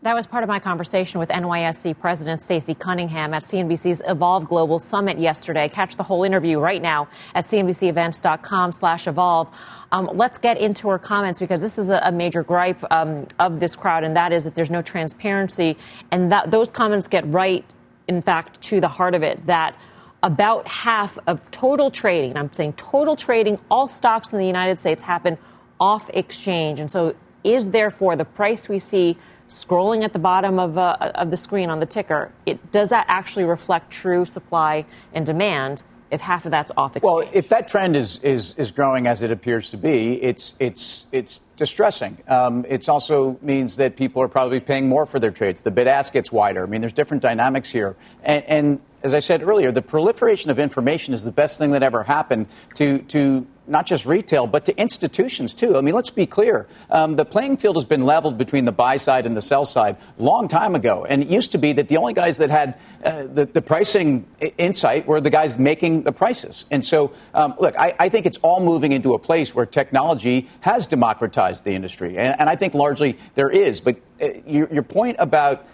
That 0.03 0.15
was 0.15 0.27
part 0.27 0.43
of 0.43 0.49
my 0.49 0.61
conversation 0.61 1.21
with 1.21 1.29
NYSE 1.29 1.99
President 1.99 2.41
Stacey 2.41 2.75
Cunningham 2.75 3.35
at 3.35 3.43
CNBC's 3.43 4.01
Evolve 4.07 4.49
Global 4.49 4.81
Summit 4.81 5.19
yesterday. 5.19 5.69
Catch 5.69 5.97
the 5.97 6.03
whole 6.03 6.25
interview 6.25 6.59
right 6.59 6.81
now 6.81 7.09
at 7.35 7.45
cnbcevents.com 7.45 8.73
slash 8.73 9.07
evolve. 9.07 9.55
Um, 9.93 10.09
let's 10.15 10.39
get 10.39 10.57
into 10.57 10.89
her 10.89 10.99
comments 10.99 11.39
because 11.39 11.61
this 11.61 11.77
is 11.77 11.91
a, 11.91 12.01
a 12.03 12.13
major 12.13 12.43
gripe 12.43 12.83
um, 12.91 13.27
of 13.39 13.61
this 13.61 13.77
crowd, 13.77 14.03
and 14.03 14.17
that 14.17 14.33
is 14.33 14.45
that 14.45 14.55
there's 14.55 14.71
no 14.71 14.81
transparency. 14.81 15.77
And 16.11 16.33
that 16.33 16.51
those 16.51 16.71
comments 16.71 17.07
get 17.07 17.27
right, 17.27 17.63
in 18.09 18.23
fact, 18.23 18.63
to 18.63 18.81
the 18.81 18.89
heart 18.89 19.15
of 19.15 19.23
it, 19.23 19.45
that 19.45 19.77
about 20.23 20.67
half 20.67 21.19
of 21.27 21.51
total 21.51 21.91
trading, 21.91 22.39
I'm 22.39 22.51
saying 22.55 22.73
total 22.75 23.17
trading, 23.17 23.59
all 23.71 23.87
stocks 23.87 24.33
in 24.33 24.39
the 24.39 24.47
United 24.47 24.79
States 24.79 25.03
happen 25.03 25.37
off 25.79 26.09
exchange. 26.15 26.81
And 26.81 26.91
so 26.91 27.15
is 27.45 27.73
therefore 27.73 28.17
the 28.17 28.25
price 28.25 28.67
we 28.67 28.79
see– 28.79 29.19
scrolling 29.51 30.05
at 30.05 30.13
the 30.13 30.19
bottom 30.19 30.59
of, 30.59 30.79
uh, 30.79 30.97
of 31.15 31.31
the 31.31 31.37
screen 31.37 31.69
on 31.69 31.81
the 31.81 31.87
ticker, 31.87 32.33
it, 32.47 32.73
does 32.73 32.89
that 32.91 33.05
actually 33.09 33.45
reflect 33.45 33.91
true 33.91 34.25
supply 34.25 34.87
and 35.13 35.27
demand? 35.27 35.83
If 36.11 36.21
half 36.21 36.45
of 36.45 36.51
that's 36.51 36.73
off 36.77 36.97
exchange. 36.97 37.09
Well, 37.09 37.31
if 37.33 37.49
that 37.51 37.69
trend 37.69 37.95
is, 37.95 38.19
is, 38.25 38.55
is 38.57 38.73
growing 38.73 39.07
as 39.07 39.23
it 39.23 39.31
appears 39.31 39.71
to 39.71 39.77
be, 39.77 40.21
it's, 40.21 40.55
it's, 40.59 41.07
it's 41.13 41.41
distressing. 41.55 42.19
Um, 42.27 42.67
it 42.69 42.89
also 42.89 43.39
means 43.43 43.77
that 43.77 43.97
people 43.97 44.21
are 44.21 44.27
probably 44.27 44.59
paying 44.59 44.89
more 44.89 45.07
for 45.07 45.21
their 45.21 45.31
trades. 45.31 45.63
The 45.63 45.71
bid 45.71 45.87
ask 45.87 46.13
gets 46.13 46.33
wider. 46.33 46.65
I 46.65 46.67
mean, 46.67 46.81
there's 46.81 46.93
different 46.93 47.23
dynamics 47.23 47.71
here. 47.71 47.95
And, 48.25 48.45
and 48.49 48.81
as 49.03 49.15
I 49.15 49.21
said 49.21 49.43
earlier, 49.43 49.73
the 49.73 49.83
proliferation 49.83 50.51
of 50.51 50.59
information 50.59 51.15
is 51.15 51.25
the 51.25 51.33
best 51.33 51.59
thing 51.59 51.71
that 51.73 51.83
ever 51.83 52.03
happened 52.03 52.47
to, 52.75 52.99
to 52.99 53.47
not 53.67 53.87
just 53.87 54.05
retail, 54.05 54.47
but 54.47 54.65
to 54.67 54.79
institutions 54.79 55.55
too. 55.55 55.77
I 55.77 55.81
mean, 55.81 55.95
let's 55.95 56.11
be 56.11 56.27
clear. 56.27 56.67
Um, 56.91 57.17
the 57.17 57.25
playing 57.25 57.57
field 57.57 57.77
has 57.77 57.85
been 57.85 58.05
leveled 58.05 58.37
between 58.37 58.65
the 58.65 58.73
buy 58.73 58.97
side 58.97 59.27
and 59.27 59.37
the 59.37 59.41
sell 59.41 59.65
side 59.65 59.97
long 60.19 60.49
time 60.49 60.75
ago. 60.75 61.05
And 61.05 61.23
it 61.23 61.29
used 61.29 61.53
to 61.53 61.59
be 61.59 61.73
that 61.75 61.89
the 61.89 61.97
only 61.97 62.13
guys 62.13 62.39
that 62.39 62.51
had 62.51 62.79
uh, 63.05 63.27
the, 63.33 63.47
the, 63.47 63.63
pricing 63.63 64.27
insight 64.59 65.07
were 65.07 65.21
the 65.21 65.31
guys 65.31 65.57
making 65.57 66.03
the 66.03 66.13
prices. 66.13 66.65
And 66.71 66.85
so, 66.85 67.13
um, 67.33 67.55
look, 67.59 67.79
I, 67.79 67.95
I, 67.99 68.09
think 68.09 68.27
it's 68.27 68.39
all 68.39 68.63
moving 68.65 68.93
into 68.93 69.15
a 69.15 69.19
place 69.19 69.55
where 69.55 69.65
technology 69.65 70.49
has 70.61 70.87
democratized 70.89 71.65
the 71.65 71.73
industry. 71.73 72.19
And, 72.19 72.39
and 72.41 72.51
I 72.51 72.57
think 72.57 72.75
largely 72.75 73.17
there 73.35 73.49
is. 73.49 73.81
But 73.81 73.97
uh, 74.21 74.29
your, 74.47 74.69
your 74.73 74.83
point 74.83 75.17
about 75.21 75.65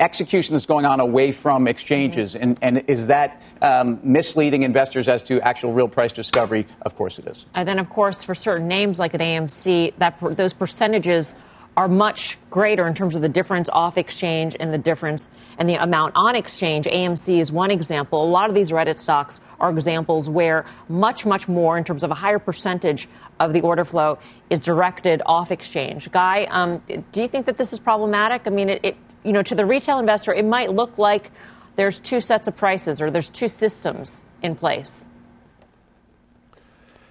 execution 0.00 0.54
that's 0.54 0.66
going 0.66 0.84
on 0.84 1.00
away 1.00 1.32
from 1.32 1.66
exchanges, 1.66 2.34
and, 2.34 2.58
and 2.62 2.84
is 2.88 3.06
that 3.06 3.42
um, 3.60 4.00
misleading 4.02 4.62
investors 4.62 5.08
as 5.08 5.22
to 5.24 5.40
actual 5.40 5.72
real 5.72 5.88
price 5.88 6.12
discovery? 6.12 6.66
Of 6.82 6.96
course 6.96 7.18
it 7.18 7.26
is. 7.26 7.46
And 7.54 7.66
then, 7.66 7.78
of 7.78 7.88
course, 7.88 8.22
for 8.22 8.34
certain 8.34 8.68
names 8.68 8.98
like 8.98 9.14
an 9.14 9.20
AMC, 9.20 9.94
that 9.98 10.18
those 10.36 10.52
percentages 10.52 11.34
are 11.76 11.88
much 11.88 12.36
greater 12.50 12.86
in 12.86 12.94
terms 12.94 13.16
of 13.16 13.22
the 13.22 13.28
difference 13.28 13.68
off 13.70 13.96
exchange 13.96 14.54
and 14.60 14.74
the 14.74 14.78
difference 14.78 15.30
and 15.56 15.66
the 15.68 15.74
amount 15.74 16.12
on 16.16 16.36
exchange. 16.36 16.84
AMC 16.84 17.40
is 17.40 17.50
one 17.50 17.70
example. 17.70 18.22
A 18.22 18.28
lot 18.28 18.50
of 18.50 18.54
these 18.54 18.70
Reddit 18.70 18.98
stocks 18.98 19.40
are 19.58 19.70
examples 19.70 20.28
where 20.28 20.66
much, 20.88 21.24
much 21.24 21.48
more 21.48 21.78
in 21.78 21.84
terms 21.84 22.04
of 22.04 22.10
a 22.10 22.14
higher 22.14 22.38
percentage 22.38 23.08
of 23.40 23.54
the 23.54 23.62
order 23.62 23.86
flow 23.86 24.18
is 24.50 24.60
directed 24.60 25.22
off 25.24 25.50
exchange. 25.50 26.10
Guy, 26.10 26.44
um, 26.50 26.82
do 27.10 27.22
you 27.22 27.28
think 27.28 27.46
that 27.46 27.56
this 27.56 27.72
is 27.72 27.78
problematic? 27.78 28.42
I 28.46 28.50
mean, 28.50 28.68
it, 28.68 28.80
it, 28.82 28.96
you 29.24 29.32
know, 29.32 29.42
to 29.42 29.54
the 29.54 29.66
retail 29.66 29.98
investor, 29.98 30.32
it 30.32 30.44
might 30.44 30.72
look 30.72 30.98
like 30.98 31.30
there's 31.76 32.00
two 32.00 32.20
sets 32.20 32.48
of 32.48 32.56
prices 32.56 33.00
or 33.00 33.10
there's 33.10 33.28
two 33.28 33.48
systems 33.48 34.24
in 34.42 34.54
place. 34.54 35.06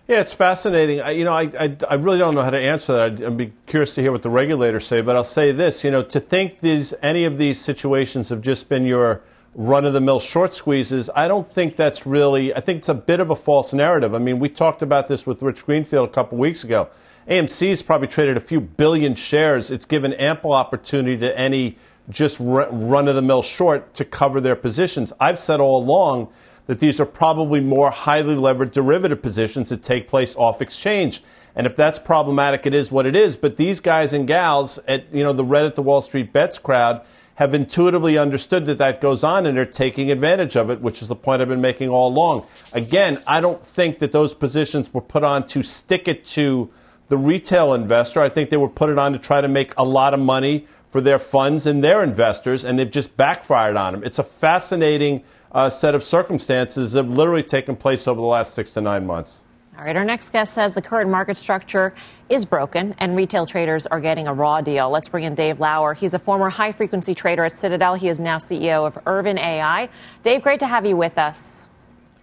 Yeah, 0.08 0.20
it's 0.20 0.34
fascinating. 0.34 1.00
I, 1.00 1.12
you 1.12 1.24
know, 1.24 1.32
I, 1.32 1.44
I, 1.58 1.78
I, 1.90 1.94
really 1.94 2.18
don't 2.18 2.36
know 2.36 2.42
how 2.42 2.50
to 2.50 2.60
answer 2.60 2.94
that. 2.94 3.02
I'd, 3.02 3.24
I'd, 3.24 3.38
be 3.38 3.54
curious 3.66 3.96
to 3.96 4.02
hear 4.02 4.12
what 4.12 4.24
the 4.24 4.30
regulators 4.30 4.86
say, 4.86 5.00
but 5.00 5.16
I'll 5.16 5.24
say 5.24 5.54
this: 5.54 5.86
you 5.86 5.92
know, 5.92 6.04
to 6.04 6.20
think 6.20 6.60
these 6.60 6.94
any 7.02 7.24
of 7.24 7.38
these 7.38 7.62
situations 7.62 8.28
have 8.28 8.42
just 8.42 8.68
been 8.68 8.86
your 8.86 9.22
run-of-the-mill 9.56 10.20
short 10.20 10.54
squeezes, 10.54 11.10
I 11.16 11.28
don't 11.28 11.50
think 11.50 11.76
that's 11.76 12.06
really. 12.06 12.54
I 12.54 12.60
think 12.60 12.80
it's 12.80 12.90
a 12.90 12.94
bit 12.94 13.22
of 13.22 13.30
a 13.30 13.38
false 13.38 13.74
narrative. 13.74 14.14
I 14.14 14.18
mean, 14.18 14.40
we 14.40 14.50
talked 14.50 14.82
about 14.82 15.08
this 15.08 15.26
with 15.26 15.42
Rich 15.42 15.66
Greenfield 15.66 16.10
a 16.10 16.12
couple 16.12 16.38
weeks 16.38 16.66
ago. 16.66 16.90
AMC's 17.30 17.82
probably 17.82 18.08
traded 18.08 18.36
a 18.36 18.42
few 18.42 18.60
billion 18.60 19.16
shares. 19.16 19.72
It's 19.72 19.86
given 19.86 20.12
ample 20.14 20.52
opportunity 20.52 21.18
to 21.20 21.40
any 21.40 21.78
just 22.10 22.38
run-of-the-mill 22.40 23.44
short 23.44 23.94
to 23.96 24.06
cover 24.06 24.42
their 24.42 24.56
positions. 24.56 25.14
I've 25.20 25.40
said 25.40 25.60
all 25.60 25.84
along 25.84 26.30
that 26.68 26.80
these 26.80 27.00
are 27.00 27.06
probably 27.06 27.60
more 27.60 27.92
highly 27.92 28.36
levered 28.36 28.72
derivative 28.72 29.22
positions 29.22 29.70
that 29.70 29.84
take 29.84 30.08
place 30.08 30.36
off 30.36 30.62
exchange. 30.62 31.24
And 31.56 31.68
if 31.68 31.76
that's 31.76 32.00
problematic, 32.00 32.66
it 32.66 32.74
is 32.74 32.92
what 32.92 33.06
it 33.06 33.16
is. 33.16 33.36
But 33.36 33.58
these 33.58 33.80
guys 33.80 34.14
and 34.14 34.28
gals 34.28 34.78
at 34.88 35.14
you 35.14 35.24
know 35.24 35.34
the 35.34 35.44
Reddit 35.44 35.76
the 35.76 35.82
Wall 35.82 36.02
Street 36.02 36.32
Bets 36.32 36.58
crowd 36.58 37.02
have 37.36 37.54
intuitively 37.54 38.18
understood 38.18 38.66
that 38.68 38.78
that 38.78 39.02
goes 39.02 39.24
on 39.24 39.46
and 39.46 39.58
they're 39.58 39.66
taking 39.66 40.12
advantage 40.12 40.56
of 40.56 40.70
it, 40.70 40.80
which 40.80 41.02
is 41.02 41.08
the 41.08 41.16
point 41.16 41.42
I've 41.42 41.48
been 41.48 41.62
making 41.62 41.90
all 41.90 42.10
along. 42.10 42.46
Again, 42.74 43.18
I 43.26 43.42
don't 43.42 43.66
think 43.66 44.00
that 44.00 44.12
those 44.12 44.34
positions 44.34 44.94
were 44.94 45.02
put 45.02 45.24
on 45.24 45.48
to 45.48 45.64
stick 45.64 46.08
it 46.08 46.24
to 46.26 46.70
the 47.08 47.18
retail 47.18 47.74
investor. 47.74 48.22
I 48.22 48.30
think 48.30 48.50
they 48.50 48.58
were 48.58 48.70
put 48.70 48.90
it 48.90 48.98
on 49.00 49.12
to 49.14 49.20
try 49.20 49.42
to 49.42 49.48
make 49.48 49.74
a 49.76 49.84
lot 49.84 50.14
of 50.14 50.20
money 50.20 50.68
for 50.92 51.02
their 51.02 51.18
funds 51.18 51.66
and 51.66 51.84
their 51.84 52.04
investors, 52.04 52.64
and 52.64 52.78
they've 52.78 52.92
just 52.92 53.16
backfired 53.18 53.78
on 53.78 53.94
them. 53.94 54.04
It's 54.04 54.20
a 54.20 54.24
fascinating 54.24 55.24
uh, 55.52 55.70
set 55.70 55.96
of 55.96 56.04
circumstances 56.04 56.92
that 56.92 57.06
have 57.06 57.18
literally 57.18 57.44
taken 57.44 57.76
place 57.76 58.08
over 58.08 58.20
the 58.20 58.28
last 58.28 58.54
six 58.54 58.72
to 58.74 58.82
nine 58.82 59.08
months. 59.08 59.42
All 59.78 59.86
right, 59.86 59.96
our 59.96 60.04
next 60.04 60.30
guest 60.32 60.54
says 60.54 60.76
the 60.76 60.82
current 60.82 61.10
market 61.10 61.38
structure 61.38 61.96
is 62.30 62.46
broken 62.46 62.94
and 63.00 63.16
retail 63.16 63.46
traders 63.46 63.88
are 63.88 64.02
getting 64.02 64.28
a 64.28 64.34
raw 64.34 64.62
deal. 64.62 64.90
Let's 64.90 65.08
bring 65.08 65.24
in 65.24 65.34
Dave 65.34 65.60
Lauer. 65.60 65.94
He's 65.94 66.14
a 66.14 66.20
former 66.20 66.50
high 66.50 66.74
frequency 66.74 67.16
trader 67.16 67.46
at 67.46 67.54
Citadel. 67.54 67.96
He 67.96 68.10
is 68.10 68.20
now 68.20 68.38
CEO 68.38 68.86
of 68.86 68.94
Urvin 69.06 69.40
AI. 69.40 69.90
Dave, 70.24 70.44
great 70.44 70.60
to 70.60 70.68
have 70.68 70.86
you 70.86 70.98
with 70.98 71.18
us. 71.18 71.66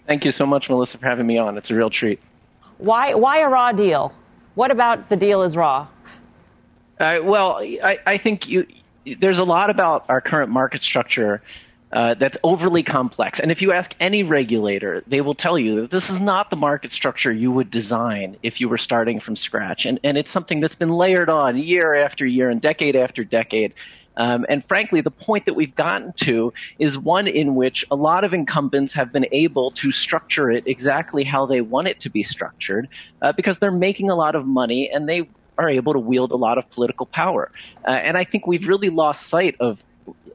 Thank 0.07 0.25
you 0.25 0.31
so 0.31 0.47
much, 0.47 0.71
Melissa, 0.71 0.99
for 0.99 1.07
having 1.07 1.27
me 1.27 1.39
on. 1.39 1.57
It's 1.59 1.71
a 1.71 1.75
real 1.75 1.91
treat. 1.91 2.21
Why, 2.77 3.15
why 3.15 3.39
a 3.39 3.49
raw 3.49 3.73
deal? 3.73 4.15
What 4.55 4.71
about 4.71 5.09
the 5.09 5.17
deal 5.17 5.43
is 5.43 5.57
raw? 5.57 5.89
Uh, 6.99 7.21
well, 7.23 7.59
I, 7.59 7.99
I 8.07 8.19
think 8.19 8.49
you, 8.49 8.67
there's 9.21 9.39
a 9.39 9.45
lot 9.45 9.71
about 9.71 10.07
our 10.09 10.21
current 10.21 10.51
market 10.51 10.83
structure 10.83 11.43
uh, 11.93 12.15
that's 12.15 12.37
overly 12.43 12.83
complex. 12.83 13.41
And 13.41 13.51
if 13.51 13.63
you 13.63 13.73
ask 13.73 13.95
any 13.99 14.23
regulator, 14.23 15.03
they 15.07 15.23
will 15.23 15.35
tell 15.35 15.59
you 15.59 15.81
that 15.83 15.91
this 15.91 16.11
is 16.11 16.21
not 16.21 16.51
the 16.51 16.57
market 16.57 16.93
structure 16.93 17.33
you 17.33 17.51
would 17.51 17.71
design 17.71 18.37
if 18.43 18.61
you 18.61 18.69
were 18.69 18.79
starting 18.79 19.21
from 19.21 19.37
scratch. 19.37 19.87
And, 19.87 19.99
and 20.05 20.19
it's 20.19 20.31
something 20.31 20.61
that's 20.61 20.77
been 20.77 20.91
layered 20.91 21.31
on 21.31 21.57
year 21.57 21.95
after 21.95 22.27
year 22.27 22.51
and 22.51 22.61
decade 22.61 22.95
after 22.95 23.25
decade. 23.25 23.73
Um, 24.19 24.45
and 24.49 24.65
frankly, 24.67 25.01
the 25.01 25.13
point 25.13 25.47
that 25.47 25.55
we've 25.55 25.75
gotten 25.75 26.13
to 26.25 26.53
is 26.79 26.99
one 26.99 27.29
in 27.29 27.55
which 27.55 27.87
a 27.91 27.97
lot 27.97 28.25
of 28.25 28.35
incumbents 28.35 28.93
have 28.95 29.13
been 29.13 29.27
able 29.31 29.71
to 29.71 29.93
structure 29.93 30.51
it 30.51 30.65
exactly 30.67 31.23
how 31.23 31.47
they 31.47 31.61
want 31.61 31.87
it 31.87 32.01
to 32.01 32.11
be 32.11 32.25
structured 32.25 32.89
uh, 33.23 33.33
because 33.33 33.59
they're 33.61 33.71
making 33.71 34.11
a 34.11 34.17
lot 34.17 34.35
of 34.35 34.45
money 34.45 34.91
and 34.91 35.09
they 35.09 35.29
are 35.59 35.69
able 35.69 35.93
to 35.93 35.99
wield 35.99 36.31
a 36.31 36.37
lot 36.37 36.57
of 36.57 36.69
political 36.71 37.07
power. 37.07 37.51
Uh, 37.87 37.91
and 37.91 38.17
I 38.17 38.25
think 38.25 38.47
we've 38.47 38.67
really 38.69 38.91
lost 38.91 39.27
sight 39.27 39.57
of 39.61 39.83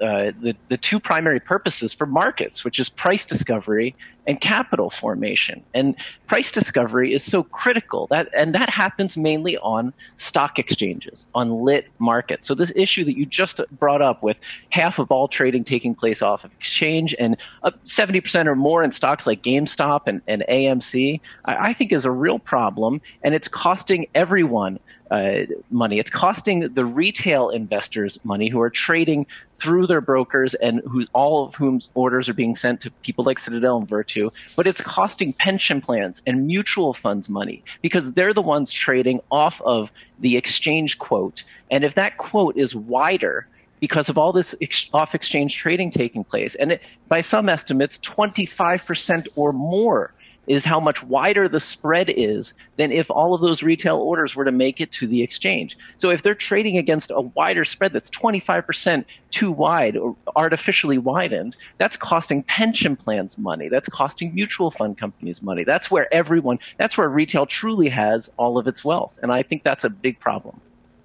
uh, 0.02 0.32
the, 0.42 0.56
the 0.70 0.78
two 0.78 1.00
primary 1.00 1.40
purposes 1.40 1.94
for 1.94 2.06
markets, 2.06 2.64
which 2.64 2.80
is 2.80 2.90
price 2.90 3.26
discovery 3.26 3.96
and 4.28 4.40
capital 4.42 4.90
formation. 4.90 5.64
And 5.74 5.96
price 6.28 6.52
discovery 6.52 7.14
is 7.14 7.24
so 7.24 7.44
critical 7.44 8.08
that, 8.08 8.30
and 8.36 8.56
that 8.56 8.70
happens 8.70 9.18
mainly 9.18 9.58
on 9.58 9.94
stock 10.16 10.60
exchanges, 10.60 11.26
on 11.36 11.64
lit 11.64 11.88
markets. 12.00 12.48
So 12.48 12.56
this 12.56 12.72
issue 12.76 13.06
that 13.06 13.18
you 13.18 13.26
just 13.26 13.62
brought 13.80 14.02
up 14.02 14.24
with 14.24 14.38
half 14.70 15.00
of 15.00 15.12
all 15.12 15.28
trading 15.28 15.64
taking 15.64 15.96
place 15.96 16.22
off 16.22 16.44
of 16.44 16.52
exchange 16.54 17.16
and 17.20 17.38
70% 17.64 18.48
or 18.48 18.56
more 18.56 18.84
in 18.84 18.92
stocks 18.92 19.28
like 19.28 19.42
GameStop 19.42 20.02
and, 20.08 20.22
and 20.28 20.44
AMC, 20.50 21.22
I, 21.46 21.70
I 21.70 21.74
think 21.74 21.92
is 21.92 22.06
a 22.06 22.12
real 22.12 22.40
problem. 22.40 23.02
And 23.24 23.36
it's 23.36 23.48
costing 23.48 24.08
everyone 24.16 24.80
uh, 25.14 25.46
money. 25.70 26.00
It's 26.00 26.10
costing 26.10 26.74
the 26.74 26.84
retail 26.84 27.50
investors 27.50 28.18
money 28.24 28.50
who 28.50 28.60
are 28.62 28.72
trading 28.72 29.28
through 29.60 29.86
their 29.86 30.02
brokers 30.02 30.56
and 30.56 30.82
who 30.90 31.06
all 31.14 31.46
of 31.46 31.54
whom's 31.54 31.90
orders 31.94 32.30
are 32.30 32.34
being 32.34 32.56
sent 32.56 32.82
to 32.82 32.92
people 33.04 33.24
like 33.24 33.38
Citadel 33.38 33.78
and 33.78 33.88
Virtu. 33.88 34.32
But 34.56 34.66
it's 34.66 34.82
costing 34.82 35.32
pension 35.32 35.82
plans 35.82 36.24
and 36.26 36.48
mutual 36.48 36.96
funds 36.96 37.30
money 37.30 37.64
because 37.84 38.12
they're 38.14 38.34
the 38.34 38.42
ones 38.42 38.72
trading 38.72 39.22
off 39.32 39.62
of 39.62 39.92
the 40.20 40.36
exchange 40.36 40.98
quote. 40.98 41.44
And 41.70 41.84
if 41.84 41.94
that 41.94 42.18
quote 42.18 42.58
is 42.58 42.74
wider, 42.74 43.48
because 43.80 44.10
of 44.10 44.18
all 44.18 44.34
this 44.34 44.56
ex- 44.62 44.90
off 44.94 45.14
exchange 45.14 45.58
trading 45.58 45.92
taking 45.92 46.24
place. 46.24 46.56
And 46.56 46.72
it, 46.72 46.82
by 47.08 47.22
some 47.22 47.50
estimates, 47.50 48.00
25% 48.00 49.28
or 49.36 49.52
more 49.54 50.14
is 50.48 50.66
how 50.66 50.80
much 50.80 51.04
wider 51.04 51.48
the 51.48 51.60
spread 51.60 52.10
is 52.10 52.54
than 52.76 52.92
if 52.92 53.10
all 53.10 53.34
of 53.34 53.42
those 53.42 53.64
retail 53.64 53.98
orders 53.98 54.36
were 54.36 54.46
to 54.46 54.52
make 54.52 54.82
it 54.82 54.92
to 54.92 55.08
the 55.08 55.22
exchange. 55.22 55.78
So 55.98 56.10
if 56.10 56.22
they're 56.22 56.36
trading 56.36 56.78
against 56.78 57.12
a 57.12 57.22
wider 57.22 57.66
spread 57.66 57.94
that's 57.94 58.10
25% 58.10 59.06
too 59.32 59.52
wide 59.52 59.96
or 59.96 60.16
artificially 60.36 60.98
widened, 60.98 61.56
that's 61.78 61.96
costing 61.96 62.44
pension 62.44 62.96
plans 62.96 63.38
money. 63.38 63.70
That's 63.70 63.88
costing 63.88 64.36
mutual 64.36 64.72
fund 64.72 64.98
companies 64.98 65.42
money. 65.42 65.64
That's 65.64 65.90
where 65.90 66.14
everyone, 66.14 66.60
that's 66.78 66.98
where 66.98 67.08
retail 67.08 67.46
truly 67.46 67.90
has 67.90 68.30
all 68.38 68.58
of 68.58 68.68
its 68.68 68.84
wealth. 68.84 69.14
And 69.22 69.32
I 69.32 69.44
think 69.44 69.64
that's 69.64 69.86
a 69.86 69.90
big 69.90 70.20
problem. 70.20 70.60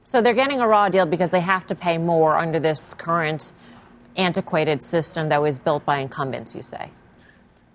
So 0.04 0.22
they're 0.22 0.34
getting 0.34 0.60
a 0.60 0.66
raw 0.66 0.88
deal 0.88 1.06
because 1.06 1.30
they 1.30 1.40
have 1.40 1.66
to 1.66 1.74
pay 1.74 1.98
more 1.98 2.36
under 2.36 2.58
this 2.58 2.94
current 2.94 3.52
antiquated 4.16 4.82
system 4.82 5.28
that 5.28 5.40
was 5.40 5.58
built 5.58 5.84
by 5.84 5.98
incumbents, 5.98 6.56
you 6.56 6.62
say? 6.62 6.90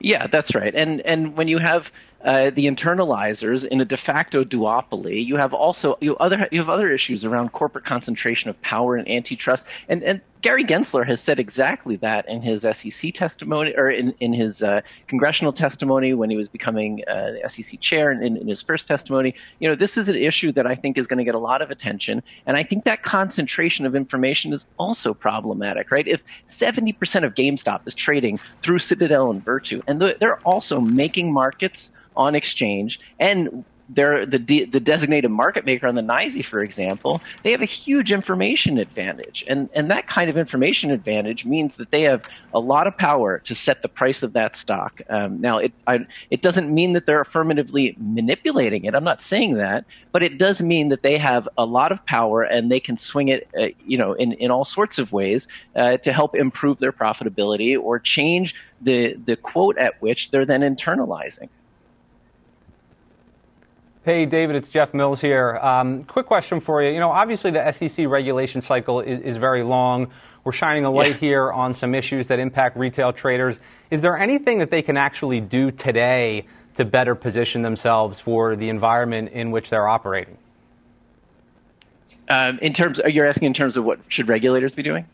Yeah, 0.04 0.28
that's 0.28 0.54
right. 0.54 0.76
And 0.76 1.00
and 1.02 1.36
when 1.38 1.48
you 1.48 1.60
have 1.60 1.92
uh, 2.26 2.50
the 2.52 2.66
internalizers 2.68 3.66
in 3.66 3.80
a 3.80 3.86
de 3.86 3.96
facto 3.96 4.44
duopoly, 4.44 5.26
you 5.26 5.38
have 5.38 5.54
also 5.54 5.98
you 6.02 6.18
other 6.18 6.48
you 6.52 6.60
have 6.60 6.70
other 6.70 6.92
issues 6.92 7.24
around 7.24 7.54
corporate 7.54 7.86
concentration 7.86 8.50
of 8.50 8.62
power 8.62 8.98
and 8.98 9.10
antitrust. 9.10 9.66
And 9.88 10.04
and 10.04 10.22
Gary 10.44 10.66
Gensler 10.66 11.08
has 11.08 11.22
said 11.22 11.40
exactly 11.40 11.96
that 11.96 12.28
in 12.28 12.42
his 12.42 12.68
SEC 12.74 13.14
testimony 13.14 13.74
or 13.78 13.90
in 13.90 14.14
in 14.20 14.34
his 14.34 14.62
uh, 14.62 14.82
congressional 15.08 15.54
testimony 15.54 16.14
when 16.14 16.30
he 16.30 16.36
was 16.36 16.50
becoming 16.50 17.02
uh, 17.08 17.48
SEC 17.48 17.80
chair 17.80 18.12
and 18.12 18.22
in, 18.22 18.36
in 18.36 18.50
his 18.50 18.62
first 18.62 18.86
testimony. 18.86 19.36
You 19.60 19.70
know, 19.70 19.76
this 19.76 19.98
is 19.98 20.10
an 20.10 20.18
issue 20.18 20.52
that 20.52 20.68
I 20.68 20.76
think 20.76 20.98
is 20.98 21.08
going 21.08 21.20
to 21.20 21.24
get 21.24 21.34
a 21.34 21.40
lot 21.40 21.62
of 21.62 21.72
attention, 21.72 22.22
and 22.46 22.58
I 22.58 22.64
think 22.64 22.84
that 22.84 23.04
concentration 23.04 23.86
of 23.86 23.96
information 23.96 24.52
is 24.52 24.66
also 24.78 25.14
problematic, 25.14 25.92
right? 25.92 26.06
If 26.06 26.22
70% 26.50 27.24
of 27.24 27.34
GameStop 27.36 27.88
is 27.88 27.96
trading 27.96 28.38
through 28.62 28.80
Citadel 28.80 29.32
and 29.32 29.44
Virtu, 29.44 29.82
and 29.88 30.02
they're 30.02 30.42
also 30.42 30.82
making 30.82 31.32
markets 31.32 31.90
on 32.18 32.36
exchange 32.36 33.00
and 33.18 33.64
they're 33.90 34.26
the 34.26 34.40
de- 34.40 34.66
the 34.66 34.80
designated 34.80 35.30
market 35.30 35.66
maker 35.66 35.88
on 35.88 35.96
the 35.96 36.02
NYSE, 36.02 36.46
for 36.46 36.64
example, 36.64 37.22
they 37.44 37.52
have 37.52 37.62
a 37.62 37.66
huge 37.66 38.12
information 38.12 38.78
advantage, 38.78 39.44
and 39.48 39.70
and 39.74 39.92
that 39.92 40.08
kind 40.08 40.30
of 40.30 40.38
information 40.38 40.92
advantage 40.92 41.46
means 41.46 41.76
that 41.76 41.92
they 41.92 42.02
have 42.02 42.28
a 42.54 42.60
lot 42.60 42.88
of 42.88 42.98
power 42.98 43.40
to 43.40 43.56
set 43.56 43.82
the 43.82 43.88
price 43.90 44.24
of 44.24 44.34
that 44.34 44.56
stock. 44.56 45.02
Um, 45.10 45.42
now, 45.42 45.58
it 45.58 45.74
I, 45.86 46.06
it 46.30 46.42
doesn't 46.42 46.74
mean 46.74 46.94
that 46.94 47.06
they're 47.06 47.22
affirmatively 47.22 47.96
manipulating 48.00 48.86
it. 48.86 48.96
I'm 48.96 49.04
not 49.04 49.22
saying 49.22 49.56
that, 49.56 49.86
but 50.12 50.24
it 50.24 50.38
does 50.38 50.62
mean 50.62 50.90
that 50.90 51.04
they 51.04 51.18
have 51.18 51.50
a 51.58 51.66
lot 51.66 51.92
of 51.92 52.06
power 52.06 52.44
and 52.44 52.72
they 52.72 52.80
can 52.80 52.98
swing 52.98 53.28
it, 53.28 53.48
uh, 53.58 53.68
you 53.86 53.98
know, 53.98 54.14
in 54.14 54.34
in 54.34 54.50
all 54.50 54.66
sorts 54.66 54.98
of 54.98 55.12
ways 55.12 55.48
uh, 55.76 55.98
to 55.98 56.14
help 56.14 56.36
improve 56.36 56.78
their 56.78 56.94
profitability 56.94 57.78
or 57.80 58.00
change 58.00 58.56
the 58.82 59.14
the 59.26 59.36
quote 59.36 59.78
at 59.78 60.02
which 60.02 60.32
they're 60.32 60.46
then 60.46 60.62
internalizing. 60.62 61.50
Hey, 64.06 64.26
David, 64.26 64.58
it's 64.58 64.68
Jeff 64.68 64.94
Mills 64.94 65.22
here. 65.22 65.58
Um, 65.62 66.04
quick 66.04 66.26
question 66.26 66.60
for 66.60 66.84
you. 66.84 66.92
You 66.92 67.00
know, 67.00 67.10
obviously 67.10 67.52
the 67.52 67.72
SEC 67.72 68.06
regulation 68.06 68.60
cycle 68.60 69.00
is, 69.00 69.22
is 69.22 69.38
very 69.38 69.64
long. 69.64 70.12
We're 70.44 70.52
shining 70.52 70.84
a 70.84 70.92
light 70.92 71.14
yeah. 71.14 71.20
here 71.20 71.52
on 71.54 71.74
some 71.74 71.96
issues 71.96 72.28
that 72.28 72.38
impact 72.38 72.76
retail 72.76 73.14
traders. 73.14 73.62
Is 73.92 74.02
there 74.02 74.18
anything 74.18 74.60
that 74.60 74.72
they 74.72 74.82
can 74.82 74.98
actually 74.98 75.40
do 75.40 75.72
today 75.72 76.48
to 76.76 76.84
better 76.84 77.16
position 77.16 77.62
themselves 77.62 78.20
for 78.20 78.58
the 78.58 78.68
environment 78.68 79.30
in 79.30 79.52
which 79.52 79.70
they're 79.70 79.88
operating? 79.88 80.38
Um, 82.28 82.60
in 82.62 82.74
terms, 82.74 83.00
you're 83.08 83.26
asking 83.26 83.46
in 83.46 83.54
terms 83.54 83.78
of 83.78 83.86
what 83.86 84.00
should 84.10 84.28
regulators 84.28 84.76
be 84.76 84.84
doing? 84.84 85.06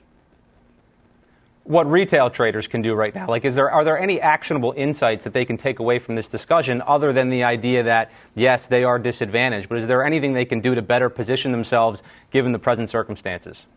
What 1.70 1.88
retail 1.88 2.32
traders 2.32 2.68
can 2.68 2.82
do 2.82 2.96
right 2.96 3.14
now? 3.14 3.28
Like, 3.28 3.46
is 3.46 3.54
there 3.54 3.70
are 3.70 3.84
there 3.84 4.00
any 4.00 4.20
actionable 4.20 4.74
insights 4.76 5.24
that 5.26 5.34
they 5.34 5.46
can 5.46 5.56
take 5.56 5.78
away 5.78 6.00
from 6.00 6.16
this 6.16 6.26
discussion, 6.26 6.82
other 6.82 7.14
than 7.14 7.30
the 7.30 7.44
idea 7.44 7.84
that 7.84 8.10
yes, 8.34 8.66
they 8.66 8.84
are 8.84 8.98
disadvantaged, 8.98 9.70
but 9.70 9.78
is 9.78 9.86
there 9.86 10.04
anything 10.04 10.34
they 10.34 10.46
can 10.46 10.62
do 10.62 10.74
to 10.74 10.82
better 10.82 11.10
position 11.10 11.52
themselves 11.52 12.02
given 12.32 12.54
the 12.54 12.58
present 12.58 12.90
circumstances? 12.90 13.68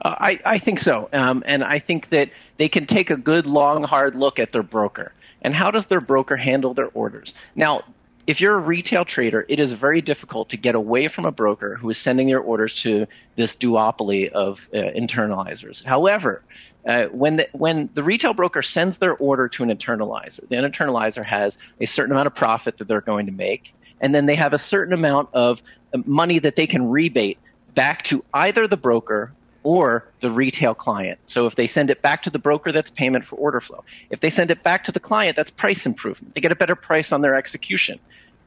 Uh, 0.00 0.14
I, 0.18 0.40
I 0.46 0.58
think 0.58 0.80
so, 0.80 1.10
um, 1.12 1.42
and 1.44 1.62
I 1.62 1.78
think 1.78 2.08
that 2.08 2.30
they 2.56 2.70
can 2.70 2.86
take 2.86 3.10
a 3.10 3.18
good, 3.18 3.44
long, 3.44 3.82
hard 3.82 4.16
look 4.16 4.38
at 4.38 4.52
their 4.52 4.62
broker 4.62 5.12
and 5.42 5.54
how 5.54 5.70
does 5.70 5.84
their 5.88 6.00
broker 6.00 6.38
handle 6.38 6.72
their 6.72 6.88
orders. 6.88 7.34
Now, 7.54 7.82
if 8.26 8.40
you're 8.40 8.54
a 8.54 8.60
retail 8.60 9.04
trader, 9.04 9.46
it 9.48 9.60
is 9.60 9.72
very 9.72 10.00
difficult 10.00 10.48
to 10.48 10.56
get 10.56 10.74
away 10.74 11.08
from 11.08 11.24
a 11.24 11.30
broker 11.30 11.76
who 11.76 11.88
is 11.90 11.98
sending 11.98 12.28
your 12.28 12.40
orders 12.40 12.74
to 12.82 13.06
this 13.36 13.54
duopoly 13.54 14.30
of 14.30 14.68
uh, 14.74 14.78
internalizers. 14.78 15.84
However, 15.84 16.42
uh, 16.86 17.04
when 17.06 17.36
the, 17.36 17.48
when 17.52 17.88
the 17.94 18.02
retail 18.02 18.34
broker 18.34 18.62
sends 18.62 18.98
their 18.98 19.14
order 19.16 19.48
to 19.48 19.62
an 19.62 19.70
internalizer, 19.70 20.48
the 20.48 20.56
internalizer 20.56 21.24
has 21.24 21.56
a 21.80 21.86
certain 21.86 22.12
amount 22.12 22.26
of 22.26 22.34
profit 22.34 22.78
that 22.78 22.88
they're 22.88 23.00
going 23.00 23.26
to 23.26 23.32
make, 23.32 23.72
and 24.00 24.14
then 24.14 24.26
they 24.26 24.34
have 24.34 24.52
a 24.52 24.58
certain 24.58 24.92
amount 24.92 25.28
of 25.32 25.62
uh, 25.94 25.98
money 26.04 26.38
that 26.40 26.56
they 26.56 26.66
can 26.66 26.90
rebate 26.90 27.38
back 27.74 28.02
to 28.04 28.24
either 28.34 28.66
the 28.66 28.76
broker 28.76 29.32
or 29.62 30.06
the 30.20 30.30
retail 30.30 30.74
client. 30.74 31.18
So 31.26 31.46
if 31.46 31.56
they 31.56 31.66
send 31.66 31.90
it 31.90 32.00
back 32.00 32.22
to 32.22 32.30
the 32.30 32.38
broker, 32.38 32.70
that's 32.70 32.88
payment 32.88 33.24
for 33.24 33.34
order 33.34 33.60
flow. 33.60 33.82
If 34.10 34.20
they 34.20 34.30
send 34.30 34.52
it 34.52 34.62
back 34.62 34.84
to 34.84 34.92
the 34.92 35.00
client, 35.00 35.34
that's 35.36 35.50
price 35.50 35.86
improvement. 35.86 36.36
They 36.36 36.40
get 36.40 36.52
a 36.52 36.56
better 36.56 36.76
price 36.76 37.10
on 37.10 37.20
their 37.20 37.34
execution. 37.34 37.98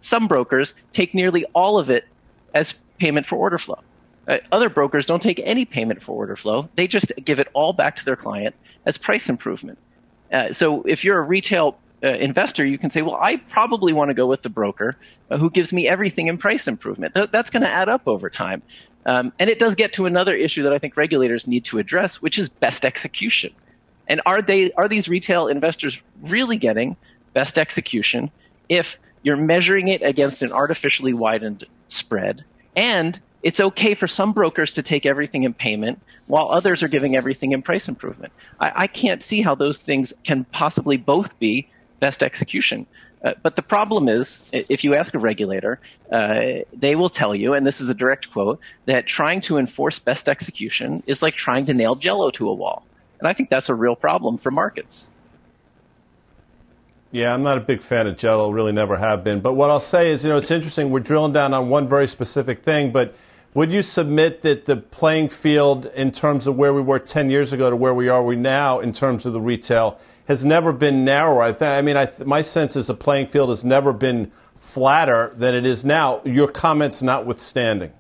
Some 0.01 0.27
brokers 0.27 0.73
take 0.91 1.13
nearly 1.13 1.45
all 1.53 1.79
of 1.79 1.89
it 1.89 2.05
as 2.53 2.73
payment 2.97 3.27
for 3.27 3.35
order 3.37 3.57
flow. 3.57 3.79
Uh, 4.27 4.37
other 4.51 4.69
brokers 4.69 5.05
don't 5.05 5.21
take 5.21 5.41
any 5.43 5.65
payment 5.65 6.01
for 6.01 6.15
order 6.15 6.35
flow. 6.35 6.69
They 6.75 6.87
just 6.87 7.11
give 7.23 7.39
it 7.39 7.47
all 7.53 7.73
back 7.73 7.95
to 7.97 8.05
their 8.05 8.15
client 8.15 8.55
as 8.85 8.97
price 8.97 9.27
improvement. 9.29 9.79
Uh, 10.31 10.53
so 10.53 10.83
if 10.83 11.03
you're 11.03 11.17
a 11.17 11.23
retail 11.23 11.77
uh, 12.03 12.09
investor, 12.09 12.63
you 12.63 12.77
can 12.77 12.91
say, 12.91 13.01
well, 13.01 13.17
I 13.19 13.37
probably 13.37 13.91
want 13.91 14.09
to 14.09 14.13
go 14.13 14.27
with 14.27 14.43
the 14.43 14.49
broker 14.49 14.95
uh, 15.29 15.37
who 15.37 15.49
gives 15.49 15.73
me 15.73 15.87
everything 15.87 16.27
in 16.27 16.37
price 16.37 16.67
improvement. 16.67 17.15
Th- 17.15 17.29
that's 17.31 17.49
going 17.49 17.63
to 17.63 17.69
add 17.69 17.89
up 17.89 18.07
over 18.07 18.29
time. 18.29 18.61
Um, 19.05 19.33
and 19.39 19.49
it 19.49 19.59
does 19.59 19.75
get 19.75 19.93
to 19.93 20.05
another 20.05 20.35
issue 20.35 20.63
that 20.63 20.73
I 20.73 20.77
think 20.77 20.95
regulators 20.95 21.47
need 21.47 21.65
to 21.65 21.79
address, 21.79 22.21
which 22.21 22.37
is 22.37 22.49
best 22.49 22.85
execution. 22.85 23.53
And 24.07 24.21
are 24.25 24.41
they 24.41 24.71
are 24.73 24.87
these 24.87 25.07
retail 25.07 25.47
investors 25.47 25.99
really 26.21 26.57
getting 26.57 26.95
best 27.33 27.57
execution 27.57 28.31
if 28.67 28.97
you're 29.23 29.37
measuring 29.37 29.87
it 29.87 30.01
against 30.01 30.41
an 30.41 30.51
artificially 30.51 31.13
widened 31.13 31.65
spread 31.87 32.43
and 32.75 33.19
it's 33.41 33.59
okay 33.59 33.95
for 33.95 34.07
some 34.07 34.33
brokers 34.33 34.73
to 34.73 34.83
take 34.83 35.05
everything 35.05 35.43
in 35.43 35.53
payment 35.53 36.01
while 36.27 36.49
others 36.51 36.83
are 36.83 36.87
giving 36.87 37.15
everything 37.15 37.53
in 37.53 37.61
price 37.61 37.87
improvement. 37.87 38.33
I, 38.59 38.71
I 38.75 38.87
can't 38.87 39.23
see 39.23 39.41
how 39.41 39.55
those 39.55 39.79
things 39.79 40.13
can 40.23 40.43
possibly 40.45 40.97
both 40.97 41.39
be 41.39 41.69
best 41.99 42.21
execution. 42.21 42.85
Uh, 43.23 43.33
but 43.41 43.55
the 43.55 43.61
problem 43.61 44.07
is, 44.07 44.49
if 44.53 44.83
you 44.83 44.95
ask 44.95 45.13
a 45.13 45.19
regulator, 45.19 45.79
uh, 46.11 46.59
they 46.71 46.95
will 46.95 47.09
tell 47.09 47.35
you, 47.35 47.53
and 47.53 47.67
this 47.67 47.81
is 47.81 47.89
a 47.89 47.93
direct 47.93 48.31
quote, 48.31 48.59
that 48.85 49.07
trying 49.07 49.41
to 49.41 49.57
enforce 49.57 49.99
best 49.99 50.29
execution 50.29 51.03
is 51.05 51.21
like 51.21 51.33
trying 51.33 51.65
to 51.65 51.73
nail 51.73 51.95
jello 51.95 52.31
to 52.31 52.49
a 52.49 52.53
wall. 52.53 52.85
And 53.19 53.27
I 53.27 53.33
think 53.33 53.49
that's 53.49 53.67
a 53.67 53.75
real 53.75 53.95
problem 53.95 54.37
for 54.37 54.51
markets. 54.51 55.09
Yeah, 57.11 57.33
I'm 57.33 57.41
not 57.41 57.57
a 57.57 57.61
big 57.61 57.81
fan 57.81 58.05
of 58.05 58.17
Jello, 58.17 58.51
really 58.51 58.71
never 58.71 58.95
have 58.95 59.23
been. 59.23 59.39
But 59.39 59.53
what 59.53 59.71
I'll 59.71 59.79
say 59.79 60.11
is, 60.11 60.23
you 60.23 60.29
know, 60.29 60.37
it's 60.37 60.51
interesting. 60.51 60.91
We're 60.91 60.99
drilling 60.99 61.33
down 61.33 61.55
on 61.55 61.69
one 61.69 61.87
very 61.89 62.07
specific 62.07 62.61
thing, 62.61 62.91
but 62.91 63.15
would 63.55 63.73
you 63.73 63.81
submit 63.81 64.43
that 64.43 64.65
the 64.65 64.77
playing 64.77 65.29
field 65.29 65.87
in 65.87 66.11
terms 66.11 66.45
of 66.45 66.55
where 66.55 66.71
we 66.71 66.81
were 66.81 66.99
10 66.99 67.31
years 67.31 67.51
ago 67.51 67.71
to 67.71 67.75
where 67.75 67.95
we 67.95 68.09
are 68.09 68.23
we 68.23 68.35
now 68.35 68.79
in 68.79 68.93
terms 68.93 69.25
of 69.25 69.33
the 69.33 69.41
retail 69.41 69.99
has 70.27 70.45
never 70.45 70.71
been 70.71 71.03
narrower. 71.03 71.41
I, 71.41 71.51
th- 71.51 71.63
I 71.63 71.81
mean, 71.81 71.97
I 71.97 72.05
th- 72.05 72.27
my 72.27 72.43
sense 72.43 72.75
is 72.75 72.87
the 72.87 72.93
playing 72.93 73.27
field 73.27 73.49
has 73.49 73.65
never 73.65 73.91
been 73.91 74.31
flatter 74.55 75.33
than 75.35 75.55
it 75.55 75.65
is 75.65 75.83
now. 75.83 76.21
Your 76.23 76.47
comments 76.47 77.01
notwithstanding. 77.01 77.91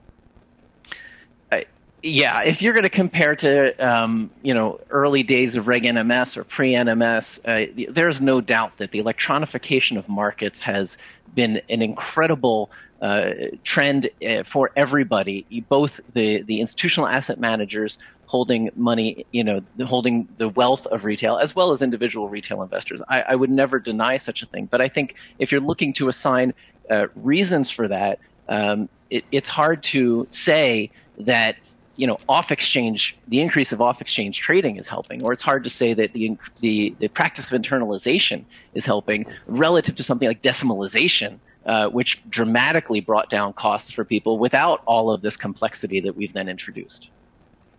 Yeah, 2.01 2.43
if 2.43 2.61
you're 2.61 2.73
going 2.73 2.83
to 2.83 2.89
compare 2.89 3.35
to 3.35 3.75
um, 3.85 4.29
you 4.41 4.53
know 4.53 4.79
early 4.89 5.23
days 5.23 5.55
of 5.55 5.67
Reg 5.67 5.83
NMS 5.83 6.37
or 6.37 6.45
pre 6.45 6.73
NMS, 6.73 7.39
uh, 7.43 7.91
there's 7.91 8.21
no 8.21 8.39
doubt 8.39 8.77
that 8.77 8.91
the 8.91 9.03
electronification 9.03 9.97
of 9.97 10.07
markets 10.07 10.61
has 10.61 10.97
been 11.35 11.61
an 11.69 11.81
incredible 11.81 12.71
uh, 13.01 13.31
trend 13.63 14.09
uh, 14.25 14.43
for 14.43 14.71
everybody, 14.75 15.45
both 15.67 15.99
the, 16.13 16.41
the 16.41 16.61
institutional 16.61 17.07
asset 17.07 17.39
managers 17.39 17.97
holding 18.25 18.69
money, 18.75 19.25
you 19.31 19.43
know, 19.43 19.61
holding 19.85 20.27
the 20.37 20.49
wealth 20.49 20.85
of 20.87 21.03
retail 21.03 21.37
as 21.37 21.55
well 21.55 21.71
as 21.71 21.81
individual 21.81 22.29
retail 22.29 22.61
investors. 22.61 23.01
I, 23.09 23.21
I 23.21 23.35
would 23.35 23.49
never 23.49 23.79
deny 23.79 24.17
such 24.17 24.43
a 24.43 24.45
thing. 24.45 24.67
But 24.67 24.81
I 24.81 24.87
think 24.87 25.15
if 25.39 25.51
you're 25.51 25.61
looking 25.61 25.93
to 25.93 26.09
assign 26.09 26.53
uh, 26.89 27.07
reasons 27.15 27.71
for 27.71 27.87
that, 27.87 28.19
um, 28.47 28.87
it, 29.09 29.25
it's 29.31 29.49
hard 29.49 29.81
to 29.83 30.27
say 30.31 30.91
that 31.17 31.55
you 31.99 32.07
know 32.07 32.17
off 32.29 32.49
exchange 32.51 33.15
the 33.27 33.41
increase 33.41 33.71
of 33.73 33.81
off 33.81 33.99
exchange 33.99 34.39
trading 34.39 34.77
is 34.77 34.87
helping 34.87 35.21
or 35.21 35.33
it's 35.33 35.43
hard 35.43 35.65
to 35.65 35.69
say 35.69 35.93
that 35.93 36.13
the, 36.13 36.37
the 36.61 36.95
the 36.99 37.09
practice 37.09 37.51
of 37.51 37.61
internalization 37.61 38.45
is 38.73 38.85
helping 38.85 39.25
relative 39.47 39.95
to 39.95 40.03
something 40.03 40.27
like 40.27 40.41
decimalization 40.41 41.39
uh, 41.65 41.89
which 41.89 42.21
dramatically 42.29 43.01
brought 43.01 43.29
down 43.29 43.51
costs 43.51 43.91
for 43.91 44.05
people 44.05 44.39
without 44.39 44.81
all 44.85 45.11
of 45.11 45.21
this 45.21 45.35
complexity 45.35 45.99
that 45.99 46.15
we've 46.15 46.33
then 46.33 46.47
introduced. 46.47 47.09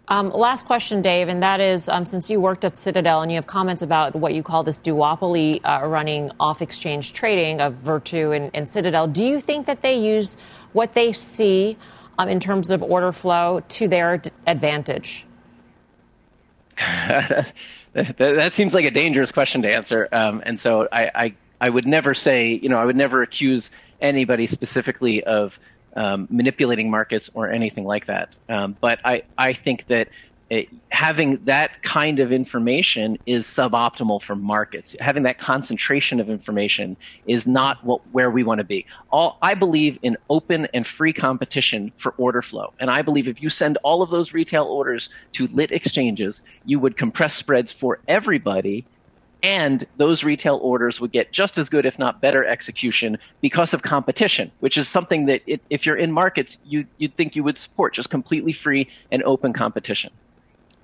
Um, 0.08 0.30
last 0.30 0.66
question, 0.66 1.02
Dave, 1.02 1.28
and 1.28 1.42
that 1.42 1.60
is 1.60 1.88
um, 1.88 2.04
since 2.04 2.28
you 2.28 2.40
worked 2.40 2.64
at 2.64 2.76
Citadel 2.76 3.22
and 3.22 3.30
you 3.30 3.36
have 3.36 3.46
comments 3.46 3.80
about 3.80 4.14
what 4.14 4.34
you 4.34 4.42
call 4.42 4.64
this 4.64 4.76
duopoly 4.76 5.60
uh, 5.64 5.86
running 5.86 6.30
off 6.38 6.60
exchange 6.60 7.12
trading 7.12 7.60
of 7.60 7.74
Virtu 7.76 8.32
and, 8.32 8.50
and, 8.52 8.68
Citadel, 8.68 9.06
do 9.06 9.24
you 9.24 9.40
think 9.40 9.66
that 9.66 9.82
they 9.82 9.96
use 9.96 10.36
what 10.72 10.94
they 10.94 11.12
see 11.12 11.76
um, 12.20 12.28
in 12.28 12.38
terms 12.38 12.70
of 12.70 12.82
order 12.82 13.12
flow 13.12 13.60
to 13.60 13.88
their 13.88 14.18
d- 14.18 14.30
advantage? 14.46 15.24
that, 16.76 17.52
that, 18.18 18.52
seems 18.52 18.74
like 18.74 18.84
a 18.84 18.90
dangerous 18.90 19.32
question 19.32 19.62
to 19.62 19.74
answer. 19.74 20.06
Um, 20.12 20.42
and 20.44 20.60
so 20.60 20.86
I, 20.92 21.10
I, 21.14 21.34
I 21.60 21.70
would 21.70 21.86
never 21.86 22.12
say, 22.12 22.52
you 22.52 22.68
know, 22.68 22.76
I 22.76 22.84
would 22.84 22.96
never 22.96 23.22
accuse 23.22 23.70
anybody 24.02 24.46
specifically 24.46 25.24
of 25.24 25.58
um, 25.96 26.28
manipulating 26.30 26.90
markets 26.90 27.30
or 27.32 27.50
anything 27.50 27.84
like 27.84 28.06
that. 28.06 28.36
Um, 28.48 28.76
but 28.78 29.00
I, 29.04 29.22
I 29.36 29.54
think 29.54 29.86
that 29.88 30.08
it, 30.50 30.68
having 30.90 31.38
that 31.44 31.82
kind 31.82 32.18
of 32.18 32.32
information 32.32 33.16
is 33.24 33.46
suboptimal 33.46 34.20
for 34.20 34.34
markets. 34.34 34.96
Having 34.98 35.22
that 35.22 35.38
concentration 35.38 36.18
of 36.18 36.28
information 36.28 36.96
is 37.26 37.46
not 37.46 37.84
what, 37.84 38.00
where 38.10 38.30
we 38.30 38.42
want 38.42 38.58
to 38.58 38.64
be. 38.64 38.84
All, 39.12 39.38
I 39.40 39.54
believe 39.54 39.98
in 40.02 40.16
open 40.28 40.66
and 40.74 40.84
free 40.84 41.12
competition 41.12 41.92
for 41.96 42.14
order 42.18 42.42
flow. 42.42 42.72
And 42.80 42.90
I 42.90 43.02
believe 43.02 43.28
if 43.28 43.40
you 43.40 43.48
send 43.48 43.78
all 43.84 44.02
of 44.02 44.10
those 44.10 44.34
retail 44.34 44.64
orders 44.64 45.08
to 45.34 45.46
lit 45.48 45.70
exchanges, 45.70 46.42
you 46.64 46.80
would 46.80 46.96
compress 46.96 47.36
spreads 47.36 47.72
for 47.72 48.00
everybody 48.08 48.84
and 49.42 49.86
those 49.96 50.22
retail 50.22 50.58
orders 50.62 51.00
would 51.00 51.12
get 51.12 51.32
just 51.32 51.58
as 51.58 51.68
good, 51.68 51.86
if 51.86 51.98
not 51.98 52.20
better, 52.20 52.44
execution 52.44 53.18
because 53.40 53.72
of 53.72 53.82
competition, 53.82 54.50
which 54.60 54.76
is 54.76 54.88
something 54.88 55.26
that 55.26 55.42
it, 55.46 55.62
if 55.70 55.86
you're 55.86 55.96
in 55.96 56.12
markets, 56.12 56.58
you, 56.64 56.86
you'd 56.98 57.16
think 57.16 57.36
you 57.36 57.44
would 57.44 57.56
support, 57.56 57.94
just 57.94 58.10
completely 58.10 58.52
free 58.52 58.88
and 59.10 59.22
open 59.22 59.52
competition. 59.52 60.10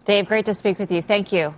Dave, 0.06 0.26
great 0.26 0.46
to 0.46 0.54
speak 0.54 0.78
with 0.78 0.90
you. 0.90 1.02
Thank 1.02 1.32
you. 1.32 1.54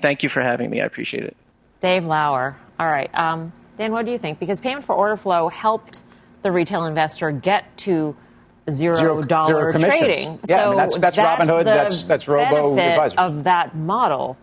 Thank 0.00 0.22
you 0.22 0.28
for 0.28 0.42
having 0.42 0.70
me. 0.70 0.80
I 0.80 0.84
appreciate 0.84 1.24
it. 1.24 1.36
Dave 1.80 2.04
Lauer. 2.04 2.56
All 2.78 2.86
right. 2.86 3.12
Um, 3.14 3.52
Dan, 3.78 3.92
what 3.92 4.04
do 4.04 4.12
you 4.12 4.18
think? 4.18 4.38
Because 4.38 4.60
payment 4.60 4.84
for 4.84 4.94
order 4.94 5.16
flow 5.16 5.48
helped 5.48 6.04
the 6.42 6.52
retail 6.52 6.84
investor 6.84 7.30
get 7.30 7.76
to 7.78 8.14
zero, 8.70 8.94
zero 8.94 9.22
dollar 9.22 9.72
zero 9.72 9.88
trading. 9.88 10.38
Yeah, 10.46 10.58
so 10.58 10.62
I 10.62 10.68
mean, 10.68 10.76
that's, 10.76 10.98
that's, 10.98 11.16
that's 11.16 11.40
Robinhood, 11.40 11.64
that's, 11.64 12.04
that's 12.04 12.28
Robo 12.28 12.78
Advisor. 12.78 13.18
of 13.18 13.44
that 13.44 13.74
model. 13.74 14.36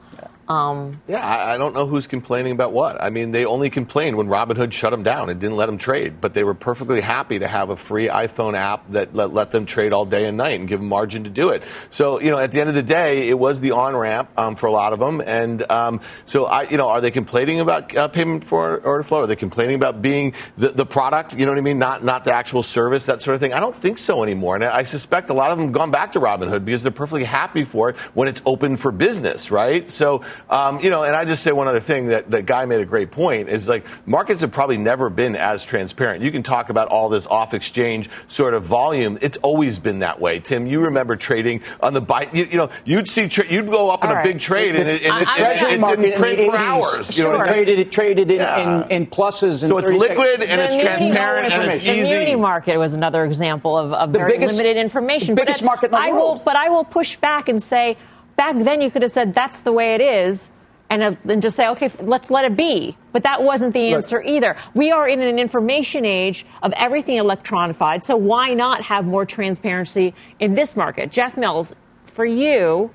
Um, 0.48 1.02
yeah, 1.08 1.26
I, 1.26 1.56
I, 1.56 1.58
don't 1.58 1.74
know 1.74 1.88
who's 1.88 2.06
complaining 2.06 2.52
about 2.52 2.72
what. 2.72 3.02
I 3.02 3.10
mean, 3.10 3.32
they 3.32 3.46
only 3.46 3.72
complained 3.72 4.16
when 4.16 4.28
Robinhood 4.28 4.74
shut 4.74 4.92
them 4.92 5.02
down 5.02 5.32
and 5.32 5.40
didn't 5.40 5.56
let 5.56 5.66
them 5.66 5.80
trade, 5.80 6.22
but 6.22 6.36
they 6.36 6.44
were 6.44 6.54
perfectly 6.54 7.02
happy 7.02 7.40
to 7.40 7.48
have 7.48 7.72
a 7.72 7.76
free 7.76 8.10
iPhone 8.10 8.54
app 8.54 8.92
that 8.92 9.16
let, 9.16 9.34
let 9.34 9.50
them 9.50 9.66
trade 9.66 9.92
all 9.92 10.06
day 10.06 10.26
and 10.26 10.38
night 10.38 10.60
and 10.60 10.70
give 10.70 10.82
them 10.82 10.90
margin 10.90 11.24
to 11.24 11.32
do 11.32 11.50
it. 11.50 11.64
So, 11.90 12.22
you 12.22 12.30
know, 12.30 12.38
at 12.38 12.52
the 12.52 12.60
end 12.60 12.70
of 12.70 12.76
the 12.76 12.84
day, 12.84 13.28
it 13.28 13.40
was 13.40 13.60
the 13.60 13.72
on 13.72 13.96
ramp 13.96 14.30
um, 14.38 14.56
for 14.56 14.68
a 14.68 14.72
lot 14.72 14.94
of 14.94 15.00
them. 15.00 15.20
And 15.20 15.70
um, 15.72 16.02
so, 16.28 16.46
I, 16.46 16.70
you 16.70 16.78
know, 16.78 16.90
are 16.90 17.02
they 17.02 17.10
complaining 17.10 17.60
about 17.60 17.96
uh, 17.96 18.08
payment 18.08 18.44
for 18.44 18.78
order 18.78 19.04
flow? 19.04 19.22
Are 19.22 19.28
they 19.28 19.36
complaining 19.36 19.76
about 19.76 20.04
being 20.04 20.36
the, 20.60 20.70
the 20.70 20.86
product? 20.86 21.36
You 21.36 21.48
know 21.48 21.54
what 21.54 21.58
I 21.58 21.62
mean? 21.62 21.80
Not 21.80 22.04
not 22.04 22.24
the 22.24 22.34
actual 22.34 22.62
service, 22.62 23.08
that 23.08 23.24
sort 23.24 23.34
of 23.34 23.42
thing. 23.42 23.54
I 23.54 23.60
don't 23.60 23.76
think 23.76 23.98
so 23.98 24.22
anymore. 24.22 24.54
And 24.54 24.64
I 24.64 24.84
suspect 24.84 25.32
a 25.32 25.34
lot 25.34 25.50
of 25.50 25.58
them 25.58 25.68
have 25.68 25.74
gone 25.74 25.90
back 25.90 26.12
to 26.12 26.20
Robinhood 26.20 26.66
because 26.66 26.84
they're 26.84 26.92
perfectly 26.92 27.24
happy 27.24 27.64
for 27.64 27.90
it 27.90 27.96
when 28.14 28.28
it's 28.28 28.44
open 28.46 28.78
for 28.78 28.92
business, 28.92 29.50
right? 29.50 29.90
So 29.90 30.22
um, 30.50 30.80
you 30.80 30.90
know, 30.90 31.04
and 31.04 31.16
I 31.16 31.26
just 31.26 31.44
say 31.44 31.52
one 31.52 31.68
other 31.68 31.80
thing 31.80 32.08
that 32.08 32.30
the 32.30 32.42
guy 32.42 32.66
made 32.66 32.82
a 32.82 32.86
great 32.86 33.12
point 33.12 33.50
is 33.50 33.68
like 33.68 33.86
markets 34.06 34.42
have 34.42 34.52
probably 34.52 34.78
never 34.78 35.10
been 35.10 35.36
as 35.36 35.66
transparent. 35.66 36.24
You 36.24 36.32
can 36.32 36.44
talk 36.44 36.70
about 36.70 36.88
all 36.90 37.10
this 37.10 37.26
off 37.28 37.54
exchange 37.54 38.10
sort 38.28 38.54
of 38.54 38.64
volume. 38.64 39.18
It's 39.22 39.38
always 39.38 39.80
been 39.80 40.00
that 40.00 40.20
way. 40.20 40.40
Tim, 40.40 40.68
you 40.68 40.82
remember 40.82 41.16
trading 41.16 41.62
on 41.82 41.94
the 41.94 42.02
buy, 42.02 42.30
you, 42.34 42.46
you 42.46 42.58
know, 42.58 42.70
you'd 42.84 43.10
see, 43.10 43.28
tra- 43.28 43.48
you'd 43.48 43.70
go 43.70 43.90
up 43.90 44.04
in 44.04 44.12
a 44.12 44.24
big 44.24 44.40
trade 44.40 44.76
and 44.76 44.90
it, 44.90 45.04
and 45.04 45.22
it, 45.22 45.28
treasury 45.30 45.74
it, 45.74 45.80
market 45.80 46.02
didn't 46.02 46.20
print 46.20 46.40
in 46.40 46.46
the 46.46 46.52
for 46.52 46.58
80s, 46.58 46.60
hours. 46.60 47.18
You 47.18 47.24
know, 47.24 47.30
sure. 47.30 47.38
what 47.38 47.48
I 47.48 47.52
traded, 47.52 47.80
it 47.80 47.92
traded 47.92 48.32
in, 48.32 48.38
yeah. 48.38 48.86
in, 48.86 48.92
in, 48.92 49.08
pluses. 49.08 49.64
And 49.64 49.70
so 49.70 49.78
it's 49.78 49.90
liquid 49.90 50.42
and 50.42 50.62
it's 50.62 50.78
transparent 50.82 51.54
and 51.54 51.72
it's 51.72 51.84
easy. 51.84 52.02
The 52.02 52.20
muni 52.20 52.36
market 52.36 52.78
was 52.78 52.94
another 52.94 53.26
example 53.26 53.78
of, 53.78 53.94
of 53.94 54.10
very 54.12 54.34
biggest, 54.34 54.58
limited 54.58 54.78
information. 54.78 55.36
biggest 55.36 55.62
but 55.62 55.66
market 55.66 55.86
in 55.88 55.92
the 55.92 55.98
I 55.98 56.12
world. 56.12 56.40
Will, 56.40 56.44
but 56.44 56.56
I 56.56 56.70
will 56.70 56.84
push 56.84 57.18
back 57.18 57.50
and 57.50 57.62
say, 57.62 57.98
back 58.36 58.58
then 58.58 58.82
you 58.82 58.92
could 58.92 59.02
have 59.02 59.12
said 59.12 59.34
that's 59.34 59.62
the 59.62 59.72
way 59.72 59.96
it 59.96 60.02
is. 60.02 60.52
And, 60.88 61.02
uh, 61.02 61.16
and 61.28 61.42
just 61.42 61.56
say, 61.56 61.68
okay, 61.70 61.90
let's 62.02 62.30
let 62.30 62.46
it 62.46 62.56
be. 62.56 62.96
But 63.12 63.24
that 63.24 63.42
wasn't 63.42 63.74
the 63.74 63.94
answer 63.96 64.18
Look, 64.18 64.28
either. 64.28 64.56
We 64.76 64.92
are 64.92 65.08
in 65.08 65.20
an 65.20 65.40
information 65.40 66.06
age 66.06 66.46
of 66.62 66.74
everything 66.74 67.18
electronified, 67.18 68.06
so 68.06 68.16
why 68.16 68.54
not 68.54 68.84
have 68.84 69.04
more 69.04 69.26
transparency 69.26 70.14
in 70.40 70.54
this 70.54 70.76
market? 70.76 71.12
Jeff 71.12 71.38
Mills, 71.38 71.74
for 72.06 72.24
you, 72.24 72.92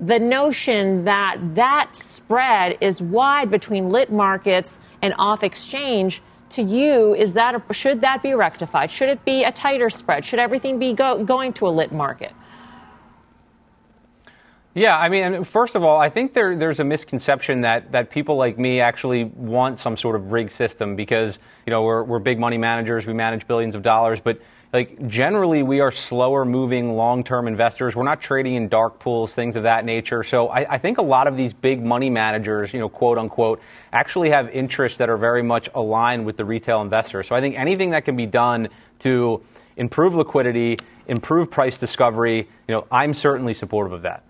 the 0.00 0.18
notion 0.18 1.04
that 1.04 1.36
that 1.54 1.96
spread 1.96 2.78
is 2.80 3.02
wide 3.02 3.50
between 3.50 3.90
lit 3.90 4.10
markets 4.10 4.80
and 5.02 5.14
off 5.18 5.44
exchange 5.44 6.22
to 6.48 6.62
you 6.62 7.14
is 7.14 7.34
that 7.34 7.54
a, 7.54 7.74
should 7.74 8.00
that 8.00 8.22
be 8.22 8.34
rectified 8.34 8.90
should 8.90 9.08
it 9.08 9.24
be 9.24 9.44
a 9.44 9.52
tighter 9.52 9.90
spread 9.90 10.24
should 10.24 10.38
everything 10.38 10.78
be 10.78 10.92
go, 10.92 11.22
going 11.22 11.52
to 11.52 11.68
a 11.68 11.70
lit 11.70 11.92
market 11.92 12.32
yeah, 14.74 14.96
I 14.96 15.08
mean, 15.08 15.44
first 15.44 15.74
of 15.74 15.82
all, 15.82 15.98
I 15.98 16.10
think 16.10 16.32
there, 16.32 16.56
there's 16.56 16.78
a 16.78 16.84
misconception 16.84 17.62
that, 17.62 17.90
that 17.92 18.10
people 18.10 18.36
like 18.36 18.56
me 18.56 18.80
actually 18.80 19.24
want 19.24 19.80
some 19.80 19.96
sort 19.96 20.14
of 20.14 20.30
rig 20.30 20.52
system 20.52 20.94
because, 20.94 21.40
you 21.66 21.72
know, 21.72 21.82
we're, 21.82 22.04
we're 22.04 22.20
big 22.20 22.38
money 22.38 22.56
managers, 22.56 23.04
we 23.04 23.12
manage 23.12 23.48
billions 23.48 23.74
of 23.74 23.82
dollars, 23.82 24.20
but 24.20 24.40
like 24.72 25.08
generally 25.08 25.64
we 25.64 25.80
are 25.80 25.90
slower 25.90 26.44
moving 26.44 26.92
long-term 26.92 27.48
investors. 27.48 27.96
We're 27.96 28.04
not 28.04 28.20
trading 28.20 28.54
in 28.54 28.68
dark 28.68 29.00
pools, 29.00 29.32
things 29.32 29.56
of 29.56 29.64
that 29.64 29.84
nature. 29.84 30.22
So 30.22 30.46
I, 30.46 30.74
I 30.74 30.78
think 30.78 30.98
a 30.98 31.02
lot 31.02 31.26
of 31.26 31.36
these 31.36 31.52
big 31.52 31.82
money 31.82 32.08
managers, 32.08 32.72
you 32.72 32.78
know, 32.78 32.88
quote 32.88 33.18
unquote, 33.18 33.60
actually 33.92 34.30
have 34.30 34.48
interests 34.50 34.98
that 34.98 35.10
are 35.10 35.16
very 35.16 35.42
much 35.42 35.68
aligned 35.74 36.24
with 36.24 36.36
the 36.36 36.44
retail 36.44 36.80
investor. 36.80 37.24
So 37.24 37.34
I 37.34 37.40
think 37.40 37.58
anything 37.58 37.90
that 37.90 38.04
can 38.04 38.14
be 38.14 38.26
done 38.26 38.68
to 39.00 39.42
improve 39.76 40.14
liquidity, 40.14 40.78
improve 41.08 41.50
price 41.50 41.76
discovery, 41.76 42.48
you 42.68 42.74
know, 42.74 42.86
I'm 42.92 43.14
certainly 43.14 43.54
supportive 43.54 43.92
of 43.92 44.02
that. 44.02 44.22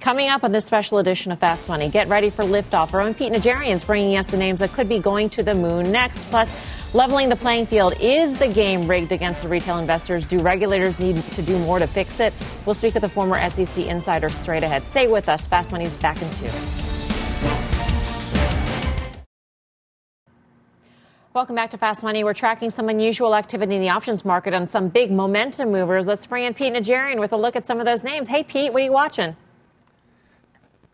Coming 0.00 0.28
up 0.28 0.44
on 0.44 0.52
this 0.52 0.64
special 0.64 0.98
edition 0.98 1.32
of 1.32 1.38
Fast 1.38 1.68
Money, 1.68 1.88
get 1.88 2.08
ready 2.08 2.30
for 2.30 2.44
liftoff. 2.44 2.94
Our 2.94 3.00
own 3.00 3.14
Pete 3.14 3.32
Najarian's 3.32 3.84
bringing 3.84 4.16
us 4.16 4.26
the 4.26 4.36
names 4.36 4.60
that 4.60 4.72
could 4.72 4.88
be 4.88 4.98
going 4.98 5.28
to 5.30 5.42
the 5.42 5.54
moon 5.54 5.90
next. 5.92 6.24
Plus, 6.26 6.54
leveling 6.94 7.28
the 7.28 7.36
playing 7.36 7.66
field. 7.66 7.94
Is 8.00 8.38
the 8.38 8.48
game 8.48 8.88
rigged 8.88 9.12
against 9.12 9.42
the 9.42 9.48
retail 9.48 9.78
investors? 9.78 10.26
Do 10.26 10.40
regulators 10.40 10.98
need 10.98 11.16
to 11.16 11.42
do 11.42 11.58
more 11.58 11.78
to 11.78 11.86
fix 11.86 12.20
it? 12.20 12.32
We'll 12.64 12.74
speak 12.74 12.94
with 12.94 13.04
a 13.04 13.08
former 13.08 13.36
SEC 13.50 13.86
insider 13.86 14.28
straight 14.28 14.62
ahead. 14.62 14.86
Stay 14.86 15.06
with 15.06 15.28
us. 15.28 15.46
Fast 15.46 15.72
Money's 15.72 15.96
back 15.96 16.20
in 16.22 16.30
two. 16.34 16.50
Welcome 21.34 21.54
back 21.54 21.70
to 21.70 21.78
Fast 21.78 22.02
Money. 22.02 22.24
We're 22.24 22.34
tracking 22.34 22.70
some 22.70 22.88
unusual 22.88 23.34
activity 23.34 23.76
in 23.76 23.80
the 23.80 23.90
options 23.90 24.24
market 24.24 24.54
on 24.54 24.66
some 24.66 24.88
big 24.88 25.12
momentum 25.12 25.70
movers. 25.70 26.08
Let's 26.08 26.26
bring 26.26 26.44
in 26.44 26.54
Pete 26.54 26.72
Najarian 26.72 27.20
with 27.20 27.32
a 27.32 27.36
look 27.36 27.54
at 27.54 27.66
some 27.66 27.78
of 27.78 27.86
those 27.86 28.02
names. 28.02 28.26
Hey, 28.26 28.42
Pete, 28.42 28.72
what 28.72 28.82
are 28.82 28.84
you 28.84 28.92
watching? 28.92 29.36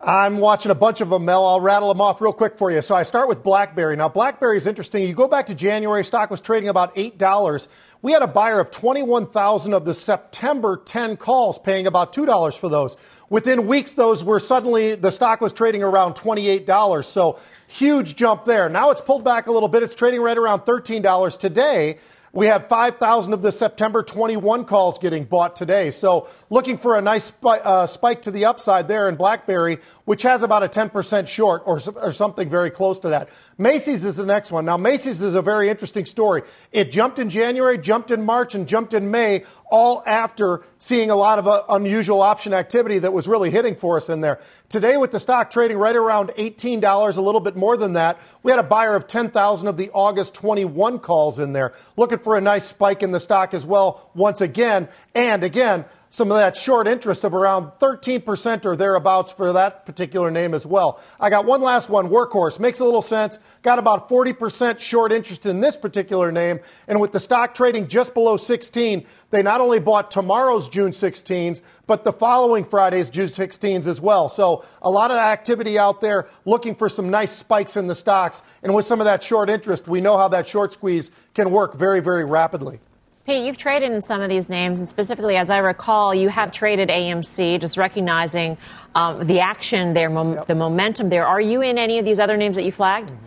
I'm 0.06 0.36
watching 0.36 0.70
a 0.70 0.74
bunch 0.74 1.00
of 1.00 1.08
them, 1.08 1.24
Mel. 1.24 1.46
I'll 1.46 1.62
rattle 1.62 1.88
them 1.88 2.02
off 2.02 2.20
real 2.20 2.34
quick 2.34 2.58
for 2.58 2.70
you. 2.70 2.82
So 2.82 2.94
I 2.94 3.04
start 3.04 3.26
with 3.26 3.42
BlackBerry. 3.42 3.96
Now, 3.96 4.10
BlackBerry 4.10 4.58
is 4.58 4.66
interesting. 4.66 5.02
You 5.02 5.14
go 5.14 5.28
back 5.28 5.46
to 5.46 5.54
January, 5.54 6.04
stock 6.04 6.30
was 6.30 6.42
trading 6.42 6.68
about 6.68 6.94
$8. 6.94 7.68
We 8.02 8.12
had 8.12 8.20
a 8.20 8.26
buyer 8.26 8.60
of 8.60 8.70
21,000 8.70 9.72
of 9.72 9.86
the 9.86 9.94
September 9.94 10.76
10 10.76 11.16
calls 11.16 11.58
paying 11.58 11.86
about 11.86 12.12
$2 12.12 12.58
for 12.58 12.68
those. 12.68 12.98
Within 13.30 13.66
weeks, 13.66 13.94
those 13.94 14.22
were 14.22 14.38
suddenly, 14.38 14.94
the 14.94 15.10
stock 15.10 15.40
was 15.40 15.54
trading 15.54 15.82
around 15.82 16.16
$28. 16.16 17.06
So 17.06 17.38
huge 17.66 18.14
jump 18.14 18.44
there. 18.44 18.68
Now 18.68 18.90
it's 18.90 19.00
pulled 19.00 19.24
back 19.24 19.46
a 19.46 19.52
little 19.52 19.70
bit. 19.70 19.82
It's 19.82 19.94
trading 19.94 20.20
right 20.20 20.36
around 20.36 20.60
$13 20.60 21.38
today. 21.38 21.96
We 22.34 22.46
had 22.46 22.68
5,000 22.68 23.32
of 23.32 23.42
the 23.42 23.52
September 23.52 24.02
21 24.02 24.64
calls 24.64 24.98
getting 24.98 25.22
bought 25.22 25.54
today. 25.54 25.92
So 25.92 26.28
looking 26.50 26.76
for 26.76 26.98
a 26.98 27.00
nice 27.00 27.32
uh, 27.44 27.86
spike 27.86 28.22
to 28.22 28.32
the 28.32 28.44
upside 28.44 28.88
there 28.88 29.08
in 29.08 29.14
BlackBerry, 29.14 29.78
which 30.04 30.24
has 30.24 30.42
about 30.42 30.64
a 30.64 30.68
10% 30.68 31.28
short 31.28 31.62
or, 31.64 31.78
or 31.94 32.10
something 32.10 32.50
very 32.50 32.70
close 32.70 32.98
to 33.00 33.08
that. 33.10 33.28
Macy's 33.56 34.04
is 34.04 34.16
the 34.16 34.26
next 34.26 34.50
one. 34.50 34.64
Now, 34.64 34.76
Macy's 34.76 35.22
is 35.22 35.34
a 35.34 35.42
very 35.42 35.68
interesting 35.68 36.06
story. 36.06 36.42
It 36.72 36.90
jumped 36.90 37.18
in 37.18 37.30
January, 37.30 37.78
jumped 37.78 38.10
in 38.10 38.24
March, 38.24 38.54
and 38.54 38.66
jumped 38.66 38.94
in 38.94 39.10
May, 39.10 39.44
all 39.70 40.02
after 40.06 40.62
seeing 40.78 41.10
a 41.10 41.16
lot 41.16 41.38
of 41.38 41.46
uh, 41.46 41.62
unusual 41.68 42.20
option 42.20 42.52
activity 42.52 42.98
that 42.98 43.12
was 43.12 43.28
really 43.28 43.50
hitting 43.50 43.76
for 43.76 43.96
us 43.96 44.08
in 44.08 44.20
there. 44.20 44.40
Today, 44.68 44.96
with 44.96 45.12
the 45.12 45.20
stock 45.20 45.50
trading 45.50 45.78
right 45.78 45.94
around 45.94 46.30
$18, 46.30 47.16
a 47.16 47.20
little 47.20 47.40
bit 47.40 47.56
more 47.56 47.76
than 47.76 47.92
that, 47.92 48.18
we 48.42 48.50
had 48.50 48.58
a 48.58 48.64
buyer 48.64 48.96
of 48.96 49.06
10,000 49.06 49.68
of 49.68 49.76
the 49.76 49.90
August 49.92 50.34
21 50.34 50.98
calls 50.98 51.38
in 51.38 51.52
there, 51.52 51.72
looking 51.96 52.18
for 52.18 52.36
a 52.36 52.40
nice 52.40 52.64
spike 52.64 53.02
in 53.02 53.12
the 53.12 53.20
stock 53.20 53.54
as 53.54 53.64
well, 53.64 54.10
once 54.14 54.40
again. 54.40 54.88
And 55.14 55.44
again, 55.44 55.84
some 56.14 56.30
of 56.30 56.36
that 56.36 56.56
short 56.56 56.86
interest 56.86 57.24
of 57.24 57.34
around 57.34 57.72
13% 57.80 58.64
or 58.64 58.76
thereabouts 58.76 59.32
for 59.32 59.52
that 59.52 59.84
particular 59.84 60.30
name 60.30 60.54
as 60.54 60.64
well. 60.64 61.02
I 61.18 61.28
got 61.28 61.44
one 61.44 61.60
last 61.60 61.90
one, 61.90 62.08
Workhorse. 62.08 62.60
Makes 62.60 62.78
a 62.78 62.84
little 62.84 63.02
sense. 63.02 63.40
Got 63.62 63.80
about 63.80 64.08
40% 64.08 64.78
short 64.78 65.10
interest 65.10 65.44
in 65.44 65.58
this 65.58 65.76
particular 65.76 66.30
name. 66.30 66.60
And 66.86 67.00
with 67.00 67.10
the 67.10 67.18
stock 67.18 67.52
trading 67.52 67.88
just 67.88 68.14
below 68.14 68.36
16, 68.36 69.04
they 69.32 69.42
not 69.42 69.60
only 69.60 69.80
bought 69.80 70.12
tomorrow's 70.12 70.68
June 70.68 70.92
16s, 70.92 71.62
but 71.88 72.04
the 72.04 72.12
following 72.12 72.64
Friday's 72.64 73.10
June 73.10 73.26
16s 73.26 73.88
as 73.88 74.00
well. 74.00 74.28
So 74.28 74.64
a 74.82 74.90
lot 74.90 75.10
of 75.10 75.16
activity 75.16 75.80
out 75.80 76.00
there 76.00 76.28
looking 76.44 76.76
for 76.76 76.88
some 76.88 77.10
nice 77.10 77.32
spikes 77.32 77.76
in 77.76 77.88
the 77.88 77.94
stocks. 77.96 78.44
And 78.62 78.72
with 78.72 78.84
some 78.84 79.00
of 79.00 79.06
that 79.06 79.24
short 79.24 79.50
interest, 79.50 79.88
we 79.88 80.00
know 80.00 80.16
how 80.16 80.28
that 80.28 80.46
short 80.46 80.72
squeeze 80.72 81.10
can 81.34 81.50
work 81.50 81.74
very, 81.74 81.98
very 81.98 82.24
rapidly. 82.24 82.78
Pete, 83.26 83.46
you've 83.46 83.56
traded 83.56 83.90
in 83.90 84.02
some 84.02 84.20
of 84.20 84.28
these 84.28 84.50
names, 84.50 84.80
and 84.80 84.88
specifically, 84.88 85.36
as 85.36 85.48
I 85.48 85.58
recall, 85.58 86.14
you 86.14 86.28
have 86.28 86.52
traded 86.52 86.90
AMC, 86.90 87.58
just 87.58 87.78
recognizing 87.78 88.58
um, 88.94 89.26
the 89.26 89.40
action 89.40 89.94
there, 89.94 90.10
mom- 90.10 90.34
yep. 90.34 90.46
the 90.46 90.54
momentum 90.54 91.08
there. 91.08 91.26
Are 91.26 91.40
you 91.40 91.62
in 91.62 91.78
any 91.78 91.98
of 91.98 92.04
these 92.04 92.18
other 92.18 92.36
names 92.36 92.56
that 92.56 92.64
you 92.64 92.72
flagged? 92.72 93.10
Mm-hmm. 93.10 93.24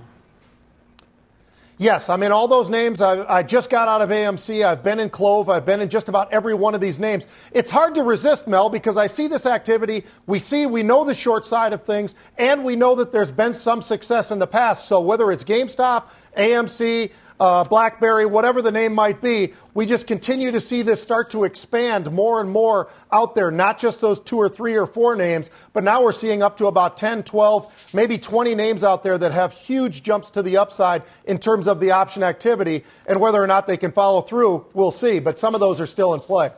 Yes, 1.79 2.09
I'm 2.09 2.23
in 2.23 2.31
all 2.31 2.47
those 2.47 2.71
names. 2.71 3.01
I, 3.01 3.23
I, 3.31 3.43
just 3.43 3.69
got 3.69 3.87
out 3.87 4.01
of 4.01 4.09
AMC. 4.09 4.65
I've 4.65 4.83
been 4.83 4.99
in 4.99 5.11
Clove. 5.11 5.47
I've 5.47 5.65
been 5.65 5.79
in 5.79 5.89
just 5.89 6.09
about 6.09 6.33
every 6.33 6.55
one 6.55 6.73
of 6.73 6.81
these 6.81 6.99
names. 6.99 7.27
It's 7.51 7.69
hard 7.69 7.93
to 7.95 8.03
resist, 8.03 8.47
Mel, 8.47 8.67
because 8.69 8.97
I 8.97 9.05
see 9.05 9.27
this 9.27 9.45
activity. 9.45 10.03
We 10.25 10.39
see, 10.39 10.65
we 10.65 10.81
know 10.81 11.03
the 11.05 11.13
short 11.13 11.45
side 11.45 11.73
of 11.73 11.83
things, 11.83 12.15
and 12.35 12.63
we 12.63 12.75
know 12.75 12.95
that 12.95 13.11
there's 13.11 13.31
been 13.31 13.53
some 13.53 13.83
success 13.83 14.31
in 14.31 14.39
the 14.39 14.47
past. 14.47 14.87
So 14.87 14.99
whether 15.01 15.31
it's 15.31 15.43
GameStop, 15.43 16.05
AMC, 16.35 17.11
uh, 17.39 17.63
BlackBerry, 17.63 18.25
whatever 18.25 18.61
the 18.61 18.71
name 18.71 18.93
might 18.93 19.21
be, 19.21 19.53
we 19.73 19.85
just 19.85 20.07
continue 20.07 20.51
to 20.51 20.59
see 20.59 20.81
this 20.81 21.01
start 21.01 21.31
to 21.31 21.43
expand 21.43 22.11
more 22.11 22.41
and 22.41 22.49
more 22.49 22.89
out 23.11 23.35
there, 23.35 23.51
not 23.51 23.77
just 23.77 24.01
those 24.01 24.19
two 24.19 24.37
or 24.37 24.49
three 24.49 24.75
or 24.75 24.85
four 24.85 25.15
names, 25.15 25.49
but 25.73 25.83
now 25.83 26.03
we're 26.03 26.11
seeing 26.11 26.41
up 26.41 26.57
to 26.57 26.65
about 26.65 26.97
10, 26.97 27.23
12, 27.23 27.93
maybe 27.93 28.17
20 28.17 28.55
names 28.55 28.83
out 28.83 29.03
there 29.03 29.17
that 29.17 29.31
have 29.31 29.53
huge 29.53 30.03
jumps 30.03 30.31
to 30.31 30.41
the 30.41 30.57
upside 30.57 31.03
in 31.25 31.37
terms 31.37 31.67
of 31.67 31.79
the 31.79 31.91
option 31.91 32.23
activity. 32.23 32.83
And 33.05 33.19
whether 33.19 33.41
or 33.41 33.47
not 33.47 33.67
they 33.67 33.77
can 33.77 33.91
follow 33.91 34.21
through, 34.21 34.65
we'll 34.73 34.91
see. 34.91 35.19
But 35.19 35.37
some 35.37 35.53
of 35.53 35.59
those 35.59 35.79
are 35.79 35.87
still 35.87 36.13
in 36.13 36.19
play. 36.19 36.49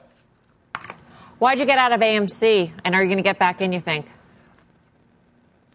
Why'd 1.40 1.60
you 1.60 1.66
get 1.66 1.78
out 1.78 1.94
of 1.94 2.02
AMC? 2.02 2.72
And 2.84 2.96
are 2.96 3.02
you 3.02 3.08
going 3.08 3.18
to 3.18 3.24
get 3.24 3.40
back 3.40 3.62
in, 3.62 3.72
you 3.72 3.80
think? 3.80 4.06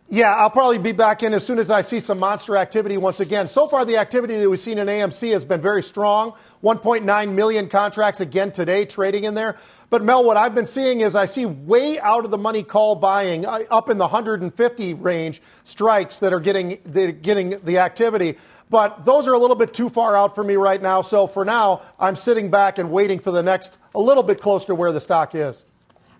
Yeah, 0.08 0.34
I'll 0.34 0.50
probably 0.50 0.78
be 0.78 0.92
back 0.92 1.22
in 1.22 1.32
as 1.32 1.46
soon 1.46 1.58
as 1.58 1.70
I 1.70 1.80
see 1.80 1.98
some 1.98 2.18
monster 2.18 2.58
activity 2.58 2.98
once 2.98 3.20
again. 3.20 3.48
So 3.48 3.66
far, 3.66 3.86
the 3.86 3.96
activity 3.96 4.36
that 4.36 4.48
we've 4.48 4.60
seen 4.60 4.76
in 4.76 4.86
AMC 4.86 5.32
has 5.32 5.46
been 5.46 5.62
very 5.62 5.82
strong. 5.82 6.34
1.9 6.62 7.32
million 7.32 7.68
contracts 7.68 8.20
again 8.20 8.52
today 8.52 8.84
trading 8.84 9.24
in 9.24 9.32
there. 9.32 9.56
But 9.88 10.04
Mel, 10.04 10.22
what 10.22 10.36
I've 10.36 10.54
been 10.54 10.66
seeing 10.66 11.00
is 11.00 11.16
I 11.16 11.24
see 11.24 11.46
way 11.46 11.98
out 12.00 12.26
of 12.26 12.30
the 12.30 12.38
money 12.38 12.62
call 12.62 12.96
buying 12.96 13.46
uh, 13.46 13.60
up 13.70 13.88
in 13.88 13.96
the 13.96 14.04
150 14.04 14.94
range 14.94 15.40
strikes 15.62 16.18
that 16.18 16.34
are 16.34 16.40
getting, 16.40 16.78
are 16.94 17.12
getting 17.12 17.58
the 17.64 17.78
activity. 17.78 18.36
But 18.68 19.06
those 19.06 19.26
are 19.26 19.32
a 19.32 19.38
little 19.38 19.56
bit 19.56 19.72
too 19.72 19.88
far 19.88 20.16
out 20.16 20.34
for 20.34 20.44
me 20.44 20.56
right 20.56 20.82
now. 20.82 21.00
So 21.00 21.26
for 21.26 21.46
now, 21.46 21.80
I'm 21.98 22.14
sitting 22.14 22.50
back 22.50 22.78
and 22.78 22.90
waiting 22.90 23.20
for 23.20 23.30
the 23.30 23.42
next 23.42 23.78
a 23.94 24.00
little 24.00 24.22
bit 24.22 24.38
closer 24.38 24.66
to 24.66 24.74
where 24.74 24.92
the 24.92 25.00
stock 25.00 25.34
is. 25.34 25.64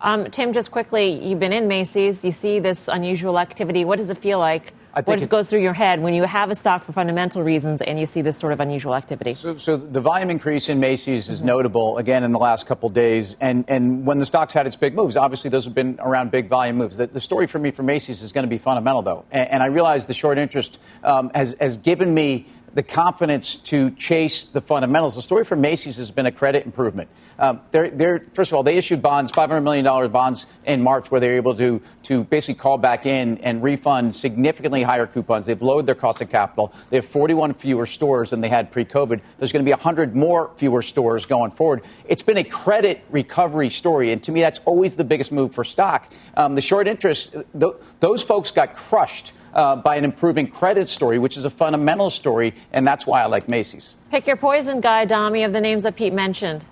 Um, 0.04 0.30
Tim, 0.30 0.52
just 0.52 0.70
quickly, 0.70 1.26
you've 1.26 1.40
been 1.40 1.54
in 1.54 1.66
Macy's. 1.66 2.22
You 2.26 2.30
see 2.30 2.60
this 2.60 2.88
unusual 2.88 3.38
activity. 3.38 3.86
What 3.86 3.96
does 3.96 4.10
it 4.10 4.18
feel 4.18 4.38
like 4.38 4.74
I 4.92 5.00
think 5.00 5.18
what 5.18 5.30
goes 5.30 5.48
through 5.48 5.62
your 5.62 5.72
head 5.72 6.02
when 6.02 6.12
you 6.12 6.24
have 6.24 6.50
a 6.50 6.54
stock 6.54 6.84
for 6.84 6.92
fundamental 6.92 7.42
reasons 7.42 7.80
and 7.80 7.98
you 7.98 8.04
see 8.04 8.20
this 8.20 8.36
sort 8.36 8.52
of 8.52 8.60
unusual 8.60 8.94
activity? 8.94 9.32
So, 9.32 9.56
so 9.56 9.78
the 9.78 10.02
volume 10.02 10.28
increase 10.28 10.68
in 10.68 10.78
Macy's 10.78 11.30
is 11.30 11.38
mm-hmm. 11.38 11.46
notable 11.46 11.96
again 11.96 12.22
in 12.22 12.32
the 12.32 12.38
last 12.38 12.66
couple 12.66 12.86
of 12.86 12.94
days, 12.94 13.34
and 13.40 13.64
and 13.66 14.04
when 14.04 14.18
the 14.18 14.26
stock's 14.26 14.52
had 14.52 14.66
its 14.66 14.76
big 14.76 14.94
moves, 14.94 15.16
obviously 15.16 15.48
those 15.48 15.64
have 15.64 15.74
been 15.74 15.96
around 16.00 16.30
big 16.30 16.48
volume 16.48 16.76
moves. 16.76 16.98
The, 16.98 17.06
the 17.06 17.20
story 17.20 17.46
for 17.46 17.58
me 17.58 17.70
for 17.70 17.82
Macy's 17.82 18.20
is 18.20 18.30
going 18.30 18.44
to 18.44 18.50
be 18.50 18.58
fundamental 18.58 19.00
though, 19.00 19.24
and, 19.32 19.48
and 19.52 19.62
I 19.62 19.66
realize 19.66 20.04
the 20.04 20.12
short 20.12 20.36
interest 20.36 20.78
um, 21.02 21.30
has 21.34 21.56
has 21.58 21.78
given 21.78 22.12
me 22.12 22.44
the 22.74 22.82
confidence 22.82 23.56
to 23.56 23.90
chase 23.92 24.44
the 24.46 24.60
fundamentals. 24.60 25.14
The 25.14 25.22
story 25.22 25.44
for 25.44 25.56
Macy's 25.56 25.96
has 25.96 26.10
been 26.10 26.26
a 26.26 26.32
credit 26.32 26.66
improvement. 26.66 27.08
Um, 27.38 27.60
they're, 27.70 27.90
they're, 27.90 28.26
first 28.32 28.50
of 28.50 28.56
all, 28.56 28.62
they 28.62 28.76
issued 28.76 29.00
bonds, 29.00 29.32
$500 29.32 29.62
million 29.62 29.84
bonds 30.10 30.46
in 30.66 30.82
March, 30.82 31.10
where 31.10 31.20
they 31.20 31.28
were 31.28 31.34
able 31.34 31.54
to, 31.54 31.80
to 32.04 32.24
basically 32.24 32.54
call 32.60 32.76
back 32.76 33.06
in 33.06 33.38
and 33.38 33.62
refund 33.62 34.14
significantly 34.14 34.82
higher 34.82 35.06
coupons. 35.06 35.46
They've 35.46 35.60
lowered 35.60 35.86
their 35.86 35.94
cost 35.94 36.20
of 36.20 36.30
capital. 36.30 36.72
They 36.90 36.96
have 36.96 37.06
41 37.06 37.54
fewer 37.54 37.86
stores 37.86 38.30
than 38.30 38.40
they 38.40 38.48
had 38.48 38.72
pre 38.72 38.84
COVID. 38.84 39.20
There's 39.38 39.52
going 39.52 39.64
to 39.64 39.68
be 39.68 39.72
100 39.72 40.16
more 40.16 40.50
fewer 40.56 40.82
stores 40.82 41.26
going 41.26 41.52
forward. 41.52 41.84
It's 42.06 42.22
been 42.22 42.38
a 42.38 42.44
credit 42.44 43.04
recovery 43.10 43.70
story, 43.70 44.12
and 44.12 44.22
to 44.24 44.32
me, 44.32 44.40
that's 44.40 44.60
always 44.64 44.96
the 44.96 45.04
biggest 45.04 45.30
move 45.30 45.54
for 45.54 45.64
stock. 45.64 46.12
Um, 46.36 46.56
the 46.56 46.60
short 46.60 46.88
interest, 46.88 47.32
th- 47.32 47.74
those 48.00 48.22
folks 48.22 48.50
got 48.50 48.74
crushed 48.74 49.32
uh, 49.54 49.76
by 49.76 49.96
an 49.96 50.04
improving 50.04 50.46
credit 50.46 50.88
story, 50.88 51.18
which 51.18 51.36
is 51.36 51.44
a 51.44 51.50
fundamental 51.50 52.10
story, 52.10 52.54
and 52.72 52.86
that's 52.86 53.06
why 53.06 53.22
I 53.22 53.26
like 53.26 53.48
Macy's. 53.48 53.94
Pick 54.10 54.26
your 54.26 54.36
poison, 54.36 54.80
Guy 54.80 55.02
Adami, 55.02 55.44
of 55.44 55.52
the 55.52 55.60
names 55.60 55.84
that 55.84 55.96
Pete 55.96 56.12
mentioned. 56.12 56.64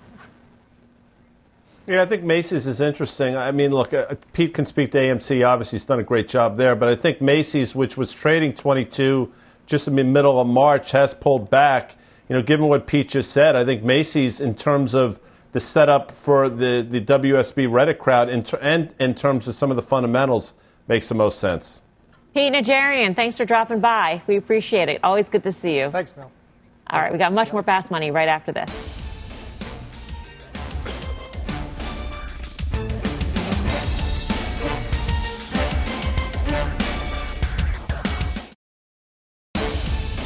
Yeah, 1.85 2.01
I 2.01 2.05
think 2.05 2.23
Macy's 2.23 2.65
is 2.65 2.79
interesting. 2.79 3.35
I 3.35 3.51
mean, 3.51 3.71
look, 3.71 3.93
uh, 3.93 4.15
Pete 4.31 4.53
can 4.53 4.65
speak 4.65 4.91
to 4.91 4.97
AMC. 4.97 5.45
Obviously, 5.45 5.77
he's 5.77 5.85
done 5.85 5.99
a 5.99 6.03
great 6.03 6.29
job 6.29 6.55
there. 6.55 6.75
But 6.75 6.87
I 6.87 6.95
think 6.95 7.19
Macy's, 7.19 7.75
which 7.75 7.97
was 7.97 8.13
trading 8.13 8.53
22 8.53 9.29
just 9.65 9.89
in 9.89 9.95
the 9.95 10.03
middle 10.03 10.39
of 10.39 10.47
March, 10.47 10.91
has 10.91 11.13
pulled 11.13 11.49
back. 11.49 11.95
You 12.29 12.37
know, 12.37 12.41
given 12.41 12.67
what 12.67 12.87
Pete 12.87 13.09
just 13.09 13.31
said, 13.31 13.57
I 13.57 13.65
think 13.65 13.83
Macy's, 13.83 14.39
in 14.39 14.55
terms 14.55 14.95
of 14.95 15.19
the 15.51 15.59
setup 15.59 16.11
for 16.11 16.47
the, 16.47 16.85
the 16.87 17.01
WSB 17.01 17.67
Reddit 17.67 17.97
crowd 17.97 18.29
in 18.29 18.43
ter- 18.45 18.59
and 18.61 18.93
in 18.99 19.13
terms 19.13 19.47
of 19.49 19.55
some 19.55 19.69
of 19.69 19.75
the 19.75 19.83
fundamentals, 19.83 20.53
makes 20.87 21.09
the 21.09 21.15
most 21.15 21.37
sense. 21.37 21.82
Pete 22.33 22.51
Najarian, 22.51 23.15
thanks 23.15 23.37
for 23.37 23.45
dropping 23.45 23.79
by. 23.79 24.23
We 24.25 24.37
appreciate 24.37 24.89
it. 24.89 25.01
Always 25.03 25.29
good 25.29 25.43
to 25.43 25.51
see 25.51 25.77
you. 25.77 25.91
Thanks, 25.91 26.17
Mel. 26.17 26.31
All 26.89 26.99
right, 26.99 27.11
we 27.11 27.19
got 27.19 27.31
much 27.31 27.53
more 27.53 27.61
fast 27.61 27.91
money 27.91 28.09
right 28.09 28.27
after 28.27 28.51
this. 28.51 28.69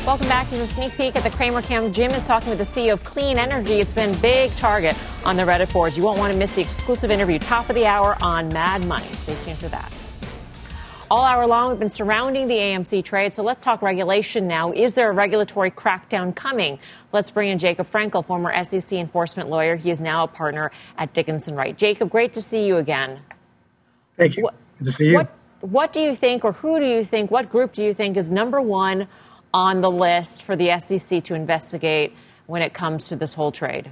Welcome 0.06 0.30
back 0.30 0.50
to 0.52 0.62
a 0.62 0.66
sneak 0.66 0.94
peek 0.94 1.18
at 1.18 1.24
the 1.24 1.30
Cramer 1.30 1.62
Cam. 1.62 1.92
Jim 1.92 2.12
is 2.12 2.24
talking 2.24 2.48
with 2.50 2.60
the 2.60 2.64
CEO 2.64 2.94
of 2.94 3.04
Clean 3.04 3.38
Energy. 3.38 3.82
It's 3.82 3.92
been 3.92 4.18
big 4.22 4.56
target 4.56 4.96
on 5.26 5.36
the 5.36 5.44
Reddit 5.44 5.74
boards. 5.74 5.98
You 5.98 6.04
won't 6.04 6.20
want 6.20 6.32
to 6.32 6.40
miss 6.40 6.54
the 6.54 6.62
exclusive 6.62 7.12
interview, 7.12 7.38
top 7.38 7.68
of 7.68 7.76
the 7.76 7.86
hour 7.86 8.16
on 8.22 8.48
Mad 8.48 8.86
Money. 8.86 9.08
Stay 9.08 9.36
tuned 9.44 9.58
for 9.58 9.68
that. 9.68 9.92
All 11.10 11.24
hour 11.24 11.48
long, 11.48 11.70
we've 11.70 11.80
been 11.80 11.90
surrounding 11.90 12.50
the 12.50 12.56
AMC 12.56 13.02
trade. 13.06 13.34
So 13.34 13.42
let's 13.42 13.64
talk 13.64 13.82
regulation 13.82 14.46
now. 14.46 14.74
Is 14.74 14.94
there 14.94 15.10
a 15.10 15.14
regulatory 15.14 15.72
crackdown 15.72 16.36
coming? 16.36 16.80
Let's 17.14 17.32
bring 17.32 17.50
in 17.50 17.60
Jacob 17.60 17.90
Frenkel, 17.90 18.26
former 18.26 18.52
SEC 18.66 18.92
enforcement 18.92 19.50
lawyer. 19.50 19.78
He 19.78 19.90
is 19.90 20.02
now 20.02 20.26
a 20.26 20.28
partner 20.28 20.70
at 20.98 21.14
Dickinson 21.14 21.56
Wright. 21.56 21.78
Jacob, 21.78 22.10
great 22.10 22.34
to 22.34 22.42
see 22.42 22.68
you 22.68 22.76
again. 22.76 23.22
Thank 24.18 24.36
you. 24.36 24.44
What, 24.44 24.56
Good 24.80 24.86
to 24.86 24.92
see 24.92 25.10
you. 25.12 25.16
What, 25.16 25.34
what 25.62 25.94
do 25.94 26.02
you 26.02 26.14
think, 26.14 26.44
or 26.44 26.52
who 26.52 26.78
do 26.78 26.86
you 26.86 27.06
think, 27.06 27.32
what 27.32 27.50
group 27.50 27.72
do 27.72 27.84
you 27.84 27.94
think 27.94 28.18
is 28.18 28.30
number 28.30 28.60
one 28.60 29.08
on 29.54 29.80
the 29.80 29.90
list 29.90 30.44
for 30.44 30.58
the 30.58 30.78
SEC 30.82 31.24
to 31.24 31.36
investigate 31.36 32.14
when 32.48 32.62
it 32.62 32.74
comes 32.74 33.08
to 33.08 33.16
this 33.16 33.34
whole 33.34 33.54
trade? 33.54 33.90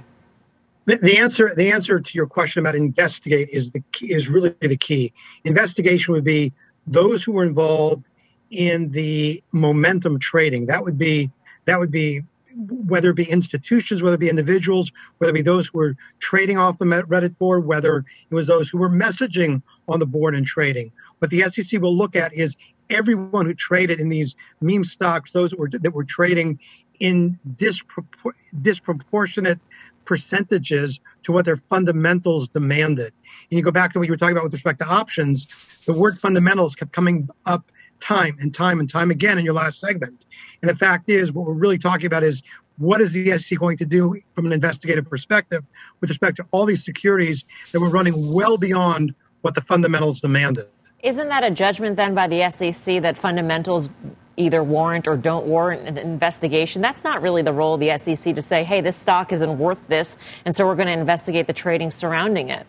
The, 0.84 1.18
answer, 1.18 1.52
the 1.56 1.72
answer 1.72 1.98
to 1.98 2.14
your 2.14 2.26
question 2.26 2.60
about 2.60 2.76
investigate 2.76 3.48
is 3.50 3.70
the 3.70 3.82
key, 3.90 4.12
is 4.12 4.28
really 4.28 4.54
the 4.60 4.76
key. 4.76 5.12
Investigation 5.42 6.14
would 6.14 6.22
be 6.22 6.52
those 6.86 7.24
who 7.24 7.32
were 7.32 7.44
involved 7.44 8.08
in 8.50 8.90
the 8.92 9.42
momentum 9.52 10.18
trading. 10.18 10.66
That 10.66 10.84
would 10.84 10.98
be 10.98 11.30
that 11.64 11.78
would 11.78 11.90
be 11.90 12.22
whether 12.56 13.10
it 13.10 13.16
be 13.16 13.28
institutions, 13.28 14.02
whether 14.02 14.14
it 14.14 14.20
be 14.20 14.30
individuals, 14.30 14.90
whether 15.18 15.30
it 15.30 15.34
be 15.34 15.42
those 15.42 15.68
who 15.68 15.78
were 15.78 15.96
trading 16.20 16.56
off 16.56 16.78
the 16.78 16.84
Reddit 16.84 17.36
board, 17.38 17.66
whether 17.66 17.98
it 18.30 18.34
was 18.34 18.46
those 18.46 18.68
who 18.68 18.78
were 18.78 18.88
messaging 18.88 19.62
on 19.88 20.00
the 20.00 20.06
board 20.06 20.34
and 20.34 20.46
trading. 20.46 20.90
What 21.18 21.30
the 21.30 21.42
SEC 21.50 21.80
will 21.80 21.96
look 21.96 22.16
at 22.16 22.32
is 22.32 22.56
everyone 22.88 23.46
who 23.46 23.54
traded 23.54 24.00
in 24.00 24.08
these 24.08 24.36
meme 24.60 24.84
stocks, 24.84 25.32
those 25.32 25.50
that 25.50 25.58
were, 25.58 25.68
that 25.70 25.92
were 25.92 26.04
trading 26.04 26.58
in 27.00 27.38
dispropor- 27.56 28.32
disproportionate 28.62 29.58
percentages 30.06 31.00
to 31.24 31.32
what 31.32 31.44
their 31.44 31.58
fundamentals 31.68 32.48
demanded. 32.48 33.12
And 33.50 33.58
you 33.58 33.62
go 33.62 33.70
back 33.70 33.92
to 33.92 33.98
what 33.98 34.08
you 34.08 34.12
were 34.12 34.16
talking 34.16 34.36
about 34.36 34.44
with 34.44 34.52
respect 34.52 34.78
to 34.78 34.86
options, 34.86 35.46
the 35.84 35.92
word 35.92 36.18
fundamentals 36.18 36.74
kept 36.74 36.92
coming 36.92 37.28
up 37.44 37.70
time 38.00 38.36
and 38.40 38.54
time 38.54 38.80
and 38.80 38.88
time 38.88 39.10
again 39.10 39.38
in 39.38 39.44
your 39.44 39.54
last 39.54 39.80
segment. 39.80 40.24
And 40.62 40.70
the 40.70 40.76
fact 40.76 41.08
is, 41.08 41.32
what 41.32 41.46
we're 41.46 41.54
really 41.54 41.78
talking 41.78 42.06
about 42.06 42.22
is 42.22 42.42
what 42.78 43.00
is 43.00 43.12
the 43.12 43.38
SEC 43.38 43.58
going 43.58 43.78
to 43.78 43.86
do 43.86 44.20
from 44.34 44.46
an 44.46 44.52
investigative 44.52 45.08
perspective 45.08 45.64
with 46.00 46.10
respect 46.10 46.36
to 46.36 46.46
all 46.50 46.66
these 46.66 46.84
securities 46.84 47.44
that 47.72 47.80
were 47.80 47.88
running 47.88 48.32
well 48.32 48.58
beyond 48.58 49.14
what 49.42 49.54
the 49.54 49.62
fundamentals 49.62 50.20
demanded? 50.20 50.66
Isn't 51.02 51.28
that 51.28 51.44
a 51.44 51.50
judgment 51.50 51.96
then 51.96 52.14
by 52.14 52.26
the 52.26 52.50
SEC 52.50 53.02
that 53.02 53.16
fundamentals 53.16 53.90
either 54.36 54.62
warrant 54.62 55.08
or 55.08 55.16
don't 55.16 55.46
warrant 55.46 55.88
an 55.88 55.98
investigation. 55.98 56.82
That's 56.82 57.02
not 57.02 57.22
really 57.22 57.42
the 57.42 57.52
role 57.52 57.74
of 57.74 57.80
the 57.80 57.96
SEC 57.98 58.34
to 58.34 58.42
say, 58.42 58.64
hey, 58.64 58.80
this 58.80 58.96
stock 58.96 59.32
isn't 59.32 59.58
worth 59.58 59.80
this, 59.88 60.18
and 60.44 60.54
so 60.54 60.66
we're 60.66 60.74
going 60.74 60.88
to 60.88 60.92
investigate 60.92 61.46
the 61.46 61.52
trading 61.52 61.90
surrounding 61.90 62.50
it. 62.50 62.66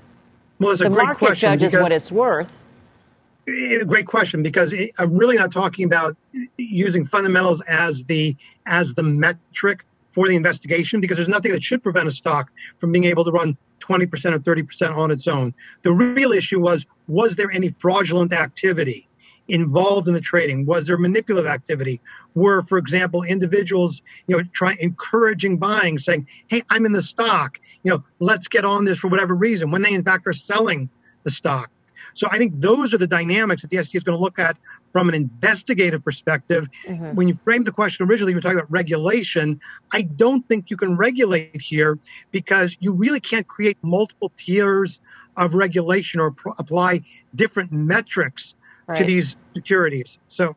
Well, 0.60 0.72
it's 0.72 0.82
the 0.82 0.90
market 0.90 1.36
judges 1.36 1.76
what 1.76 1.92
it's 1.92 2.12
worth. 2.12 2.52
Eh, 3.48 3.84
great 3.84 4.08
question 4.08 4.44
because 4.44 4.74
I'm 4.98 5.16
really 5.16 5.38
not 5.38 5.52
talking 5.52 5.86
about 5.86 6.18
using 6.58 7.06
fundamentals 7.06 7.62
as 7.62 8.04
the 8.04 8.36
as 8.66 8.94
the 8.94 9.04
metric 9.04 9.86
for 10.12 10.28
the 10.28 10.36
investigation 10.36 11.00
because 11.00 11.18
there's 11.18 11.30
nothing 11.30 11.52
that 11.52 11.64
should 11.64 11.82
prevent 11.82 12.08
a 12.08 12.12
stock 12.12 12.52
from 12.80 12.92
being 12.92 13.06
able 13.06 13.24
to 13.24 13.32
run 13.32 13.56
20% 13.80 14.34
or 14.34 14.40
30% 14.40 14.98
on 14.98 15.12
its 15.12 15.28
own. 15.28 15.54
The 15.84 15.92
real 15.92 16.34
issue 16.34 16.60
was 16.60 16.86
was 17.08 17.36
there 17.36 17.52
any 17.52 17.70
fraudulent 17.70 18.34
activity? 18.34 19.08
Involved 19.48 20.08
in 20.08 20.14
the 20.14 20.22
trading? 20.22 20.66
Was 20.66 20.88
there 20.88 20.98
manipulative 20.98 21.50
activity? 21.50 22.02
Were, 22.36 22.64
for 22.64 22.78
example, 22.78 23.24
individuals, 23.24 24.02
you 24.28 24.38
know, 24.38 24.44
trying 24.54 24.78
encouraging 24.80 25.58
buying, 25.58 26.00
saying, 26.00 26.28
"Hey, 26.48 26.64
I'm 26.70 26.86
in 26.86 26.92
the 26.92 27.02
stock. 27.02 27.60
You 27.84 27.92
know, 27.92 28.04
let's 28.20 28.48
get 28.48 28.66
on 28.66 28.86
this 28.86 29.00
for 29.00 29.08
whatever 29.08 29.36
reason," 29.36 29.72
when 29.72 29.82
they 29.82 29.94
in 29.94 30.04
fact 30.04 30.28
are 30.28 30.34
selling 30.34 30.90
the 31.24 31.32
stock. 31.32 31.70
So 32.14 32.28
I 32.32 32.38
think 32.38 32.60
those 32.60 32.94
are 32.94 32.98
the 32.98 33.08
dynamics 33.08 33.62
that 33.62 33.70
the 33.70 33.78
SEC 33.78 33.96
is 33.96 34.04
going 34.04 34.18
to 34.18 34.22
look 34.22 34.40
at 34.40 34.58
from 34.92 35.10
an 35.10 35.16
investigative 35.16 36.04
perspective. 36.04 36.68
Mm-hmm. 36.88 37.16
When 37.16 37.28
you 37.28 37.38
framed 37.44 37.68
the 37.68 37.72
question 37.72 38.08
originally, 38.08 38.32
you 38.32 38.38
were 38.38 38.42
talking 38.42 38.58
about 38.58 38.72
regulation. 38.72 39.60
I 39.92 40.02
don't 40.02 40.48
think 40.48 40.72
you 40.72 40.78
can 40.78 40.98
regulate 40.98 41.62
here 41.62 42.00
because 42.32 42.76
you 42.80 42.92
really 42.92 43.20
can't 43.20 43.48
create 43.48 43.78
multiple 43.84 44.32
tiers 44.36 45.00
of 45.36 45.54
regulation 45.54 46.20
or 46.20 46.32
pro- 46.32 46.56
apply 46.58 47.04
different 47.36 47.72
metrics 47.72 48.56
right. 48.88 48.98
to 48.98 49.04
these 49.04 49.36
securities. 49.54 50.20
So. 50.28 50.56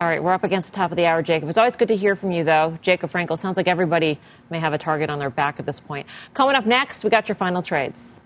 All 0.00 0.08
right, 0.08 0.22
we're 0.22 0.32
up 0.32 0.44
against 0.44 0.72
the 0.72 0.76
top 0.76 0.90
of 0.90 0.96
the 0.96 1.06
hour, 1.06 1.22
Jacob. 1.22 1.48
It's 1.48 1.58
always 1.58 1.76
good 1.76 1.88
to 1.88 1.96
hear 1.96 2.16
from 2.16 2.32
you, 2.32 2.44
though. 2.44 2.78
Jacob 2.82 3.10
Frenkel, 3.10 3.38
sounds 3.38 3.56
like 3.56 3.68
everybody 3.68 4.18
may 4.50 4.58
have 4.58 4.72
a 4.72 4.78
target 4.78 5.08
on 5.08 5.18
their 5.18 5.30
back 5.30 5.58
at 5.58 5.66
this 5.66 5.80
point. 5.80 6.06
Coming 6.34 6.56
up 6.56 6.66
next, 6.66 7.04
we 7.04 7.10
got 7.10 7.28
your 7.28 7.36
final 7.36 7.62
trades. 7.62 8.20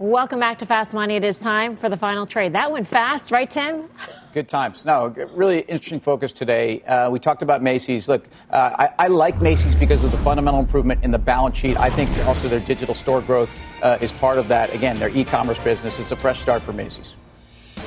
Welcome 0.00 0.38
back 0.38 0.58
to 0.58 0.66
Fast 0.66 0.94
Money. 0.94 1.16
It 1.16 1.24
is 1.24 1.40
time 1.40 1.76
for 1.76 1.88
the 1.88 1.96
final 1.96 2.24
trade. 2.24 2.52
That 2.52 2.70
went 2.70 2.86
fast, 2.86 3.32
right, 3.32 3.50
Tim? 3.50 3.88
Good 4.32 4.48
times. 4.48 4.84
No, 4.84 5.08
really 5.34 5.62
interesting 5.62 5.98
focus 5.98 6.30
today. 6.30 6.82
Uh, 6.82 7.10
we 7.10 7.18
talked 7.18 7.42
about 7.42 7.64
Macy's. 7.64 8.08
Look, 8.08 8.28
uh, 8.50 8.76
I, 8.78 9.06
I, 9.06 9.08
like 9.08 9.40
Macy's 9.40 9.74
because 9.74 10.04
of 10.04 10.12
the 10.12 10.18
fundamental 10.18 10.60
improvement 10.60 11.02
in 11.02 11.10
the 11.10 11.18
balance 11.18 11.58
sheet. 11.58 11.76
I 11.78 11.90
think 11.90 12.10
also 12.28 12.46
their 12.46 12.60
digital 12.60 12.94
store 12.94 13.20
growth 13.20 13.52
uh, 13.82 13.98
is 14.00 14.12
part 14.12 14.38
of 14.38 14.46
that. 14.46 14.72
Again, 14.72 14.96
their 15.00 15.08
e-commerce 15.08 15.58
business 15.58 15.98
is 15.98 16.12
a 16.12 16.16
fresh 16.16 16.40
start 16.40 16.62
for 16.62 16.72
Macy's. 16.72 17.14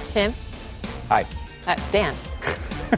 Tim? 0.09 0.34
Hi. 1.07 1.26
Uh, 1.66 1.78
Dan. 1.93 2.14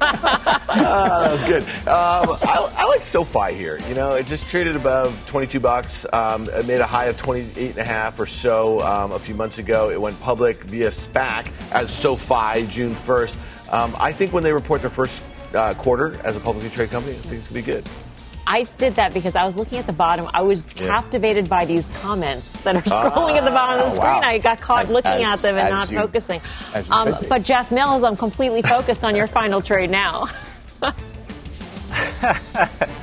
Uh, 0.02 1.28
that 1.28 1.32
was 1.32 1.44
good. 1.44 1.64
Um, 1.88 2.38
I, 2.42 2.74
I, 2.78 2.86
like 2.86 3.02
SoFi 3.02 3.54
here. 3.54 3.80
You 3.88 3.96
know, 3.96 4.16
it 4.16 4.26
just 4.26 4.46
traded 4.48 4.76
above 4.76 5.26
22 5.28 5.60
bucks. 5.60 6.06
Um, 6.12 6.50
it 6.50 6.66
made 6.66 6.82
a 6.82 6.86
high 6.86 7.06
of 7.06 7.18
28 7.18 7.70
and 7.72 7.78
a 7.78 7.84
half 7.84 8.20
or 8.20 8.26
so 8.26 8.80
um, 8.82 9.12
a 9.12 9.20
few 9.20 9.36
months 9.36 9.60
ago. 9.60 9.90
It 9.90 10.00
went 10.02 10.20
public 10.20 10.64
via 10.64 10.88
SPAC 10.88 11.52
as 11.72 11.94
SoFi 11.94 12.66
June 12.68 12.96
1st. 12.96 13.38
Um, 13.72 13.96
I 14.00 14.12
think 14.12 14.34
when 14.34 14.44
they 14.44 14.54
report 14.54 14.82
their 14.82 14.90
first 14.90 15.24
uh, 15.54 15.74
quarter 15.74 16.20
as 16.24 16.36
a 16.36 16.40
publicly 16.40 16.70
traded 16.70 16.92
company, 16.92 17.16
I 17.16 17.20
think 17.20 17.34
it's 17.34 17.48
going 17.48 17.64
to 17.64 17.68
be 17.68 17.74
good. 17.74 17.90
I 18.46 18.64
did 18.64 18.96
that 18.96 19.14
because 19.14 19.36
I 19.36 19.46
was 19.46 19.58
looking 19.58 19.80
at 19.80 19.88
the 19.88 19.94
bottom. 19.94 20.30
I 20.34 20.42
was 20.42 20.66
yeah. 20.76 20.88
captivated 20.88 21.50
by 21.50 21.66
these 21.66 21.88
comments 22.02 22.52
that 22.64 22.76
are 22.76 22.82
scrolling 22.82 23.38
at 23.38 23.46
the 23.46 23.52
bottom 23.52 23.80
of 23.80 23.86
the 23.86 23.92
screen. 23.92 24.12
Wow. 24.12 24.22
I 24.22 24.38
got 24.38 24.60
caught 24.60 24.86
as, 24.86 24.92
looking 24.92 25.24
as, 25.24 25.40
at 25.40 25.42
them 25.42 25.58
and 25.58 25.70
not 25.70 25.90
you, 25.90 25.98
focusing. 25.98 26.42
Um, 26.90 27.16
but 27.30 27.44
Jeff 27.44 27.72
Mills, 27.72 28.04
I'm 28.04 28.18
completely 28.18 28.62
focused 28.62 29.04
on 29.04 29.16
your 29.16 29.28
final 29.28 29.62
trade 29.62 29.90
now. 29.90 30.28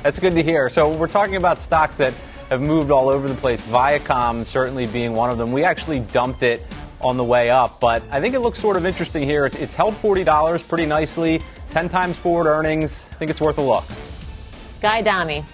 That's 0.03 0.19
good 0.19 0.35
to 0.35 0.43
hear. 0.43 0.69
So 0.69 0.95
we're 0.95 1.07
talking 1.07 1.35
about 1.35 1.61
stocks 1.61 1.95
that 1.97 2.13
have 2.49 2.61
moved 2.61 2.91
all 2.91 3.09
over 3.09 3.27
the 3.27 3.35
place. 3.35 3.61
Viacom 3.61 4.45
certainly 4.45 4.85
being 4.87 5.13
one 5.13 5.29
of 5.29 5.37
them. 5.37 5.51
We 5.51 5.63
actually 5.63 5.99
dumped 5.99 6.43
it 6.43 6.61
on 6.99 7.17
the 7.17 7.23
way 7.23 7.49
up, 7.49 7.79
but 7.79 8.03
I 8.11 8.19
think 8.19 8.35
it 8.35 8.41
looks 8.41 8.59
sort 8.59 8.77
of 8.77 8.85
interesting 8.85 9.23
here. 9.23 9.45
It's 9.45 9.73
held 9.73 9.95
$40 10.01 10.67
pretty 10.67 10.85
nicely, 10.85 11.41
10 11.71 11.89
times 11.89 12.15
forward 12.17 12.47
earnings. 12.47 12.91
I 13.11 13.15
think 13.15 13.31
it's 13.31 13.41
worth 13.41 13.57
a 13.57 13.61
look. 13.61 13.85
Guy 14.81 14.99
Adami. 14.99 15.45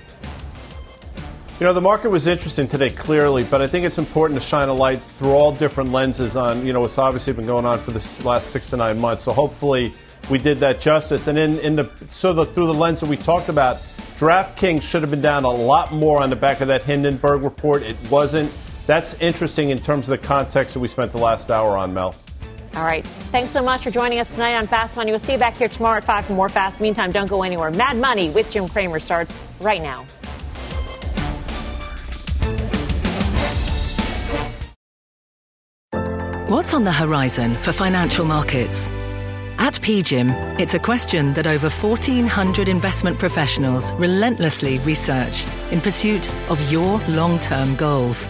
You 1.59 1.65
know, 1.65 1.73
the 1.73 1.81
market 1.81 2.09
was 2.09 2.27
interesting 2.27 2.67
today, 2.67 2.91
clearly, 2.91 3.43
but 3.43 3.61
I 3.61 3.67
think 3.67 3.83
it's 3.83 3.97
important 3.97 4.39
to 4.39 4.45
shine 4.45 4.69
a 4.69 4.73
light 4.73 5.01
through 5.01 5.31
all 5.31 5.51
different 5.51 5.91
lenses 5.91 6.35
on, 6.35 6.65
you 6.65 6.71
know, 6.71 6.81
what's 6.81 6.97
obviously 6.97 7.33
been 7.33 7.47
going 7.47 7.65
on 7.65 7.79
for 7.79 7.91
the 7.91 8.23
last 8.23 8.51
six 8.51 8.69
to 8.69 8.77
nine 8.77 8.99
months. 8.99 9.23
So 9.23 9.33
hopefully 9.33 9.93
we 10.29 10.37
did 10.37 10.59
that 10.59 10.79
justice. 10.79 11.27
And 11.27 11.37
in, 11.37 11.59
in 11.59 11.75
the 11.75 11.91
so 12.09 12.31
the, 12.31 12.45
through 12.45 12.67
the 12.67 12.73
lens 12.73 13.01
that 13.01 13.09
we 13.09 13.17
talked 13.17 13.49
about, 13.49 13.81
DraftKings 14.17 14.83
should 14.83 15.01
have 15.01 15.11
been 15.11 15.21
down 15.21 15.45
a 15.45 15.51
lot 15.51 15.91
more 15.91 16.21
on 16.21 16.29
the 16.29 16.35
back 16.35 16.61
of 16.61 16.67
that 16.67 16.83
Hindenburg 16.83 17.43
report. 17.43 17.81
It 17.81 17.97
wasn't. 18.09 18.51
That's 18.85 19.15
interesting 19.15 19.71
in 19.71 19.79
terms 19.79 20.07
of 20.07 20.21
the 20.21 20.27
context 20.27 20.75
that 20.75 20.79
we 20.79 20.87
spent 20.87 21.11
the 21.11 21.17
last 21.17 21.51
hour 21.51 21.75
on, 21.75 21.93
Mel. 21.93 22.15
All 22.77 22.83
right. 22.83 23.03
Thanks 23.31 23.51
so 23.51 23.63
much 23.63 23.81
for 23.81 23.89
joining 23.89 24.19
us 24.19 24.31
tonight 24.31 24.53
on 24.53 24.67
Fast 24.67 24.95
Money. 24.95 25.11
We'll 25.11 25.19
see 25.19 25.31
you 25.31 25.39
back 25.39 25.55
here 25.55 25.67
tomorrow 25.67 25.97
at 25.97 26.03
5 26.03 26.25
for 26.27 26.33
more 26.33 26.47
Fast. 26.47 26.79
Meantime, 26.79 27.11
don't 27.11 27.27
go 27.27 27.41
anywhere. 27.41 27.71
Mad 27.71 27.97
Money 27.97 28.29
with 28.29 28.51
Jim 28.51 28.69
Cramer 28.69 28.99
starts 28.99 29.33
right 29.59 29.81
now. 29.81 30.05
What's 36.49 36.75
on 36.75 36.83
the 36.83 36.91
horizon 36.91 37.55
for 37.55 37.71
financial 37.71 38.25
markets? 38.25 38.91
At 39.57 39.73
PGIM, 39.73 40.59
it's 40.59 40.75
a 40.75 40.79
question 40.79 41.33
that 41.33 41.47
over 41.47 41.69
1,400 41.69 42.69
investment 42.69 43.17
professionals 43.17 43.91
relentlessly 43.93 44.77
research 44.79 45.43
in 45.71 45.81
pursuit 45.81 46.31
of 46.51 46.71
your 46.71 46.99
long 47.07 47.39
term 47.39 47.75
goals. 47.75 48.29